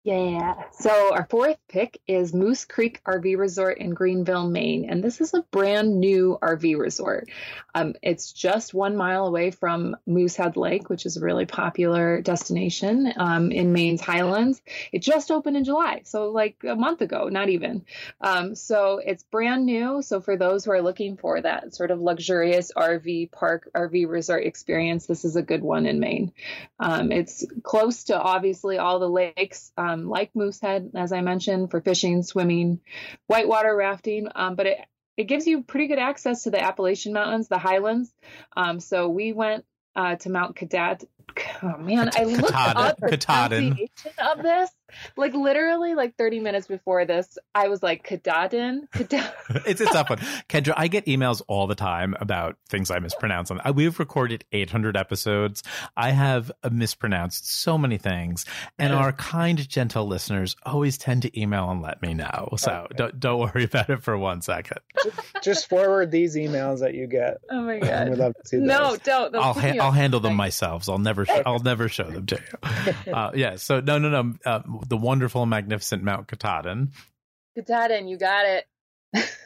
Yeah. 0.03 0.55
So 0.71 1.13
our 1.13 1.27
fourth 1.29 1.57
pick 1.69 2.01
is 2.07 2.33
Moose 2.33 2.65
Creek 2.65 3.03
RV 3.03 3.37
Resort 3.37 3.77
in 3.77 3.91
Greenville, 3.91 4.49
Maine. 4.49 4.89
And 4.89 5.03
this 5.03 5.21
is 5.21 5.35
a 5.35 5.43
brand 5.51 5.99
new 5.99 6.39
RV 6.41 6.79
resort. 6.79 7.29
Um, 7.75 7.93
it's 8.01 8.31
just 8.31 8.73
one 8.73 8.97
mile 8.97 9.27
away 9.27 9.51
from 9.51 9.95
Moosehead 10.07 10.57
Lake, 10.57 10.89
which 10.89 11.05
is 11.05 11.17
a 11.17 11.21
really 11.21 11.45
popular 11.45 12.19
destination 12.19 13.13
um, 13.15 13.51
in 13.51 13.73
Maine's 13.73 14.01
Highlands. 14.01 14.59
It 14.91 15.03
just 15.03 15.29
opened 15.29 15.55
in 15.55 15.65
July, 15.65 16.01
so 16.03 16.31
like 16.31 16.63
a 16.67 16.75
month 16.75 17.01
ago, 17.01 17.29
not 17.29 17.49
even. 17.49 17.85
Um, 18.21 18.55
so 18.55 18.99
it's 19.05 19.21
brand 19.21 19.67
new. 19.67 20.01
So 20.01 20.19
for 20.19 20.35
those 20.35 20.65
who 20.65 20.71
are 20.71 20.81
looking 20.81 21.15
for 21.15 21.39
that 21.39 21.75
sort 21.75 21.91
of 21.91 22.01
luxurious 22.01 22.71
RV 22.75 23.31
park, 23.31 23.69
RV 23.75 24.09
resort 24.09 24.45
experience, 24.47 25.05
this 25.05 25.25
is 25.25 25.35
a 25.35 25.43
good 25.43 25.61
one 25.61 25.85
in 25.85 25.99
Maine. 25.99 26.33
Um, 26.79 27.11
it's 27.11 27.45
close 27.61 28.05
to 28.05 28.19
obviously 28.19 28.79
all 28.79 28.97
the 28.97 29.07
lakes. 29.07 29.71
Um, 29.91 30.07
like 30.07 30.31
Moosehead, 30.35 30.91
as 30.95 31.11
I 31.11 31.21
mentioned, 31.21 31.71
for 31.71 31.81
fishing, 31.81 32.23
swimming, 32.23 32.79
whitewater 33.27 33.75
rafting. 33.75 34.27
Um, 34.33 34.55
but 34.55 34.65
it 34.65 34.77
it 35.17 35.25
gives 35.25 35.45
you 35.45 35.63
pretty 35.63 35.87
good 35.87 35.99
access 35.99 36.43
to 36.43 36.51
the 36.51 36.61
Appalachian 36.61 37.13
Mountains, 37.13 37.47
the 37.47 37.57
highlands. 37.57 38.11
Um, 38.55 38.79
so 38.79 39.09
we 39.09 39.33
went 39.33 39.65
uh, 39.95 40.15
to 40.15 40.29
Mount 40.29 40.55
Cadet. 40.55 41.03
Oh 41.63 41.77
man, 41.77 42.09
I 42.15 42.23
looked 42.23 42.53
up 42.53 42.97
the 42.97 43.17
pronunciation 43.17 44.11
of 44.17 44.41
this, 44.41 44.69
like 45.15 45.33
literally 45.33 45.95
like 45.95 46.15
30 46.17 46.39
minutes 46.39 46.67
before 46.67 47.05
this, 47.05 47.37
I 47.53 47.67
was 47.67 47.83
like, 47.83 48.03
Katahdin? 48.03 48.87
it's 48.93 49.81
a 49.81 49.85
tough 49.85 50.09
one. 50.09 50.19
Kendra, 50.49 50.73
I 50.75 50.87
get 50.87 51.05
emails 51.05 51.41
all 51.47 51.67
the 51.67 51.75
time 51.75 52.15
about 52.19 52.57
things 52.69 52.91
I 52.91 52.99
mispronounce. 52.99 53.51
On 53.51 53.59
We've 53.73 53.97
recorded 53.99 54.45
800 54.51 54.97
episodes. 54.97 55.63
I 55.95 56.11
have 56.11 56.51
mispronounced 56.69 57.49
so 57.49 57.77
many 57.77 57.97
things, 57.97 58.45
and 58.77 58.93
our 58.93 59.11
kind, 59.31 59.67
gentle 59.67 60.07
listeners 60.07 60.55
always 60.63 60.97
tend 60.97 61.23
to 61.23 61.39
email 61.39 61.69
and 61.69 61.81
let 61.81 62.01
me 62.01 62.13
know. 62.13 62.49
So 62.57 62.71
okay. 62.71 62.95
don't, 62.95 63.19
don't 63.19 63.39
worry 63.39 63.63
about 63.65 63.89
it 63.89 64.03
for 64.03 64.17
one 64.17 64.41
second. 64.41 64.79
Just 65.41 65.69
forward 65.69 66.11
these 66.11 66.35
emails 66.35 66.79
that 66.79 66.93
you 66.93 67.07
get. 67.07 67.37
Oh 67.49 67.61
my 67.61 67.79
God. 67.79 68.09
We'd 68.09 68.17
love 68.17 68.33
to 68.35 68.47
see 68.47 68.57
No, 68.57 68.97
don't. 69.03 69.35
I'll, 69.35 69.53
ha- 69.53 69.77
I'll 69.81 69.91
handle 69.91 70.19
them 70.19 70.35
myself. 70.35 70.87
I'll 70.89 70.97
never, 70.97 71.25
sh- 71.25 71.41
I'll 71.45 71.59
never 71.59 71.89
show 71.89 72.09
them 72.09 72.25
to 72.27 72.35
you. 72.35 73.13
Uh, 73.13 73.31
yeah. 73.33 73.55
So 73.55 73.79
no, 73.79 73.97
no, 73.97 74.09
no. 74.09 74.33
Uh, 74.45 74.61
the 74.87 74.97
wonderful, 74.97 75.45
magnificent 75.45 76.03
Mount 76.03 76.27
Katahdin. 76.27 76.91
Katahdin, 77.55 78.07
you 78.07 78.17
got 78.17 78.45
it. 78.45 78.65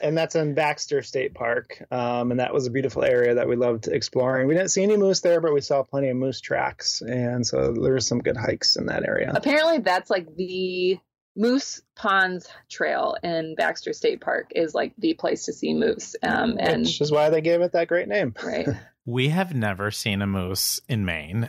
and 0.01 0.15
that's 0.15 0.35
in 0.35 0.53
Baxter 0.53 1.01
State 1.01 1.33
Park. 1.33 1.83
Um, 1.89 2.31
and 2.31 2.39
that 2.39 2.53
was 2.53 2.67
a 2.67 2.71
beautiful 2.71 3.03
area 3.03 3.35
that 3.35 3.47
we 3.47 3.55
loved 3.55 3.87
exploring. 3.87 4.47
We 4.47 4.53
didn't 4.53 4.69
see 4.69 4.83
any 4.83 4.95
moose 4.97 5.21
there, 5.21 5.41
but 5.41 5.53
we 5.53 5.61
saw 5.61 5.81
plenty 5.83 6.09
of 6.09 6.17
moose 6.17 6.39
tracks. 6.39 7.01
And 7.01 7.45
so 7.45 7.73
there 7.73 7.93
were 7.93 7.99
some 7.99 8.19
good 8.19 8.37
hikes 8.37 8.75
in 8.75 8.87
that 8.87 9.07
area. 9.07 9.31
Apparently, 9.33 9.79
that's 9.79 10.09
like 10.11 10.35
the 10.35 10.99
Moose 11.35 11.81
Ponds 11.95 12.47
Trail 12.69 13.17
in 13.23 13.55
Baxter 13.55 13.93
State 13.93 14.21
Park 14.21 14.51
is 14.55 14.73
like 14.73 14.93
the 14.97 15.15
place 15.15 15.45
to 15.45 15.53
see 15.53 15.73
moose. 15.73 16.15
Um, 16.23 16.57
and 16.59 16.83
Which 16.83 17.01
is 17.01 17.11
why 17.11 17.29
they 17.29 17.41
gave 17.41 17.61
it 17.61 17.73
that 17.73 17.87
great 17.87 18.07
name. 18.07 18.33
Right. 18.43 18.67
We 19.07 19.29
have 19.29 19.53
never 19.53 19.91
seen 19.91 20.23
a 20.23 20.25
moose 20.25 20.79
in 20.89 21.05
Maine 21.05 21.47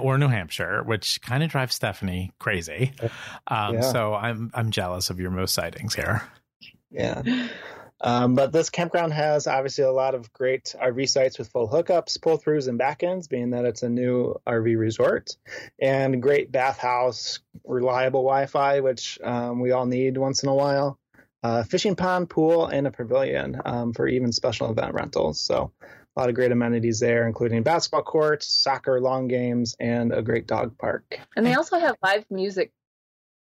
or 0.00 0.18
New 0.18 0.28
Hampshire, 0.28 0.82
which 0.84 1.20
kind 1.22 1.42
of 1.42 1.50
drives 1.50 1.74
Stephanie 1.74 2.32
crazy. 2.38 2.92
Um, 3.46 3.74
yeah. 3.74 3.80
So 3.80 4.14
I'm 4.14 4.50
I'm 4.54 4.70
jealous 4.70 5.10
of 5.10 5.20
your 5.20 5.30
moose 5.30 5.52
sightings 5.52 5.94
here. 5.94 6.22
Yeah. 6.90 7.22
Um, 8.00 8.34
but 8.34 8.52
this 8.52 8.70
campground 8.70 9.14
has 9.14 9.46
obviously 9.46 9.84
a 9.84 9.90
lot 9.90 10.14
of 10.14 10.32
great 10.32 10.74
RV 10.80 11.08
sites 11.08 11.38
with 11.38 11.48
full 11.48 11.68
hookups, 11.68 12.20
pull 12.20 12.38
throughs, 12.38 12.68
and 12.68 12.76
back 12.76 13.02
ends, 13.02 13.28
being 13.28 13.50
that 13.50 13.64
it's 13.64 13.82
a 13.82 13.88
new 13.88 14.34
RV 14.46 14.78
resort, 14.78 15.36
and 15.80 16.22
great 16.22 16.52
bathhouse, 16.52 17.40
reliable 17.64 18.22
Wi 18.22 18.46
Fi, 18.46 18.80
which 18.80 19.18
um, 19.22 19.60
we 19.60 19.72
all 19.72 19.86
need 19.86 20.18
once 20.18 20.42
in 20.42 20.50
a 20.50 20.54
while, 20.54 20.98
uh, 21.42 21.62
fishing 21.62 21.96
pond, 21.96 22.28
pool, 22.28 22.66
and 22.66 22.86
a 22.86 22.90
pavilion 22.90 23.60
um, 23.64 23.92
for 23.94 24.06
even 24.06 24.32
special 24.32 24.70
event 24.70 24.92
rentals. 24.92 25.40
So 25.40 25.72
a 26.16 26.20
lot 26.20 26.28
of 26.28 26.34
great 26.34 26.52
amenities 26.52 27.00
there, 27.00 27.26
including 27.26 27.62
basketball 27.62 28.02
courts, 28.02 28.46
soccer, 28.46 29.00
long 29.00 29.28
games, 29.28 29.76
and 29.80 30.12
a 30.12 30.22
great 30.22 30.46
dog 30.46 30.78
park. 30.78 31.18
And 31.36 31.44
they 31.44 31.54
also 31.54 31.78
have 31.78 31.96
live 32.02 32.24
music 32.30 32.72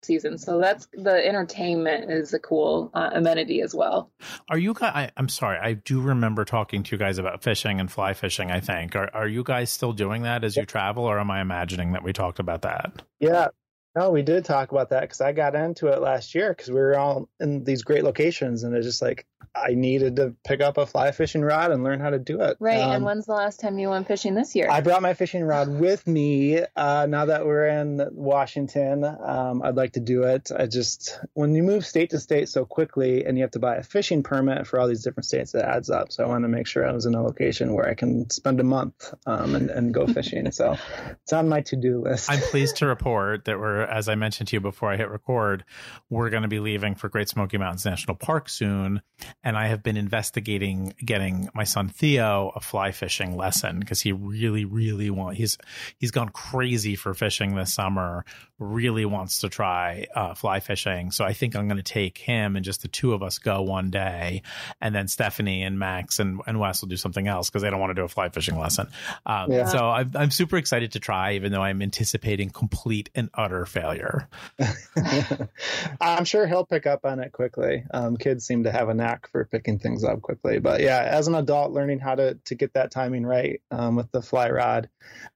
season, 0.04 0.38
so 0.38 0.60
that's 0.60 0.88
the 0.94 1.28
entertainment 1.28 2.12
is 2.12 2.34
a 2.34 2.40
cool 2.40 2.92
uh, 2.94 3.12
amenity 3.14 3.62
as 3.62 3.74
well. 3.74 4.12
Are 4.50 4.58
you 4.58 4.74
guys? 4.74 4.92
I, 4.94 5.12
am 5.18 5.30
sorry, 5.30 5.58
I 5.60 5.74
do 5.74 6.02
remember 6.02 6.46
talking 6.46 6.84
to 6.84 6.96
you 6.96 6.98
guys 6.98 7.18
about 7.18 7.44
fishing 7.44 7.80
and 7.80 7.92
fly 7.92 8.14
fishing. 8.14 8.52
I 8.52 8.60
think 8.60 8.96
are 8.96 9.10
are 9.14 9.28
you 9.28 9.44
guys 9.44 9.72
still 9.72 9.94
doing 9.94 10.24
that 10.24 10.44
as 10.44 10.56
you 10.56 10.66
travel, 10.66 11.04
or 11.04 11.20
am 11.20 11.32
I 11.32 11.42
imagining 11.42 11.94
that 11.94 12.04
we 12.04 12.14
talked 12.14 12.40
about 12.40 12.64
that? 12.64 13.02
Yeah, 13.20 13.50
no, 13.96 14.12
we 14.12 14.22
did 14.22 14.46
talk 14.46 14.72
about 14.72 14.90
that 14.90 15.02
because 15.02 15.22
I 15.22 15.34
got 15.34 15.56
into 15.56 15.88
it 15.88 16.02
last 16.02 16.34
year 16.34 16.50
because 16.50 16.70
we 16.70 16.76
were 16.76 16.98
all 16.98 17.30
in 17.40 17.64
these 17.64 17.84
great 17.84 18.04
locations, 18.04 18.64
and 18.64 18.76
it's 18.76 18.86
just 18.86 19.02
like 19.02 19.26
I 19.54 19.74
needed 19.74 20.16
to 20.16 20.34
pick 20.46 20.62
up 20.62 20.78
a 20.78 20.86
fly 20.86 21.12
fishing 21.12 21.42
rod 21.42 21.72
and 21.72 21.84
learn 21.84 22.00
how 22.00 22.10
to 22.10 22.20
do 22.20 22.42
it. 22.42 22.58
Right. 22.60 22.80
Um, 22.80 22.92
and 22.92 23.06
when's 23.06 23.26
the 23.26 23.34
last 23.34 23.60
time 23.60 23.80
you 23.80 23.90
went 23.90 24.08
fishing 24.08 24.34
this 24.34 24.56
year? 24.56 24.70
I 24.70 24.82
brought 24.82 25.02
my 25.02 25.14
fishing 25.14 25.44
rod 25.44 25.68
with 25.80 26.08
me. 26.08 26.62
Uh, 26.76 27.06
now 27.10 27.26
that 27.26 27.46
we're 27.46 27.68
in 27.68 28.02
Washington, 28.12 29.04
um, 29.04 29.62
I'd 29.62 29.76
like 29.76 29.94
to 29.94 30.00
do 30.00 30.24
it. 30.24 30.52
I 30.58 30.68
just, 30.68 31.20
when 31.34 31.54
you 31.54 31.64
move 31.64 31.86
state 31.86 32.12
to 32.12 32.20
state 32.20 32.48
so 32.50 32.66
quickly 32.66 33.26
and 33.26 33.38
you 33.38 33.44
have 33.44 33.52
to 33.52 33.60
buy 33.60 33.76
a 33.76 33.84
fishing 33.84 34.24
permit 34.24 34.68
for 34.68 34.80
all 34.80 34.88
these 34.88 35.04
different 35.04 35.26
states, 35.26 35.54
it 35.54 35.64
adds 35.64 35.90
up. 35.90 36.12
So 36.12 36.24
I 36.24 36.28
want 36.28 36.46
to 36.46 36.50
make 36.50 36.68
sure 36.68 36.88
I 36.88 36.94
was 36.94 37.06
in 37.06 37.14
a 37.14 37.22
location 37.22 37.74
where 37.74 37.90
I 37.90 37.94
can 37.94 38.30
spend 38.30 38.60
a 38.62 38.64
month 38.64 39.14
um, 39.26 39.56
and, 39.56 39.70
and 39.70 39.94
go 39.94 40.08
fishing. 40.08 40.50
so 40.52 40.78
it's 41.24 41.34
on 41.34 41.50
my 41.50 41.62
to 41.62 41.76
do 41.76 42.02
list. 42.02 42.32
I'm 42.32 42.40
pleased 42.40 42.78
to 42.78 42.88
report 42.88 43.46
that 43.46 43.60
we're, 43.60 43.81
as 43.84 44.10
I 44.10 44.16
mentioned 44.16 44.50
to 44.50 44.56
you 44.56 44.60
before 44.60 44.92
I 44.92 44.98
hit 44.98 45.10
record, 45.10 45.64
we're 46.10 46.30
going 46.30 46.44
to 46.44 46.50
be 46.50 46.60
leaving 46.60 46.96
for 46.96 47.10
Great 47.10 47.30
Smoky 47.30 47.58
Mountains 47.58 47.86
National 47.86 48.16
Park 48.16 48.50
soon 48.50 49.02
and 49.44 49.58
I 49.58 49.68
have 49.68 49.84
been 49.84 49.98
investigating 49.98 50.94
getting 51.04 51.50
my 51.54 51.64
son 51.64 51.90
Theo 51.90 52.52
a 52.56 52.60
fly 52.60 52.92
fishing 52.92 53.36
lesson 53.36 53.80
because 53.80 54.02
he 54.02 54.12
really, 54.12 54.66
really 54.66 55.10
wants, 55.10 55.38
he's 55.38 55.58
he's 55.98 56.12
gone 56.12 56.30
crazy 56.30 56.96
for 56.96 57.14
fishing 57.14 57.56
this 57.56 57.74
summer. 57.74 58.26
Really 58.62 59.06
wants 59.06 59.42
to 59.42 59.50
try 59.50 60.06
uh, 60.16 60.36
fly 60.36 60.60
fishing, 60.60 61.10
so 61.10 61.26
I 61.26 61.34
think 61.34 61.56
I'm 61.56 61.68
going 61.68 61.78
to 61.78 61.84
take 61.84 62.18
him 62.18 62.56
and 62.56 62.64
just 62.64 62.84
the 62.84 62.88
two 62.88 63.14
of 63.14 63.24
us 63.24 63.40
go 63.40 63.64
one 63.64 63.90
day, 63.90 64.44
and 64.80 64.94
then 64.94 65.08
Stephanie 65.08 65.64
and 65.64 65.80
Max 65.80 66.20
and, 66.20 66.42
and 66.46 66.60
Wes 66.60 66.82
will 66.82 66.90
do 66.90 66.96
something 66.96 67.28
else 67.28 67.50
because 67.50 67.64
they 67.64 67.72
don't 67.72 67.80
want 67.80 67.90
to 67.90 67.96
do 67.96 68.04
a 68.04 68.08
fly 68.08 68.30
fishing 68.30 68.58
lesson. 68.58 68.88
Um, 69.26 69.52
yeah. 69.52 69.66
So 69.66 69.90
I'm, 69.90 70.12
I'm 70.14 70.32
super 70.32 70.58
excited 70.58 70.92
to 70.92 71.00
try, 71.00 71.34
even 71.34 71.52
though 71.52 71.64
I'm 71.64 71.82
anticipating 71.82 72.52
complete 72.52 73.10
and 73.16 73.32
utter 73.34 73.66
failure. 73.66 74.30
I'm 76.02 76.26
sure 76.26 76.46
he'll 76.46 76.66
pick 76.66 76.86
up 76.86 77.06
on 77.06 77.20
it 77.20 77.32
quickly. 77.32 77.84
Um, 77.92 78.16
kids 78.18 78.46
seem 78.46 78.66
to 78.66 78.72
have 78.72 78.90
a 78.90 78.94
knack 78.94 79.30
for 79.32 79.46
picking 79.46 79.80
things 79.80 80.04
up 80.04 80.22
quickly. 80.22 80.60
But 80.60 80.82
yeah, 80.82 81.02
as 81.02 81.28
an 81.28 81.36
adult, 81.36 81.72
learning 81.72 82.00
how 82.00 82.16
to 82.16 82.36
to 82.46 82.56
get 82.56 82.74
that 82.74 82.92
timing 82.92 83.26
right 83.26 83.62
um, 83.72 83.96
with 83.96 84.12
the 84.12 84.22
fly 84.22 84.50
rod 84.50 84.90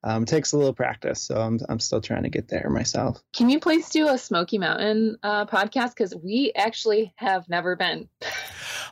um, 0.04 0.26
takes 0.26 0.54
a 0.54 0.58
little 0.58 0.74
practice. 0.74 1.22
So 1.22 1.36
I'm 1.36 1.60
I'm 1.68 1.80
still 1.80 2.02
trying 2.02 2.24
to 2.24 2.30
get 2.30 2.48
there 2.48 2.70
myself. 2.70 3.15
Can 3.34 3.50
you 3.50 3.60
please 3.60 3.90
do 3.90 4.08
a 4.08 4.18
Smoky 4.18 4.58
Mountain 4.58 5.18
uh, 5.24 5.46
podcast? 5.46 5.90
Because 5.90 6.16
we 6.16 6.52
actually 6.56 7.14
have 7.18 7.48
never 7.50 7.76
been. 7.76 8.10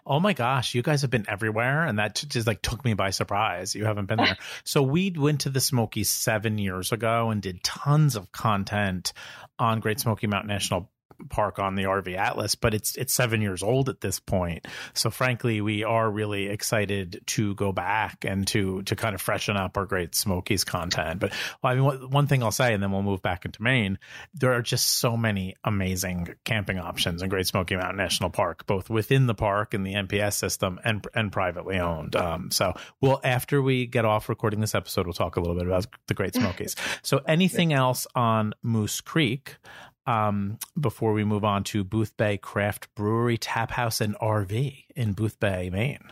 Oh 0.06 0.20
my 0.20 0.34
gosh, 0.34 0.76
you 0.76 0.82
guys 0.82 1.04
have 1.04 1.12
been 1.12 1.24
everywhere, 1.30 1.86
and 1.86 1.98
that 1.98 2.16
just 2.28 2.46
like 2.46 2.62
took 2.62 2.84
me 2.84 2.94
by 2.94 3.12
surprise. 3.12 3.74
You 3.74 3.86
haven't 3.86 4.08
been 4.08 4.18
there. 4.18 4.38
so 4.66 4.82
we 4.84 5.12
went 5.12 5.42
to 5.42 5.50
the 5.50 5.62
Smokies 5.62 6.10
seven 6.10 6.58
years 6.58 6.92
ago 6.92 7.30
and 7.30 7.42
did 7.42 7.64
tons 7.64 8.18
of 8.18 8.30
content 8.34 9.14
on 9.58 9.80
Great 9.80 10.02
Smoky 10.02 10.28
Mountain 10.28 10.50
National 10.50 10.92
park 11.30 11.60
on 11.60 11.76
the 11.76 11.84
RV 11.84 12.16
Atlas, 12.16 12.56
but 12.56 12.74
it's 12.74 12.96
it's 12.96 13.14
seven 13.14 13.42
years 13.42 13.64
old 13.64 13.90
at 13.90 14.02
this 14.02 14.20
point. 14.20 14.66
So 14.94 15.10
frankly, 15.10 15.62
we 15.62 15.84
are 15.84 16.10
really 16.10 16.48
excited 16.48 17.22
to 17.28 17.56
go 17.56 17.72
back 17.72 18.26
and 18.26 18.48
to 18.48 18.84
to 18.84 18.96
kind 18.96 19.16
of 19.16 19.22
freshen 19.22 19.58
up 19.58 19.78
our 19.78 19.86
Great 19.86 20.16
Smokies 20.16 20.64
content. 20.64 21.20
But 21.20 21.34
well, 21.62 21.74
I 21.74 21.76
mean, 21.76 22.10
one 22.10 22.28
thing 22.28 22.44
I'll 22.44 22.52
say, 22.52 22.74
and 22.74 22.82
then 22.82 22.92
we'll 22.92 23.04
move 23.04 23.22
back 23.22 23.46
into 23.46 23.62
Maine. 23.62 24.00
There 24.34 24.54
are 24.54 24.62
just 24.62 25.00
so 25.00 25.18
many 25.18 25.56
amazing 25.64 26.36
camping 26.44 26.80
options 26.80 27.22
in 27.22 27.30
Great 27.30 27.48
Smoky 27.48 27.76
Mountain 27.76 27.98
National 27.98 28.30
Park, 28.30 28.66
both 28.66 28.90
within 28.90 29.28
the 29.28 29.36
park 29.36 29.74
and 29.74 29.86
the 29.86 29.94
NPS 29.94 30.34
system, 30.34 30.80
and 30.84 31.06
and 31.14 31.32
privately 31.32 31.80
owned. 31.80 32.16
Um, 32.16 32.52
so 32.52 32.74
we'll 33.02 33.20
after 33.24 33.62
we 33.62 33.86
get 33.86 34.06
off 34.06 34.30
recording 34.30 34.60
this 34.60 34.76
episode, 34.76 35.06
we'll 35.06 35.14
talk 35.14 35.36
a 35.36 35.40
little 35.40 35.56
bit 35.56 35.68
about 35.68 35.88
the 36.08 36.14
Great 36.14 36.36
Smokies. 36.36 36.76
so 37.02 37.22
anything 37.28 37.74
else 37.74 38.08
on 38.16 38.54
Moose 38.62 39.02
Creek? 39.02 39.58
Um, 40.06 40.58
before 40.80 41.14
we 41.14 41.24
move 41.24 41.44
on 41.44 41.64
to 41.66 41.84
Boothbay 41.84 42.42
Craft 42.42 42.94
Brewery, 42.96 43.38
Tap 43.38 43.72
House, 43.72 44.02
and 44.02 44.16
RV 44.16 44.86
in 44.96 45.16
Boothbay, 45.16 45.72
Maine. 45.72 46.12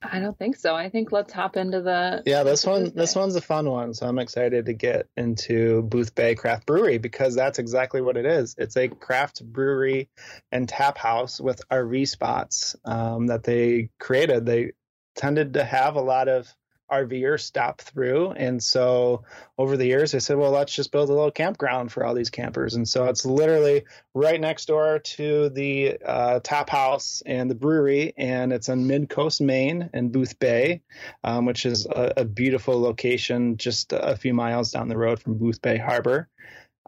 I 0.00 0.20
don't 0.20 0.38
think 0.38 0.56
so. 0.56 0.76
I 0.76 0.90
think 0.90 1.10
let's 1.10 1.32
hop 1.32 1.56
into 1.56 1.80
the 1.80 2.22
yeah. 2.24 2.44
This 2.44 2.64
one, 2.64 2.92
this 2.94 3.16
one's 3.16 3.34
a 3.34 3.40
fun 3.40 3.68
one. 3.68 3.94
So 3.94 4.06
I'm 4.06 4.20
excited 4.20 4.66
to 4.66 4.72
get 4.72 5.08
into 5.16 5.82
Boothbay 5.82 6.36
Craft 6.36 6.66
Brewery 6.66 6.98
because 6.98 7.34
that's 7.34 7.58
exactly 7.58 8.00
what 8.00 8.16
it 8.16 8.24
is. 8.24 8.54
It's 8.58 8.76
a 8.76 8.86
craft 8.86 9.44
brewery 9.44 10.08
and 10.52 10.68
tap 10.68 10.98
house 10.98 11.40
with 11.40 11.60
RV 11.68 12.06
spots 12.06 12.76
um, 12.84 13.26
that 13.26 13.42
they 13.42 13.90
created. 13.98 14.46
They 14.46 14.72
tended 15.16 15.54
to 15.54 15.64
have 15.64 15.96
a 15.96 16.00
lot 16.00 16.28
of 16.28 16.54
RVers 16.90 17.40
stop 17.40 17.80
through. 17.80 18.32
And 18.32 18.62
so 18.62 19.24
over 19.56 19.76
the 19.76 19.86
years, 19.86 20.14
I 20.14 20.18
said, 20.18 20.36
well, 20.36 20.50
let's 20.50 20.74
just 20.74 20.92
build 20.92 21.10
a 21.10 21.12
little 21.12 21.30
campground 21.30 21.92
for 21.92 22.04
all 22.04 22.14
these 22.14 22.30
campers. 22.30 22.74
And 22.74 22.88
so 22.88 23.04
it's 23.06 23.24
literally 23.24 23.84
right 24.14 24.40
next 24.40 24.66
door 24.66 24.98
to 24.98 25.48
the 25.50 25.98
uh, 26.04 26.40
tap 26.42 26.70
house 26.70 27.22
and 27.26 27.50
the 27.50 27.54
brewery. 27.54 28.14
And 28.16 28.52
it's 28.52 28.68
in 28.68 28.86
Mid 28.86 29.08
Coast, 29.08 29.40
Maine, 29.40 29.90
in 29.92 30.10
Boothbay, 30.10 30.80
um, 31.24 31.46
which 31.46 31.66
is 31.66 31.86
a, 31.86 32.14
a, 32.18 32.24
beautiful 32.24 32.80
location 32.80 33.56
just 33.56 33.92
a 33.92 34.16
few 34.16 34.34
miles 34.34 34.70
down 34.70 34.88
the 34.88 34.98
road 34.98 35.20
from 35.20 35.38
Boothbay 35.38 35.80
Harbor. 35.80 36.28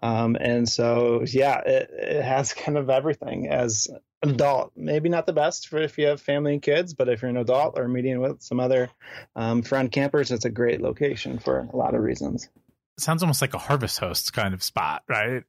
Um, 0.02 0.36
and 0.36 0.68
so, 0.68 1.24
yeah, 1.26 1.60
it, 1.60 1.90
it 1.92 2.22
has 2.22 2.52
kind 2.54 2.78
of 2.78 2.90
everything 2.90 3.48
as 3.48 3.88
an 4.22 4.30
adult. 4.30 4.72
Maybe 4.76 5.08
not 5.08 5.26
the 5.26 5.32
best 5.32 5.68
for 5.68 5.78
if 5.78 5.98
you 5.98 6.06
have 6.06 6.20
family 6.20 6.54
and 6.54 6.62
kids, 6.62 6.94
but 6.94 7.08
if 7.08 7.22
you're 7.22 7.30
an 7.30 7.36
adult 7.36 7.78
or 7.78 7.88
meeting 7.88 8.20
with 8.20 8.42
some 8.42 8.60
other 8.60 8.90
um, 9.36 9.62
friend 9.62 9.90
campers, 9.90 10.30
it's 10.30 10.44
a 10.44 10.50
great 10.50 10.80
location 10.80 11.38
for 11.38 11.68
a 11.72 11.76
lot 11.76 11.94
of 11.94 12.02
reasons. 12.02 12.48
It 12.98 13.02
sounds 13.02 13.22
almost 13.22 13.40
like 13.40 13.54
a 13.54 13.58
harvest 13.58 13.98
host 13.98 14.32
kind 14.32 14.54
of 14.54 14.62
spot, 14.62 15.02
right? 15.08 15.44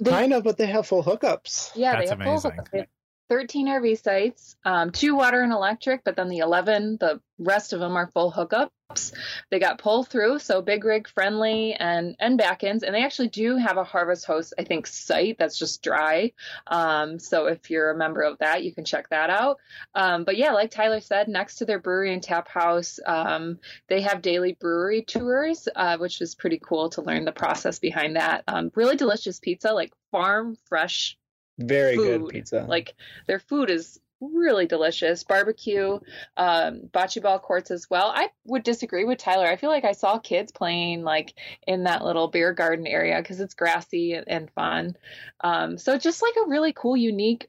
They, 0.00 0.10
kind 0.10 0.32
of, 0.32 0.44
but 0.44 0.56
they 0.56 0.66
have 0.66 0.86
full 0.86 1.04
hookups. 1.04 1.72
Yeah, 1.74 1.92
That's 1.92 2.04
they 2.04 2.08
have 2.08 2.20
amazing. 2.20 2.40
full 2.40 2.50
hookups. 2.50 2.86
13 3.30 3.68
RV 3.68 4.02
sites, 4.02 4.56
um, 4.64 4.90
two 4.90 5.14
water 5.14 5.40
and 5.40 5.52
electric, 5.52 6.02
but 6.02 6.16
then 6.16 6.28
the 6.28 6.38
11, 6.38 6.96
the 6.98 7.20
rest 7.38 7.72
of 7.72 7.78
them 7.78 7.96
are 7.96 8.08
full 8.08 8.32
hookups. 8.32 9.12
They 9.50 9.60
got 9.60 9.78
pull 9.78 10.02
through, 10.02 10.40
so 10.40 10.60
big 10.62 10.84
rig 10.84 11.06
friendly 11.06 11.74
and 11.74 12.16
and 12.18 12.36
back 12.36 12.64
ends, 12.64 12.82
and 12.82 12.92
they 12.92 13.04
actually 13.04 13.28
do 13.28 13.56
have 13.56 13.76
a 13.76 13.84
Harvest 13.84 14.26
Host, 14.26 14.52
I 14.58 14.64
think, 14.64 14.88
site 14.88 15.38
that's 15.38 15.56
just 15.56 15.80
dry. 15.80 16.32
Um, 16.66 17.20
so 17.20 17.46
if 17.46 17.70
you're 17.70 17.92
a 17.92 17.96
member 17.96 18.22
of 18.22 18.38
that, 18.38 18.64
you 18.64 18.74
can 18.74 18.84
check 18.84 19.08
that 19.10 19.30
out. 19.30 19.58
Um, 19.94 20.24
but 20.24 20.36
yeah, 20.36 20.50
like 20.50 20.72
Tyler 20.72 21.00
said, 21.00 21.28
next 21.28 21.56
to 21.56 21.66
their 21.66 21.78
brewery 21.78 22.12
and 22.12 22.20
tap 22.20 22.48
house, 22.48 22.98
um, 23.06 23.60
they 23.88 24.00
have 24.00 24.22
daily 24.22 24.56
brewery 24.58 25.02
tours, 25.02 25.68
uh, 25.76 25.98
which 25.98 26.20
is 26.20 26.34
pretty 26.34 26.58
cool 26.58 26.90
to 26.90 27.02
learn 27.02 27.24
the 27.24 27.32
process 27.32 27.78
behind 27.78 28.16
that. 28.16 28.42
Um, 28.48 28.72
really 28.74 28.96
delicious 28.96 29.38
pizza, 29.38 29.72
like 29.72 29.92
farm 30.10 30.56
fresh 30.68 31.16
very 31.60 31.96
food. 31.96 32.22
good 32.22 32.28
pizza. 32.28 32.66
Like 32.68 32.94
their 33.26 33.38
food 33.38 33.70
is 33.70 34.00
really 34.20 34.66
delicious. 34.66 35.24
Barbecue, 35.24 35.98
um, 36.36 36.82
bocce 36.92 37.22
ball 37.22 37.38
courts 37.38 37.70
as 37.70 37.88
well. 37.88 38.12
I 38.14 38.28
would 38.44 38.62
disagree 38.62 39.04
with 39.04 39.18
Tyler. 39.18 39.46
I 39.46 39.56
feel 39.56 39.70
like 39.70 39.84
I 39.84 39.92
saw 39.92 40.18
kids 40.18 40.52
playing 40.52 41.02
like 41.02 41.34
in 41.66 41.84
that 41.84 42.04
little 42.04 42.28
beer 42.28 42.52
garden 42.52 42.86
area 42.86 43.16
because 43.20 43.40
it's 43.40 43.54
grassy 43.54 44.12
and, 44.14 44.28
and 44.28 44.50
fun. 44.50 44.96
Um, 45.40 45.78
so 45.78 45.96
just 45.98 46.22
like 46.22 46.34
a 46.44 46.48
really 46.48 46.72
cool, 46.72 46.96
unique 46.96 47.48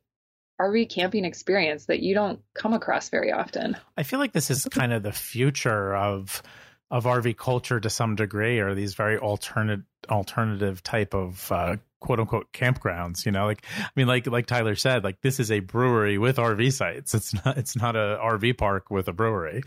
RV 0.61 0.89
camping 0.89 1.25
experience 1.25 1.85
that 1.85 2.01
you 2.01 2.13
don't 2.13 2.39
come 2.53 2.73
across 2.73 3.09
very 3.09 3.31
often. 3.31 3.75
I 3.97 4.03
feel 4.03 4.19
like 4.19 4.31
this 4.31 4.51
is 4.51 4.65
kind 4.65 4.93
of 4.93 5.03
the 5.03 5.11
future 5.11 5.95
of 5.95 6.41
of 6.91 7.05
RV 7.05 7.37
culture 7.37 7.79
to 7.79 7.89
some 7.89 8.15
degree, 8.15 8.59
or 8.59 8.75
these 8.75 8.95
very 8.95 9.17
alternate 9.17 9.81
alternative 10.09 10.83
type 10.83 11.13
of 11.13 11.51
uh, 11.51 11.77
quote 12.01 12.19
unquote 12.19 12.51
campgrounds 12.51 13.25
you 13.25 13.31
know? 13.31 13.45
Like 13.45 13.65
i 13.79 13.89
mean 13.95 14.07
like 14.07 14.27
like 14.27 14.47
tyler 14.47 14.75
said 14.75 15.03
like 15.03 15.21
this 15.21 15.39
is 15.39 15.51
a 15.51 15.59
brewery 15.59 16.17
with 16.17 16.37
rv 16.37 16.73
sites. 16.73 17.13
It's 17.13 17.33
not 17.45 17.57
it's 17.57 17.75
not 17.75 17.95
a 17.95 18.19
rv 18.21 18.57
park 18.57 18.89
with 18.91 19.07
a 19.07 19.13
brewery. 19.13 19.63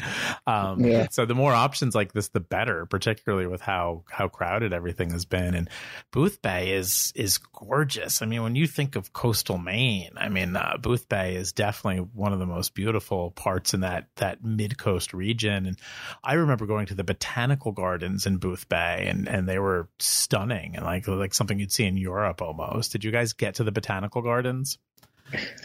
Um 0.46 0.84
yeah. 0.84 1.06
so 1.10 1.24
the 1.24 1.34
more 1.34 1.52
options 1.52 1.94
like 1.94 2.12
this 2.12 2.28
the 2.28 2.40
better 2.40 2.84
particularly 2.86 3.46
with 3.46 3.60
how 3.60 4.04
how 4.10 4.28
crowded 4.28 4.72
everything 4.72 5.10
has 5.10 5.24
been. 5.24 5.54
And 5.54 5.70
boothbay 6.12 6.68
is 6.68 7.12
is 7.14 7.38
gorgeous. 7.38 8.20
I 8.20 8.26
mean 8.26 8.42
when 8.42 8.56
you 8.56 8.66
think 8.66 8.96
of 8.96 9.12
coastal 9.12 9.56
maine 9.56 10.10
i 10.16 10.28
mean 10.28 10.56
uh, 10.56 10.76
boothbay 10.78 11.36
is 11.36 11.52
definitely 11.52 12.06
one 12.12 12.32
of 12.32 12.40
the 12.40 12.46
most 12.46 12.74
beautiful 12.74 13.30
parts 13.30 13.72
in 13.74 13.80
that 13.80 14.08
that 14.16 14.44
mid 14.44 14.76
coast 14.76 15.14
region. 15.14 15.66
And 15.66 15.78
i 16.24 16.34
remember 16.34 16.66
going 16.66 16.86
to 16.86 16.94
the 16.94 17.04
botanical 17.04 17.72
gardens 17.72 18.26
in 18.26 18.40
boothbay 18.40 19.08
and 19.08 19.28
and 19.28 19.48
they 19.48 19.58
were 19.58 19.88
stunning 19.98 20.76
and 20.76 20.84
like 20.84 21.06
like 21.06 21.32
something 21.32 21.58
you'd 21.58 21.72
see 21.72 21.84
in 21.84 21.96
europe 21.96 22.23
Europe 22.24 22.42
almost. 22.42 22.92
Did 22.92 23.04
you 23.04 23.10
guys 23.10 23.32
get 23.32 23.56
to 23.56 23.64
the 23.64 23.72
botanical 23.72 24.22
gardens? 24.22 24.78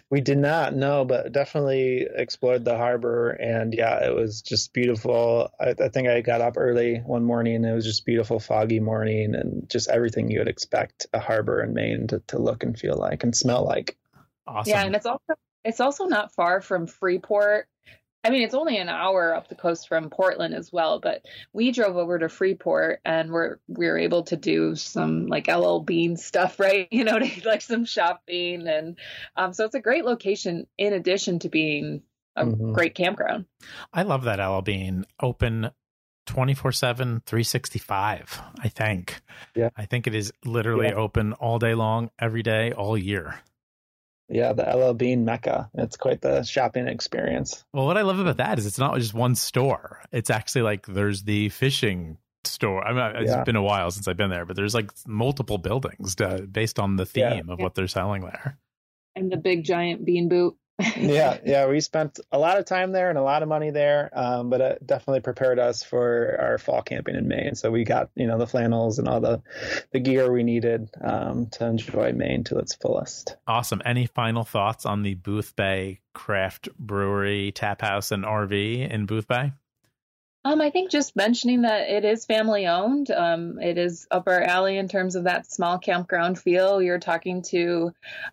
We 0.10 0.22
did 0.22 0.38
not, 0.38 0.74
no, 0.74 1.06
but 1.06 1.32
definitely 1.32 2.08
explored 2.15 2.63
the 2.63 2.78
harbor, 2.78 3.32
and 3.32 3.74
yeah, 3.74 4.06
it 4.06 4.15
was 4.15 4.41
just 4.41 4.74
beautiful. 4.74 5.52
I, 5.60 5.76
I, 5.80 5.89
think 5.89 6.08
I 6.08 6.22
got 6.22 6.41
up 6.41 6.54
early 6.58 7.00
one 7.06 7.24
morning, 7.24 7.58
and 7.58 7.65
it 7.65 7.74
was 7.74 7.86
just 7.86 8.06
beautiful, 8.06 8.39
foggy 8.39 8.80
morning, 8.80 9.36
and 9.36 9.69
just 9.69 9.89
everything 9.89 10.32
you 10.32 10.39
would 10.39 10.48
expect 10.48 11.08
a 11.13 11.19
harbor 11.19 11.62
in 11.62 11.74
Maine 11.74 12.08
to, 12.08 12.19
to 12.28 12.39
look 12.39 12.63
and 12.63 12.80
feel 12.80 12.95
like 12.95 13.24
and 13.24 13.36
smell 13.36 13.65
like. 13.65 13.98
Awesome. 14.48 14.72
Yeah, 14.72 14.86
and 14.86 14.95
it's 14.95 15.06
also 15.06 15.34
it's 15.65 15.82
also 15.82 16.06
not 16.06 16.34
far 16.34 16.62
from 16.62 16.88
Freeport, 16.88 17.67
I 18.23 18.32
mean, 18.32 18.41
it's 18.41 18.53
only 18.53 18.77
an 18.77 18.89
hour 18.89 19.34
up 19.34 19.47
the 19.47 19.55
coast 19.55 19.88
from 19.88 20.10
Portland 20.10 20.53
as 20.53 20.73
well, 20.73 20.99
but 20.99 21.23
we 21.53 21.71
drove 21.71 21.95
over 21.95 22.19
to 22.19 22.27
Freeport 22.27 22.99
and 23.05 23.32
we're 23.32 23.58
we 23.67 23.88
were 23.88 23.97
able 23.97 24.23
to 24.23 24.36
do 24.36 24.75
some 24.75 25.27
like 25.27 25.47
LL 25.47 25.79
Bean 25.79 26.17
stuff, 26.17 26.60
right? 26.60 26.88
You 26.91 27.05
know, 27.05 27.19
like 27.45 27.62
some 27.62 27.86
shopping, 27.86 28.67
and 28.67 28.97
um, 29.36 29.53
so 29.53 29.65
it's 29.65 29.75
a 29.75 29.82
great 29.82 30.05
location 30.05 30.67
in 30.77 30.93
addition 30.93 31.39
to 31.39 31.49
being 31.49 32.01
a 32.36 32.45
mm-hmm. 32.45 32.73
great 32.73 32.95
campground. 32.95 33.45
I 33.93 34.03
love 34.03 34.23
that 34.25 34.45
LL 34.45 34.62
Bean 34.62 35.05
open 35.21 35.71
24 36.25 36.71
7 36.71 37.23
365 37.25 38.41
i 38.60 38.67
think 38.67 39.19
yeah 39.55 39.69
i 39.75 39.86
think 39.86 40.05
it 40.05 40.13
is 40.13 40.32
literally 40.45 40.89
yeah. 40.89 40.93
open 40.93 41.34
all 41.34 41.58
day 41.58 41.73
long 41.73 42.12
every 42.19 42.43
day 42.43 42.71
all 42.71 42.95
year 42.95 43.39
yeah, 44.29 44.53
the 44.53 44.63
LL 44.63 44.93
Bean 44.93 45.25
Mecca. 45.25 45.69
It's 45.73 45.97
quite 45.97 46.21
the 46.21 46.43
shopping 46.43 46.87
experience. 46.87 47.63
Well, 47.73 47.85
what 47.85 47.97
I 47.97 48.01
love 48.01 48.19
about 48.19 48.37
that 48.37 48.59
is 48.59 48.65
it's 48.65 48.79
not 48.79 48.97
just 48.97 49.13
one 49.13 49.35
store. 49.35 50.01
It's 50.11 50.29
actually 50.29 50.61
like 50.61 50.85
there's 50.85 51.23
the 51.23 51.49
fishing 51.49 52.17
store. 52.43 52.85
I 52.85 52.93
mean, 52.93 53.23
it's 53.23 53.31
yeah. 53.31 53.43
been 53.43 53.55
a 53.55 53.63
while 53.63 53.91
since 53.91 54.07
I've 54.07 54.17
been 54.17 54.29
there, 54.29 54.45
but 54.45 54.55
there's 54.55 54.75
like 54.75 54.91
multiple 55.07 55.57
buildings 55.57 56.15
to, 56.15 56.47
based 56.49 56.79
on 56.79 56.95
the 56.95 57.05
theme 57.05 57.23
yeah. 57.47 57.53
of 57.53 57.59
what 57.59 57.75
they're 57.75 57.87
selling 57.87 58.21
there. 58.21 58.57
And 59.15 59.31
the 59.31 59.37
big 59.37 59.63
giant 59.63 60.05
bean 60.05 60.29
boot 60.29 60.55
yeah, 60.97 61.37
yeah, 61.45 61.67
we 61.67 61.81
spent 61.81 62.19
a 62.31 62.39
lot 62.39 62.57
of 62.57 62.65
time 62.65 62.91
there 62.91 63.09
and 63.09 63.17
a 63.17 63.23
lot 63.23 63.43
of 63.43 63.49
money 63.49 63.71
there, 63.71 64.09
um, 64.13 64.49
but 64.49 64.61
it 64.61 64.87
definitely 64.87 65.21
prepared 65.21 65.59
us 65.59 65.83
for 65.83 66.37
our 66.39 66.57
fall 66.57 66.81
camping 66.81 67.15
in 67.15 67.27
Maine. 67.27 67.55
So 67.55 67.71
we 67.71 67.83
got 67.83 68.09
you 68.15 68.27
know 68.27 68.37
the 68.37 68.47
flannels 68.47 68.99
and 68.99 69.07
all 69.07 69.19
the 69.19 69.41
the 69.91 69.99
gear 69.99 70.31
we 70.31 70.43
needed 70.43 70.89
um, 71.01 71.47
to 71.51 71.65
enjoy 71.65 72.13
Maine 72.13 72.43
to 72.45 72.57
its 72.57 72.75
fullest. 72.75 73.35
Awesome. 73.47 73.81
Any 73.85 74.05
final 74.05 74.43
thoughts 74.43 74.85
on 74.85 75.03
the 75.03 75.15
Boothbay 75.15 75.99
Craft 76.13 76.69
Brewery 76.77 77.51
Tap 77.51 77.81
House 77.81 78.11
and 78.11 78.23
RV 78.23 78.89
in 78.89 79.07
Boothbay? 79.07 79.53
Um, 80.45 80.62
I 80.62 80.69
think 80.69 80.89
just 80.89 81.15
mentioning 81.15 81.63
that 81.63 81.89
it 81.89 82.06
is 82.06 82.25
family 82.25 82.65
owned. 82.65 83.12
Um, 83.12 83.60
it 83.60 83.78
is 83.78 84.08
up 84.10 84.23
our 84.28 84.41
alley 84.41 84.78
in 84.78 84.88
terms 84.88 85.15
of 85.15 85.25
that 85.25 85.52
small 85.52 85.78
campground 85.78 86.39
feel. 86.39 86.82
You're 86.82 86.99
talking 86.99 87.41
to, 87.49 87.91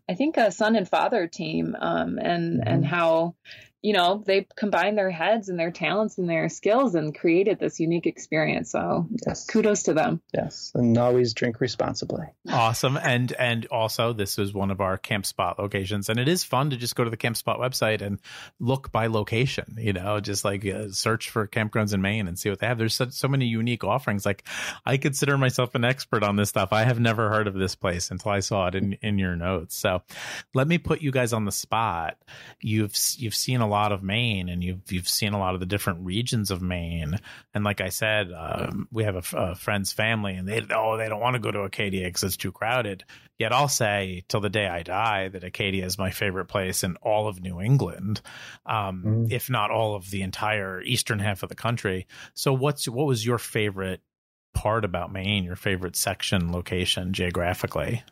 I 0.08 0.14
think, 0.14 0.36
a 0.36 0.52
son 0.52 0.76
and 0.76 0.88
father 0.88 1.26
team, 1.26 1.76
um, 1.78 2.18
and 2.18 2.60
mm-hmm. 2.60 2.68
and 2.68 2.86
how 2.86 3.34
you 3.86 3.92
know, 3.92 4.20
they 4.26 4.48
combined 4.56 4.98
their 4.98 5.12
heads 5.12 5.48
and 5.48 5.56
their 5.60 5.70
talents 5.70 6.18
and 6.18 6.28
their 6.28 6.48
skills 6.48 6.96
and 6.96 7.16
created 7.16 7.60
this 7.60 7.78
unique 7.78 8.06
experience. 8.06 8.72
So 8.72 9.06
yes. 9.24 9.46
kudos 9.46 9.84
to 9.84 9.94
them. 9.94 10.20
Yes. 10.34 10.72
And 10.74 10.98
always 10.98 11.34
drink 11.34 11.60
responsibly. 11.60 12.24
Awesome. 12.48 12.96
And 12.96 13.30
and 13.34 13.64
also 13.66 14.12
this 14.12 14.40
is 14.40 14.52
one 14.52 14.72
of 14.72 14.80
our 14.80 14.98
camp 14.98 15.24
spot 15.24 15.60
locations. 15.60 16.08
And 16.08 16.18
it 16.18 16.26
is 16.26 16.42
fun 16.42 16.70
to 16.70 16.76
just 16.76 16.96
go 16.96 17.04
to 17.04 17.10
the 17.10 17.16
camp 17.16 17.36
spot 17.36 17.60
website 17.60 18.02
and 18.02 18.18
look 18.58 18.90
by 18.90 19.06
location, 19.06 19.76
you 19.78 19.92
know, 19.92 20.18
just 20.18 20.44
like 20.44 20.66
uh, 20.66 20.90
search 20.90 21.30
for 21.30 21.46
campgrounds 21.46 21.94
in 21.94 22.02
Maine 22.02 22.26
and 22.26 22.36
see 22.36 22.50
what 22.50 22.58
they 22.58 22.66
have. 22.66 22.78
There's 22.78 22.94
so, 22.96 23.08
so 23.10 23.28
many 23.28 23.46
unique 23.46 23.84
offerings. 23.84 24.26
Like 24.26 24.42
I 24.84 24.96
consider 24.96 25.38
myself 25.38 25.76
an 25.76 25.84
expert 25.84 26.24
on 26.24 26.34
this 26.34 26.48
stuff. 26.48 26.72
I 26.72 26.82
have 26.82 26.98
never 26.98 27.28
heard 27.28 27.46
of 27.46 27.54
this 27.54 27.76
place 27.76 28.10
until 28.10 28.32
I 28.32 28.40
saw 28.40 28.66
it 28.66 28.74
in, 28.74 28.94
in 28.94 29.16
your 29.16 29.36
notes. 29.36 29.76
So 29.76 30.02
let 30.54 30.66
me 30.66 30.78
put 30.78 31.02
you 31.02 31.12
guys 31.12 31.32
on 31.32 31.44
the 31.44 31.52
spot. 31.52 32.16
You've 32.60 32.96
you've 33.16 33.36
seen 33.36 33.60
a 33.60 33.68
lot 33.68 33.75
lot 33.76 33.92
of 33.92 34.02
Maine 34.02 34.48
and 34.48 34.64
you've 34.64 34.90
you've 34.90 35.08
seen 35.08 35.34
a 35.34 35.38
lot 35.38 35.52
of 35.54 35.60
the 35.60 35.66
different 35.66 36.06
regions 36.06 36.50
of 36.50 36.62
Maine. 36.62 37.18
And 37.52 37.62
like 37.62 37.82
I 37.82 37.90
said, 37.90 38.32
um, 38.32 38.88
we 38.90 39.04
have 39.04 39.16
a, 39.16 39.36
a, 39.36 39.54
friend's 39.54 39.92
family, 39.92 40.34
and 40.34 40.48
they 40.48 40.64
oh 40.74 40.96
they 40.96 41.08
don't 41.08 41.20
want 41.20 41.34
to 41.34 41.40
go 41.40 41.50
to 41.50 41.60
Acadia 41.60 42.06
because 42.06 42.24
it's 42.24 42.36
too 42.36 42.52
crowded. 42.52 43.04
Yet 43.38 43.52
I'll 43.52 43.68
say 43.68 44.24
till 44.28 44.40
the 44.40 44.48
day 44.48 44.66
I 44.66 44.82
die 44.82 45.28
that 45.28 45.44
Acadia 45.44 45.84
is 45.84 45.98
my 45.98 46.10
favorite 46.10 46.46
place 46.46 46.82
in 46.82 46.96
all 47.02 47.28
of 47.28 47.42
New 47.42 47.60
England, 47.60 48.22
um, 48.64 49.02
mm. 49.06 49.32
if 49.32 49.50
not 49.50 49.70
all 49.70 49.94
of 49.94 50.10
the 50.10 50.22
entire 50.22 50.80
eastern 50.80 51.18
half 51.18 51.42
of 51.42 51.50
the 51.50 51.54
country. 51.54 52.06
So 52.32 52.54
what's 52.54 52.88
what 52.88 53.06
was 53.06 53.26
your 53.26 53.38
favorite 53.38 54.00
part 54.54 54.86
about 54.86 55.12
Maine? 55.12 55.44
Your 55.44 55.56
favorite 55.56 55.96
section, 55.96 56.50
location, 56.50 57.12
geographically? 57.12 58.02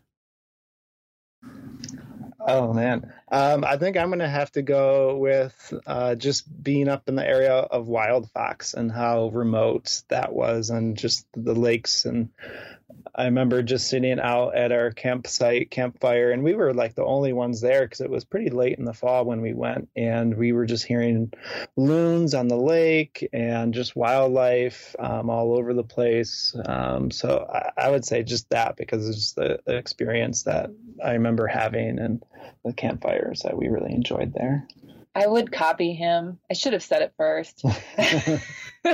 Oh 2.46 2.72
man, 2.74 3.12
um, 3.34 3.64
I 3.64 3.78
think 3.78 3.96
I'm 3.96 4.10
gonna 4.10 4.28
have 4.28 4.52
to 4.52 4.62
go 4.62 5.16
with 5.16 5.74
uh, 5.86 6.14
just 6.14 6.44
being 6.62 6.88
up 6.88 7.08
in 7.08 7.16
the 7.16 7.26
area 7.26 7.54
of 7.54 7.88
Wild 7.88 8.30
Fox 8.30 8.74
and 8.74 8.92
how 8.92 9.28
remote 9.28 10.02
that 10.08 10.32
was, 10.32 10.70
and 10.70 10.96
just 10.96 11.26
the 11.32 11.54
lakes 11.54 12.04
and 12.04 12.28
I 13.16 13.26
remember 13.26 13.62
just 13.62 13.88
sitting 13.88 14.18
out 14.18 14.56
at 14.56 14.72
our 14.72 14.90
campsite 14.90 15.70
campfire, 15.70 16.32
and 16.32 16.42
we 16.42 16.54
were 16.54 16.74
like 16.74 16.96
the 16.96 17.04
only 17.04 17.32
ones 17.32 17.60
there 17.60 17.84
because 17.84 18.00
it 18.00 18.10
was 18.10 18.24
pretty 18.24 18.50
late 18.50 18.78
in 18.78 18.84
the 18.84 18.92
fall 18.92 19.24
when 19.24 19.40
we 19.40 19.54
went, 19.54 19.88
and 19.94 20.36
we 20.36 20.52
were 20.52 20.66
just 20.66 20.84
hearing 20.84 21.32
loons 21.76 22.34
on 22.34 22.48
the 22.48 22.56
lake 22.56 23.28
and 23.32 23.72
just 23.72 23.94
wildlife 23.94 24.96
um, 24.98 25.30
all 25.30 25.56
over 25.56 25.74
the 25.74 25.84
place. 25.84 26.56
Um, 26.64 27.12
so 27.12 27.48
I, 27.48 27.86
I, 27.86 27.90
would 27.90 28.04
say 28.04 28.24
just 28.24 28.50
that 28.50 28.76
because 28.76 29.08
it's 29.08 29.32
the, 29.32 29.60
the 29.64 29.76
experience 29.76 30.44
that 30.44 30.70
I 31.02 31.12
remember 31.12 31.46
having 31.46 32.00
and 32.00 32.24
the 32.64 32.72
campfires 33.24 33.40
that 33.40 33.56
we 33.56 33.68
really 33.68 33.92
enjoyed 33.92 34.32
there. 34.32 34.66
I 35.14 35.26
would 35.26 35.52
copy 35.52 35.92
him. 35.92 36.38
I 36.50 36.54
should 36.54 36.72
have 36.72 36.82
said 36.82 37.02
it 37.02 37.14
first. 37.16 37.64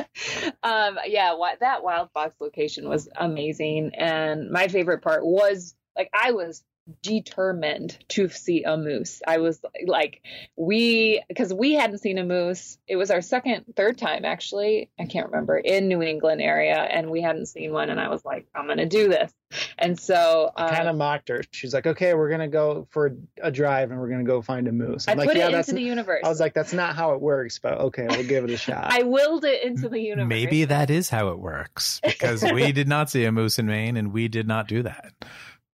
um, 0.63 0.99
yeah, 1.07 1.35
that 1.61 1.83
Wild 1.83 2.11
Fox 2.13 2.35
location 2.41 2.89
was 2.89 3.09
amazing, 3.17 3.93
and 3.95 4.51
my 4.51 4.69
favorite 4.69 5.03
part 5.03 5.25
was 5.25 5.75
like 5.97 6.11
I 6.13 6.33
was 6.33 6.63
determined 7.03 7.99
to 8.09 8.29
see 8.29 8.65
a 8.65 8.77
moose. 8.77 9.23
I 9.27 9.39
was 9.39 9.61
like, 9.87 10.23
we, 10.57 11.23
because 11.29 11.53
we 11.53 11.75
hadn't 11.75 11.99
seen 11.99 12.19
a 12.19 12.25
moose. 12.25 12.79
It 12.87 12.97
was 12.97 13.11
our 13.11 13.21
second, 13.21 13.65
third 13.77 13.99
time 13.99 14.25
actually. 14.25 14.91
I 14.99 15.07
can't 15.07 15.27
remember 15.27 15.59
in 15.59 15.89
New 15.89 16.03
England 16.03 16.41
area, 16.41 16.77
and 16.77 17.11
we 17.11 17.21
hadn't 17.21 17.47
seen 17.47 17.73
one. 17.73 17.91
And 17.91 18.01
I 18.01 18.09
was 18.09 18.25
like, 18.25 18.47
I'm 18.55 18.67
gonna 18.67 18.87
do 18.87 19.09
this. 19.09 19.33
And 19.79 19.99
so 19.99 20.51
um, 20.57 20.69
kind 20.69 20.89
of 20.89 20.97
mocked 20.97 21.29
her. 21.29 21.43
She's 21.51 21.75
like, 21.75 21.87
okay, 21.87 22.15
we're 22.15 22.31
gonna 22.31 22.49
go 22.49 22.87
for 22.91 23.17
a 23.43 23.51
drive, 23.51 23.91
and 23.91 24.01
we're 24.01 24.09
gonna 24.09 24.25
go 24.25 24.43
find 24.43 24.69
a 24.69 24.73
moose. 24.73 25.07
I'm 25.09 25.19
I 25.19 25.23
like, 25.23 25.29
put 25.29 25.37
yeah, 25.37 25.49
it 25.49 25.55
into 25.55 25.73
the 25.73 25.83
universe. 25.83 26.23
I 26.25 26.29
was 26.29 26.41
like, 26.41 26.55
that's 26.55 26.73
not 26.73 26.95
how 26.95 27.15
it 27.15 27.21
works, 27.21 27.59
but 27.59 27.79
okay, 27.79 28.07
we'll 28.09 28.27
give 28.27 28.45
it 28.45 28.51
a 28.51 28.57
shot. 28.57 28.87
I 28.91 29.03
willed 29.03 29.45
it 29.45 29.63
into 29.65 29.89
the 29.89 30.01
universe. 30.01 30.29
Maybe 30.29 30.65
that 30.67 30.91
is 30.91 31.09
how 31.09 31.29
it 31.29 31.39
works 31.39 32.01
because 32.05 32.43
we 32.43 32.73
did 32.73 32.89
not 32.89 33.11
see 33.11 33.25
a 33.25 33.33
moose 33.33 33.59
in 33.59 33.67
Maine, 33.67 33.97
and 33.97 34.13
we 34.13 34.29
did 34.29 34.47
not 34.47 34.69
do 34.69 34.83
that. 34.83 35.13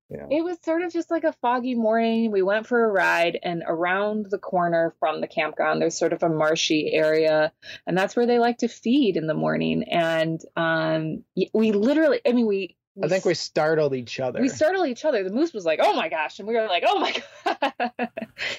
Yeah. 0.09 0.27
It 0.31 0.45
was 0.45 0.59
sort 0.65 0.83
of 0.83 0.93
just 0.93 1.11
like 1.11 1.25
a 1.25 1.33
foggy 1.33 1.75
morning. 1.75 2.31
We 2.31 2.43
went 2.43 2.67
for 2.67 2.85
a 2.85 2.91
ride, 2.91 3.39
and 3.43 3.65
around 3.67 4.27
the 4.31 4.39
corner 4.39 4.95
from 5.01 5.21
the 5.21 5.27
campground, 5.27 5.81
there's 5.81 5.99
sort 5.99 6.13
of 6.13 6.23
a 6.23 6.29
marshy 6.29 6.93
area, 6.93 7.53
and 7.87 7.99
that's 7.99 8.15
where 8.15 8.27
they 8.27 8.39
like 8.39 8.59
to 8.59 8.69
feed 8.69 9.17
in 9.17 9.27
the 9.27 9.35
morning. 9.35 9.85
And 9.91 10.41
um, 10.57 11.25
we 11.53 11.73
literally, 11.73 12.21
I 12.25 12.33
mean, 12.33 12.47
we 12.47 12.77
I 13.03 13.09
think 13.09 13.25
we 13.25 13.35
startled 13.35 13.95
each 13.95 14.21
other. 14.21 14.41
We 14.41 14.49
startled 14.49 14.89
each 14.89 15.05
other. 15.05 15.23
The 15.23 15.31
moose 15.31 15.53
was 15.53 15.67
like, 15.67 15.81
"Oh 15.83 15.93
my 15.93 16.09
gosh," 16.09 16.39
and 16.39 16.49
we 16.49 16.55
were 16.55 16.67
like, 16.67 16.85
"Oh 16.87 16.99
my 16.99 17.15
god!" 17.45 18.11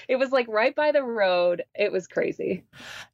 it 0.07 0.17
was 0.17 0.31
like 0.31 0.47
right 0.47 0.75
by 0.75 0.91
the 0.91 1.01
road. 1.01 1.63
It 1.73 1.91
was 1.91 2.07
crazy. 2.07 2.63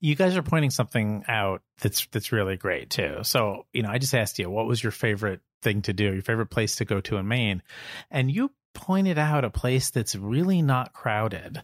You 0.01 0.15
guys 0.15 0.35
are 0.35 0.43
pointing 0.43 0.71
something 0.71 1.23
out 1.27 1.61
that's 1.79 2.07
that's 2.11 2.31
really 2.31 2.57
great 2.57 2.89
too. 2.89 3.19
So 3.21 3.65
you 3.71 3.83
know, 3.83 3.89
I 3.89 3.99
just 3.99 4.13
asked 4.13 4.37
you, 4.39 4.49
what 4.49 4.67
was 4.67 4.83
your 4.83 4.91
favorite 4.91 5.39
thing 5.63 5.81
to 5.83 5.93
do, 5.93 6.13
your 6.13 6.21
favorite 6.21 6.49
place 6.49 6.75
to 6.77 6.85
go 6.85 7.01
to 7.01 7.17
in 7.17 7.27
Maine. 7.27 7.63
And 8.11 8.31
you 8.31 8.51
pointed 8.73 9.17
out 9.17 9.45
a 9.45 9.49
place 9.49 9.89
that's 9.89 10.15
really 10.15 10.61
not 10.61 10.93
crowded. 10.93 11.61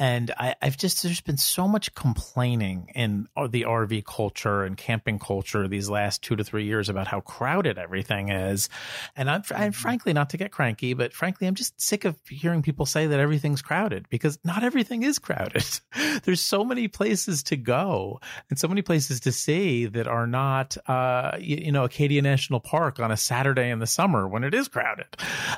And 0.00 0.32
I, 0.38 0.56
have 0.62 0.78
just, 0.78 1.02
there's 1.02 1.20
been 1.20 1.36
so 1.36 1.68
much 1.68 1.94
complaining 1.94 2.90
in 2.94 3.28
the 3.50 3.64
RV 3.64 4.06
culture 4.06 4.64
and 4.64 4.74
camping 4.74 5.18
culture 5.18 5.68
these 5.68 5.90
last 5.90 6.22
two 6.22 6.36
to 6.36 6.42
three 6.42 6.64
years 6.64 6.88
about 6.88 7.06
how 7.06 7.20
crowded 7.20 7.76
everything 7.76 8.30
is. 8.30 8.70
And 9.14 9.30
I'm, 9.30 9.42
I'm 9.54 9.60
mm-hmm. 9.60 9.70
frankly, 9.72 10.14
not 10.14 10.30
to 10.30 10.38
get 10.38 10.52
cranky, 10.52 10.94
but 10.94 11.12
frankly, 11.12 11.46
I'm 11.46 11.54
just 11.54 11.78
sick 11.78 12.06
of 12.06 12.16
hearing 12.26 12.62
people 12.62 12.86
say 12.86 13.08
that 13.08 13.20
everything's 13.20 13.60
crowded 13.60 14.08
because 14.08 14.38
not 14.42 14.64
everything 14.64 15.02
is 15.02 15.18
crowded. 15.18 15.66
there's 16.24 16.40
so 16.40 16.64
many 16.64 16.88
places 16.88 17.42
to 17.42 17.58
go 17.58 18.20
and 18.48 18.58
so 18.58 18.68
many 18.68 18.80
places 18.80 19.20
to 19.20 19.32
see 19.32 19.84
that 19.84 20.08
are 20.08 20.26
not, 20.26 20.78
uh, 20.88 21.36
you, 21.38 21.56
you 21.56 21.72
know, 21.72 21.84
Acadia 21.84 22.22
National 22.22 22.58
Park 22.58 23.00
on 23.00 23.10
a 23.10 23.18
Saturday 23.18 23.68
in 23.68 23.80
the 23.80 23.86
summer 23.86 24.26
when 24.26 24.44
it 24.44 24.54
is 24.54 24.66
crowded. 24.66 25.14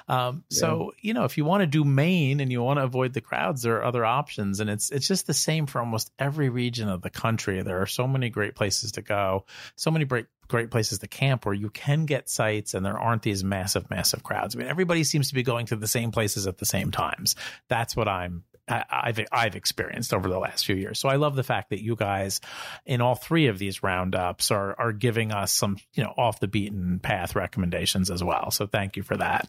Um, 0.08 0.42
yeah. 0.50 0.58
so, 0.58 0.94
you 1.00 1.14
know, 1.14 1.22
if 1.22 1.38
you 1.38 1.44
want 1.44 1.60
to 1.60 1.68
do 1.68 1.84
Maine 1.84 2.40
and 2.40 2.50
you 2.50 2.60
want 2.60 2.80
to 2.80 2.82
avoid 2.82 3.12
the 3.12 3.20
crowds, 3.20 3.62
there 3.62 3.76
are 3.76 3.84
other 3.84 4.04
options. 4.04 4.31
And 4.38 4.70
it's 4.70 4.90
it's 4.90 5.08
just 5.08 5.26
the 5.26 5.34
same 5.34 5.66
for 5.66 5.80
almost 5.80 6.10
every 6.18 6.48
region 6.48 6.88
of 6.88 7.02
the 7.02 7.10
country. 7.10 7.62
There 7.62 7.82
are 7.82 7.86
so 7.86 8.06
many 8.06 8.30
great 8.30 8.54
places 8.54 8.92
to 8.92 9.02
go, 9.02 9.46
so 9.76 9.90
many 9.90 10.04
great 10.04 10.26
great 10.48 10.70
places 10.70 10.98
to 10.98 11.08
camp 11.08 11.46
where 11.46 11.54
you 11.54 11.70
can 11.70 12.04
get 12.04 12.28
sites 12.28 12.74
and 12.74 12.84
there 12.84 12.98
aren't 12.98 13.22
these 13.22 13.42
massive, 13.42 13.88
massive 13.88 14.22
crowds. 14.22 14.54
I 14.54 14.58
mean, 14.58 14.68
everybody 14.68 15.02
seems 15.02 15.28
to 15.28 15.34
be 15.34 15.42
going 15.42 15.66
to 15.66 15.76
the 15.76 15.86
same 15.86 16.10
places 16.10 16.46
at 16.46 16.58
the 16.58 16.66
same 16.66 16.90
times. 16.90 17.36
That's 17.68 17.96
what 17.96 18.08
I'm 18.08 18.44
I've 18.68 19.20
I've 19.32 19.56
experienced 19.56 20.14
over 20.14 20.28
the 20.28 20.38
last 20.38 20.66
few 20.66 20.76
years. 20.76 20.98
So 20.98 21.08
I 21.08 21.16
love 21.16 21.36
the 21.36 21.42
fact 21.42 21.70
that 21.70 21.82
you 21.82 21.96
guys 21.96 22.40
in 22.86 23.00
all 23.00 23.14
three 23.14 23.48
of 23.48 23.58
these 23.58 23.82
roundups 23.82 24.50
are 24.50 24.78
are 24.78 24.92
giving 24.92 25.32
us 25.32 25.52
some 25.52 25.78
you 25.94 26.04
know 26.04 26.14
off 26.16 26.40
the 26.40 26.48
beaten 26.48 26.98
path 27.00 27.34
recommendations 27.34 28.10
as 28.10 28.22
well. 28.22 28.50
So 28.50 28.66
thank 28.66 28.96
you 28.96 29.02
for 29.02 29.16
that. 29.16 29.48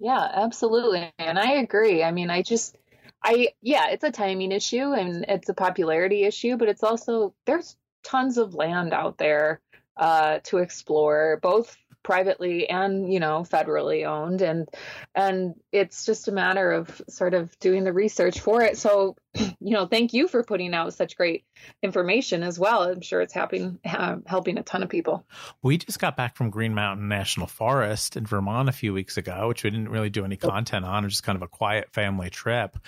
Yeah, 0.00 0.28
absolutely. 0.34 1.12
And 1.18 1.38
I 1.38 1.52
agree. 1.52 2.02
I 2.02 2.10
mean, 2.10 2.28
I 2.28 2.42
just, 2.42 2.76
I, 3.24 3.48
yeah, 3.62 3.88
it's 3.88 4.04
a 4.04 4.10
timing 4.10 4.52
issue 4.52 4.92
and 4.92 5.24
it's 5.28 5.48
a 5.48 5.54
popularity 5.54 6.24
issue, 6.24 6.56
but 6.58 6.68
it's 6.68 6.82
also, 6.82 7.34
there's 7.46 7.76
tons 8.02 8.36
of 8.36 8.54
land 8.54 8.92
out 8.92 9.16
there 9.16 9.60
uh, 9.96 10.40
to 10.44 10.58
explore, 10.58 11.38
both 11.42 11.76
privately 12.04 12.68
and 12.68 13.12
you 13.12 13.18
know 13.18 13.46
federally 13.48 14.06
owned. 14.06 14.42
And 14.42 14.68
and 15.14 15.54
it's 15.72 16.04
just 16.04 16.28
a 16.28 16.32
matter 16.32 16.70
of 16.70 17.02
sort 17.08 17.34
of 17.34 17.58
doing 17.58 17.82
the 17.82 17.92
research 17.92 18.38
for 18.40 18.62
it. 18.62 18.76
So 18.78 19.16
you 19.60 19.70
know 19.70 19.86
thank 19.86 20.12
you 20.12 20.28
for 20.28 20.42
putting 20.42 20.74
out 20.74 20.94
such 20.94 21.16
great 21.16 21.44
information 21.82 22.42
as 22.42 22.58
well. 22.58 22.82
I'm 22.82 23.00
sure 23.00 23.20
it's 23.20 23.32
helping 23.32 23.78
uh, 23.84 24.16
helping 24.26 24.58
a 24.58 24.62
ton 24.62 24.82
of 24.82 24.88
people. 24.88 25.26
We 25.62 25.78
just 25.78 25.98
got 25.98 26.16
back 26.16 26.36
from 26.36 26.50
green 26.50 26.74
mountain 26.74 27.08
national 27.08 27.46
forest 27.46 28.16
in 28.16 28.26
vermont 28.26 28.68
a 28.68 28.72
few 28.72 28.92
weeks 28.92 29.16
ago 29.16 29.48
which 29.48 29.64
we 29.64 29.70
didn't 29.70 29.88
really 29.88 30.10
do 30.10 30.24
any 30.24 30.36
content 30.36 30.84
on 30.84 31.04
it 31.04 31.06
was 31.06 31.14
just 31.14 31.24
kind 31.24 31.36
of 31.36 31.42
a 31.42 31.48
quiet 31.48 31.92
family 31.92 32.30
trip. 32.30 32.78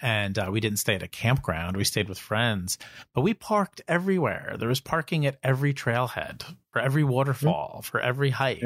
And 0.00 0.38
uh, 0.38 0.48
we 0.50 0.60
didn't 0.60 0.78
stay 0.78 0.94
at 0.94 1.02
a 1.02 1.08
campground 1.08 1.76
we 1.76 1.84
stayed 1.84 2.08
with 2.08 2.18
friends 2.18 2.78
but 3.14 3.22
we 3.22 3.34
parked 3.34 3.80
everywhere. 3.88 4.56
There 4.58 4.68
was 4.68 4.80
parking 4.80 5.26
at 5.26 5.38
every 5.42 5.74
trailhead 5.74 6.42
for 6.70 6.80
every 6.80 7.04
waterfall, 7.04 7.78
mm-hmm. 7.78 7.90
for 7.90 8.00
every 8.00 8.30
hike. 8.30 8.62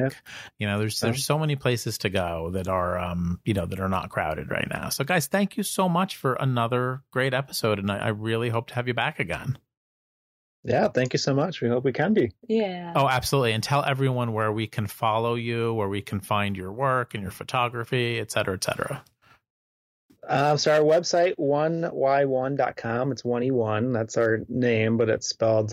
You 0.58 0.66
know, 0.66 0.78
there's 0.78 1.00
there's 1.00 1.24
so 1.24 1.38
many 1.38 1.56
places 1.56 1.98
to 1.98 2.10
go 2.10 2.50
that 2.50 2.68
are 2.68 2.98
um, 2.98 3.40
you 3.44 3.54
know, 3.54 3.66
that 3.66 3.80
are 3.80 3.88
not 3.88 4.10
crowded 4.10 4.50
right 4.50 4.68
now. 4.70 4.88
So 4.88 5.04
guys, 5.04 5.26
thank 5.26 5.56
you 5.56 5.62
so 5.62 5.88
much 5.88 6.16
for 6.16 6.34
another 6.34 7.02
great 7.10 7.21
episode 7.30 7.78
and 7.78 7.90
I, 7.90 7.98
I 7.98 8.08
really 8.08 8.48
hope 8.48 8.66
to 8.68 8.74
have 8.74 8.88
you 8.88 8.94
back 8.94 9.20
again. 9.20 9.58
Yeah, 10.64 10.88
thank 10.88 11.12
you 11.12 11.18
so 11.18 11.35
much. 11.35 11.61
We 11.61 11.68
hope 11.68 11.85
we 11.85 11.92
can 11.92 12.14
be. 12.14 12.32
Yeah. 12.46 12.92
Oh, 12.94 13.08
absolutely. 13.08 13.52
And 13.52 13.62
tell 13.62 13.85
everyone 13.85 14.32
where 14.32 14.52
we 14.52 14.66
can 14.66 14.87
follow 14.87 15.35
you, 15.35 15.74
where 15.74 15.88
we 15.88 16.02
can 16.02 16.20
find 16.20 16.56
your 16.56 16.72
work 16.72 17.14
and 17.14 17.22
your 17.22 17.32
photography, 17.32 18.20
et 18.20 18.30
cetera, 18.30 18.54
et 18.54 18.64
cetera. 18.64 19.04
Uh, 20.28 20.56
so 20.56 20.72
our 20.72 20.80
website, 20.80 21.35
1y1.com, 21.37 23.12
it's 23.12 23.22
1e1. 23.22 23.92
That's 23.92 24.16
our 24.16 24.40
name, 24.48 24.96
but 24.96 25.08
it's 25.08 25.28
spelled 25.28 25.72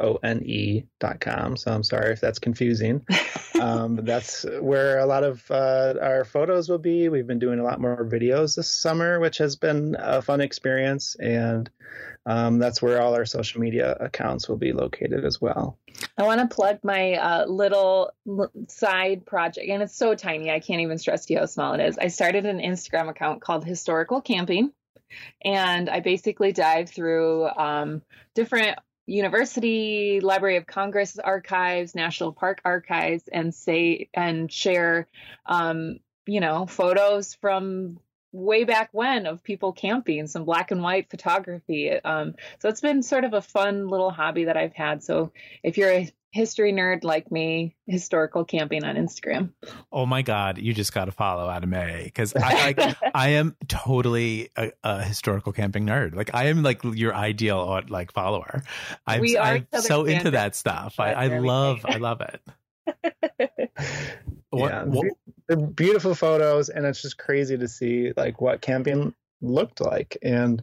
O-N-E-Y 0.00 0.20
O-N-E 0.30 0.86
dot 0.98 1.20
com. 1.20 1.56
So 1.56 1.72
I'm 1.72 1.82
sorry 1.82 2.12
if 2.12 2.20
that's 2.20 2.38
confusing. 2.38 3.04
um, 3.60 3.96
that's 3.96 4.44
where 4.60 4.98
a 4.98 5.06
lot 5.06 5.24
of 5.24 5.48
uh, 5.50 5.94
our 6.00 6.24
photos 6.24 6.68
will 6.68 6.78
be. 6.78 7.08
We've 7.08 7.26
been 7.26 7.38
doing 7.38 7.60
a 7.60 7.64
lot 7.64 7.80
more 7.80 8.04
videos 8.04 8.56
this 8.56 8.68
summer, 8.68 9.20
which 9.20 9.38
has 9.38 9.56
been 9.56 9.96
a 9.98 10.22
fun 10.22 10.40
experience. 10.40 11.16
And 11.16 11.70
um, 12.26 12.58
that's 12.58 12.82
where 12.82 13.00
all 13.00 13.14
our 13.14 13.24
social 13.24 13.60
media 13.60 13.96
accounts 13.98 14.48
will 14.48 14.56
be 14.56 14.72
located 14.72 15.24
as 15.24 15.40
well. 15.40 15.78
I 16.16 16.22
want 16.24 16.40
to 16.40 16.54
plug 16.54 16.78
my 16.82 17.14
uh, 17.14 17.46
little 17.46 18.12
side 18.68 19.26
project, 19.26 19.68
and 19.68 19.82
it's 19.82 19.96
so 19.96 20.14
tiny. 20.14 20.50
I 20.50 20.60
can't 20.60 20.80
even 20.80 20.98
stress 20.98 21.26
to 21.26 21.34
you 21.34 21.38
how 21.40 21.46
small 21.46 21.74
it 21.74 21.80
is. 21.80 21.98
I 21.98 22.08
started 22.08 22.46
an 22.46 22.58
Instagram 22.58 23.08
account 23.08 23.40
called 23.40 23.64
Historical 23.64 24.20
Camping. 24.20 24.72
And 25.44 25.90
I 25.90 25.98
basically 25.98 26.52
dive 26.52 26.88
through 26.88 27.48
um, 27.48 28.02
different 28.36 28.78
university 29.10 30.20
library 30.20 30.56
of 30.56 30.66
congress 30.66 31.18
archives 31.18 31.94
national 31.94 32.32
park 32.32 32.60
archives 32.64 33.24
and 33.32 33.54
say 33.54 34.08
and 34.14 34.52
share 34.52 35.08
um, 35.46 35.98
you 36.26 36.40
know 36.40 36.66
photos 36.66 37.34
from 37.34 37.98
way 38.32 38.64
back 38.64 38.90
when 38.92 39.26
of 39.26 39.42
people 39.42 39.72
camping, 39.72 40.26
some 40.26 40.44
black 40.44 40.70
and 40.70 40.82
white 40.82 41.10
photography. 41.10 41.90
Um, 41.90 42.34
so 42.60 42.68
it's 42.68 42.80
been 42.80 43.02
sort 43.02 43.24
of 43.24 43.32
a 43.34 43.42
fun 43.42 43.88
little 43.88 44.10
hobby 44.10 44.44
that 44.44 44.56
I've 44.56 44.74
had. 44.74 45.02
So 45.02 45.32
if 45.62 45.78
you're 45.78 45.90
a 45.90 46.10
history 46.32 46.72
nerd 46.72 47.02
like 47.04 47.30
me, 47.30 47.76
historical 47.86 48.44
camping 48.44 48.84
on 48.84 48.96
Instagram. 48.96 49.52
Oh 49.92 50.06
my 50.06 50.22
God, 50.22 50.58
you 50.58 50.72
just 50.72 50.94
got 50.94 51.06
to 51.06 51.12
follow 51.12 51.50
Adam 51.50 51.74
A 51.74 52.04
because 52.04 52.34
I, 52.34 52.74
I, 52.76 52.96
I 53.14 53.28
am 53.30 53.56
totally 53.68 54.50
a, 54.56 54.72
a, 54.84 55.02
historical 55.02 55.52
camping 55.52 55.86
nerd. 55.86 56.14
Like 56.14 56.34
I 56.34 56.46
am 56.46 56.62
like 56.62 56.82
your 56.84 57.14
ideal 57.14 57.60
uh, 57.60 57.82
like 57.88 58.12
follower. 58.12 58.62
I'm, 59.06 59.20
we 59.20 59.36
are 59.36 59.60
I'm 59.72 59.80
so 59.80 60.04
into 60.04 60.32
that 60.32 60.54
stuff. 60.54 61.00
I, 61.00 61.12
I 61.12 61.38
love, 61.38 61.84
I 61.84 61.96
love 61.96 62.20
it. 62.20 62.40
what, 64.50 64.70
yeah, 64.70 64.84
what, 64.84 65.06
they're 65.48 65.56
beautiful 65.56 66.14
photos, 66.14 66.68
and 66.68 66.86
it's 66.86 67.02
just 67.02 67.18
crazy 67.18 67.58
to 67.58 67.68
see 67.68 68.12
like 68.16 68.40
what 68.40 68.60
camping 68.60 69.14
looked 69.40 69.80
like. 69.80 70.16
And 70.22 70.62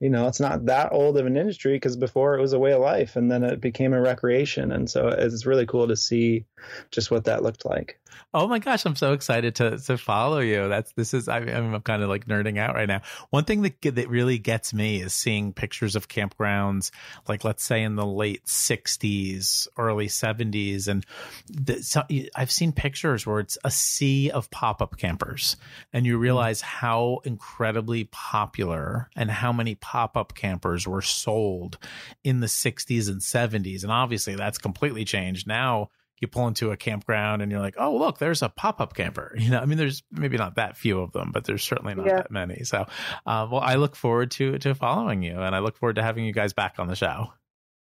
you 0.00 0.10
know, 0.10 0.28
it's 0.28 0.40
not 0.40 0.66
that 0.66 0.92
old 0.92 1.18
of 1.18 1.26
an 1.26 1.36
industry 1.36 1.72
because 1.72 1.96
before 1.96 2.38
it 2.38 2.40
was 2.40 2.52
a 2.52 2.58
way 2.58 2.72
of 2.72 2.80
life 2.80 3.16
and 3.16 3.30
then 3.30 3.42
it 3.42 3.60
became 3.60 3.92
a 3.92 4.00
recreation. 4.00 4.70
And 4.70 4.88
so 4.88 5.08
it's 5.08 5.44
really 5.44 5.66
cool 5.66 5.88
to 5.88 5.96
see 5.96 6.44
just 6.90 7.10
what 7.10 7.24
that 7.24 7.42
looked 7.42 7.64
like. 7.64 7.98
Oh 8.34 8.46
my 8.46 8.58
gosh, 8.58 8.84
I'm 8.84 8.96
so 8.96 9.12
excited 9.12 9.54
to 9.56 9.78
to 9.78 9.96
follow 9.96 10.40
you. 10.40 10.68
That's 10.68 10.92
this 10.92 11.14
is 11.14 11.28
I, 11.28 11.40
am 11.40 11.80
kind 11.82 12.02
of 12.02 12.08
like 12.08 12.26
nerding 12.26 12.58
out 12.58 12.74
right 12.74 12.88
now. 12.88 13.02
One 13.30 13.44
thing 13.44 13.62
that 13.62 13.80
that 13.82 14.08
really 14.08 14.38
gets 14.38 14.74
me 14.74 15.00
is 15.00 15.12
seeing 15.12 15.52
pictures 15.52 15.96
of 15.96 16.08
campgrounds, 16.08 16.90
like 17.28 17.44
let's 17.44 17.64
say 17.64 17.82
in 17.82 17.96
the 17.96 18.06
late 18.06 18.44
'60s, 18.44 19.68
early 19.76 20.08
'70s, 20.08 20.88
and 20.88 21.06
the, 21.48 21.82
so, 21.82 22.02
I've 22.34 22.50
seen 22.50 22.72
pictures 22.72 23.26
where 23.26 23.40
it's 23.40 23.58
a 23.64 23.70
sea 23.70 24.30
of 24.30 24.50
pop 24.50 24.82
up 24.82 24.96
campers, 24.96 25.56
and 25.92 26.04
you 26.04 26.18
realize 26.18 26.60
how 26.60 27.20
incredibly 27.24 28.04
popular 28.04 29.08
and 29.16 29.30
how 29.30 29.52
many 29.52 29.74
pop 29.88 30.16
up 30.16 30.34
campers 30.34 30.86
were 30.86 31.02
sold 31.02 31.78
in 32.24 32.40
the 32.40 32.46
'60s 32.46 33.08
and 33.08 33.20
'70s, 33.20 33.82
and 33.82 33.92
obviously 33.92 34.34
that's 34.34 34.58
completely 34.58 35.04
changed 35.04 35.46
now 35.46 35.88
you 36.20 36.28
pull 36.28 36.48
into 36.48 36.72
a 36.72 36.76
campground 36.76 37.42
and 37.42 37.52
you're 37.52 37.60
like, 37.60 37.76
oh, 37.78 37.96
look, 37.96 38.18
there's 38.18 38.42
a 38.42 38.48
pop 38.48 38.80
up 38.80 38.94
camper. 38.94 39.34
You 39.48 39.50
know, 39.50 39.60
I 39.60 39.66
mean, 39.66 39.78
there's 39.78 40.02
maybe 40.10 40.36
not 40.36 40.56
that 40.56 40.76
few 40.76 41.00
of 41.00 41.12
them, 41.12 41.30
but 41.32 41.44
there's 41.44 41.62
certainly 41.62 41.94
not 41.94 42.06
yeah. 42.06 42.16
that 42.16 42.30
many. 42.30 42.64
So, 42.64 42.86
uh, 43.24 43.48
well, 43.50 43.60
I 43.60 43.76
look 43.76 43.94
forward 43.96 44.32
to 44.32 44.58
to 44.58 44.74
following 44.74 45.22
you, 45.22 45.40
and 45.40 45.54
I 45.54 45.60
look 45.60 45.78
forward 45.78 45.96
to 45.96 46.02
having 46.02 46.24
you 46.24 46.32
guys 46.32 46.52
back 46.52 46.74
on 46.78 46.88
the 46.88 46.96
show. 46.96 47.28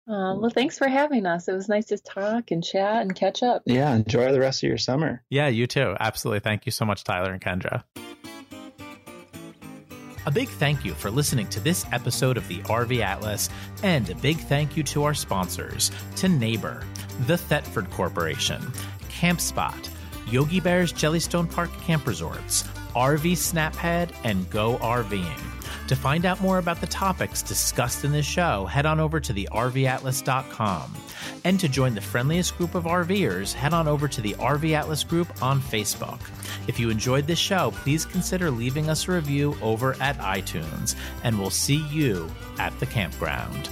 Uh, 0.08 0.34
well, 0.36 0.50
thanks 0.50 0.78
for 0.78 0.88
having 0.88 1.26
us. 1.26 1.46
It 1.46 1.52
was 1.52 1.68
nice 1.68 1.86
to 1.86 1.98
talk 1.98 2.50
and 2.50 2.64
chat 2.64 3.02
and 3.02 3.14
catch 3.14 3.42
up. 3.42 3.62
Yeah, 3.66 3.94
enjoy 3.94 4.32
the 4.32 4.40
rest 4.40 4.62
of 4.64 4.68
your 4.68 4.78
summer. 4.78 5.22
Yeah, 5.30 5.48
you 5.48 5.66
too. 5.66 5.94
Absolutely. 6.00 6.40
Thank 6.40 6.66
you 6.66 6.72
so 6.72 6.84
much, 6.84 7.04
Tyler 7.04 7.32
and 7.32 7.40
Kendra. 7.40 7.84
A 10.26 10.30
big 10.30 10.48
thank 10.48 10.86
you 10.86 10.94
for 10.94 11.10
listening 11.10 11.48
to 11.48 11.60
this 11.60 11.84
episode 11.92 12.38
of 12.38 12.48
the 12.48 12.60
RV 12.62 13.00
Atlas, 13.00 13.50
and 13.82 14.08
a 14.08 14.14
big 14.14 14.38
thank 14.38 14.74
you 14.74 14.82
to 14.84 15.04
our 15.04 15.12
sponsors, 15.12 15.90
to 16.16 16.28
Neighbor, 16.28 16.82
the 17.26 17.36
Thetford 17.36 17.90
Corporation, 17.90 18.62
CampSpot, 19.10 19.90
Yogi 20.30 20.60
Bear's 20.60 20.94
Jellystone 20.94 21.50
Park 21.50 21.70
Camp 21.82 22.06
Resorts, 22.06 22.62
RV 22.94 23.32
SnapPad, 23.32 24.14
and 24.24 24.48
Go 24.48 24.78
RVing. 24.78 25.40
To 25.88 25.96
find 25.96 26.24
out 26.24 26.40
more 26.40 26.56
about 26.56 26.80
the 26.80 26.86
topics 26.86 27.42
discussed 27.42 28.04
in 28.04 28.12
this 28.12 28.24
show, 28.24 28.64
head 28.64 28.86
on 28.86 29.00
over 29.00 29.20
to 29.20 29.32
the 29.34 29.46
RVAtlas.com. 29.52 30.90
And 31.44 31.60
to 31.60 31.68
join 31.68 31.94
the 31.94 32.00
friendliest 32.00 32.56
group 32.56 32.74
of 32.74 32.84
RVers, 32.84 33.52
head 33.52 33.74
on 33.74 33.88
over 33.88 34.08
to 34.08 34.20
the 34.20 34.34
RV 34.34 34.72
Atlas 34.72 35.04
group 35.04 35.42
on 35.42 35.60
Facebook. 35.60 36.20
If 36.66 36.78
you 36.80 36.90
enjoyed 36.90 37.26
this 37.26 37.38
show, 37.38 37.72
please 37.82 38.04
consider 38.04 38.50
leaving 38.50 38.88
us 38.88 39.08
a 39.08 39.12
review 39.12 39.56
over 39.62 39.94
at 40.00 40.18
iTunes, 40.18 40.94
and 41.22 41.38
we'll 41.38 41.50
see 41.50 41.86
you 41.88 42.30
at 42.58 42.78
the 42.80 42.86
campground. 42.86 43.68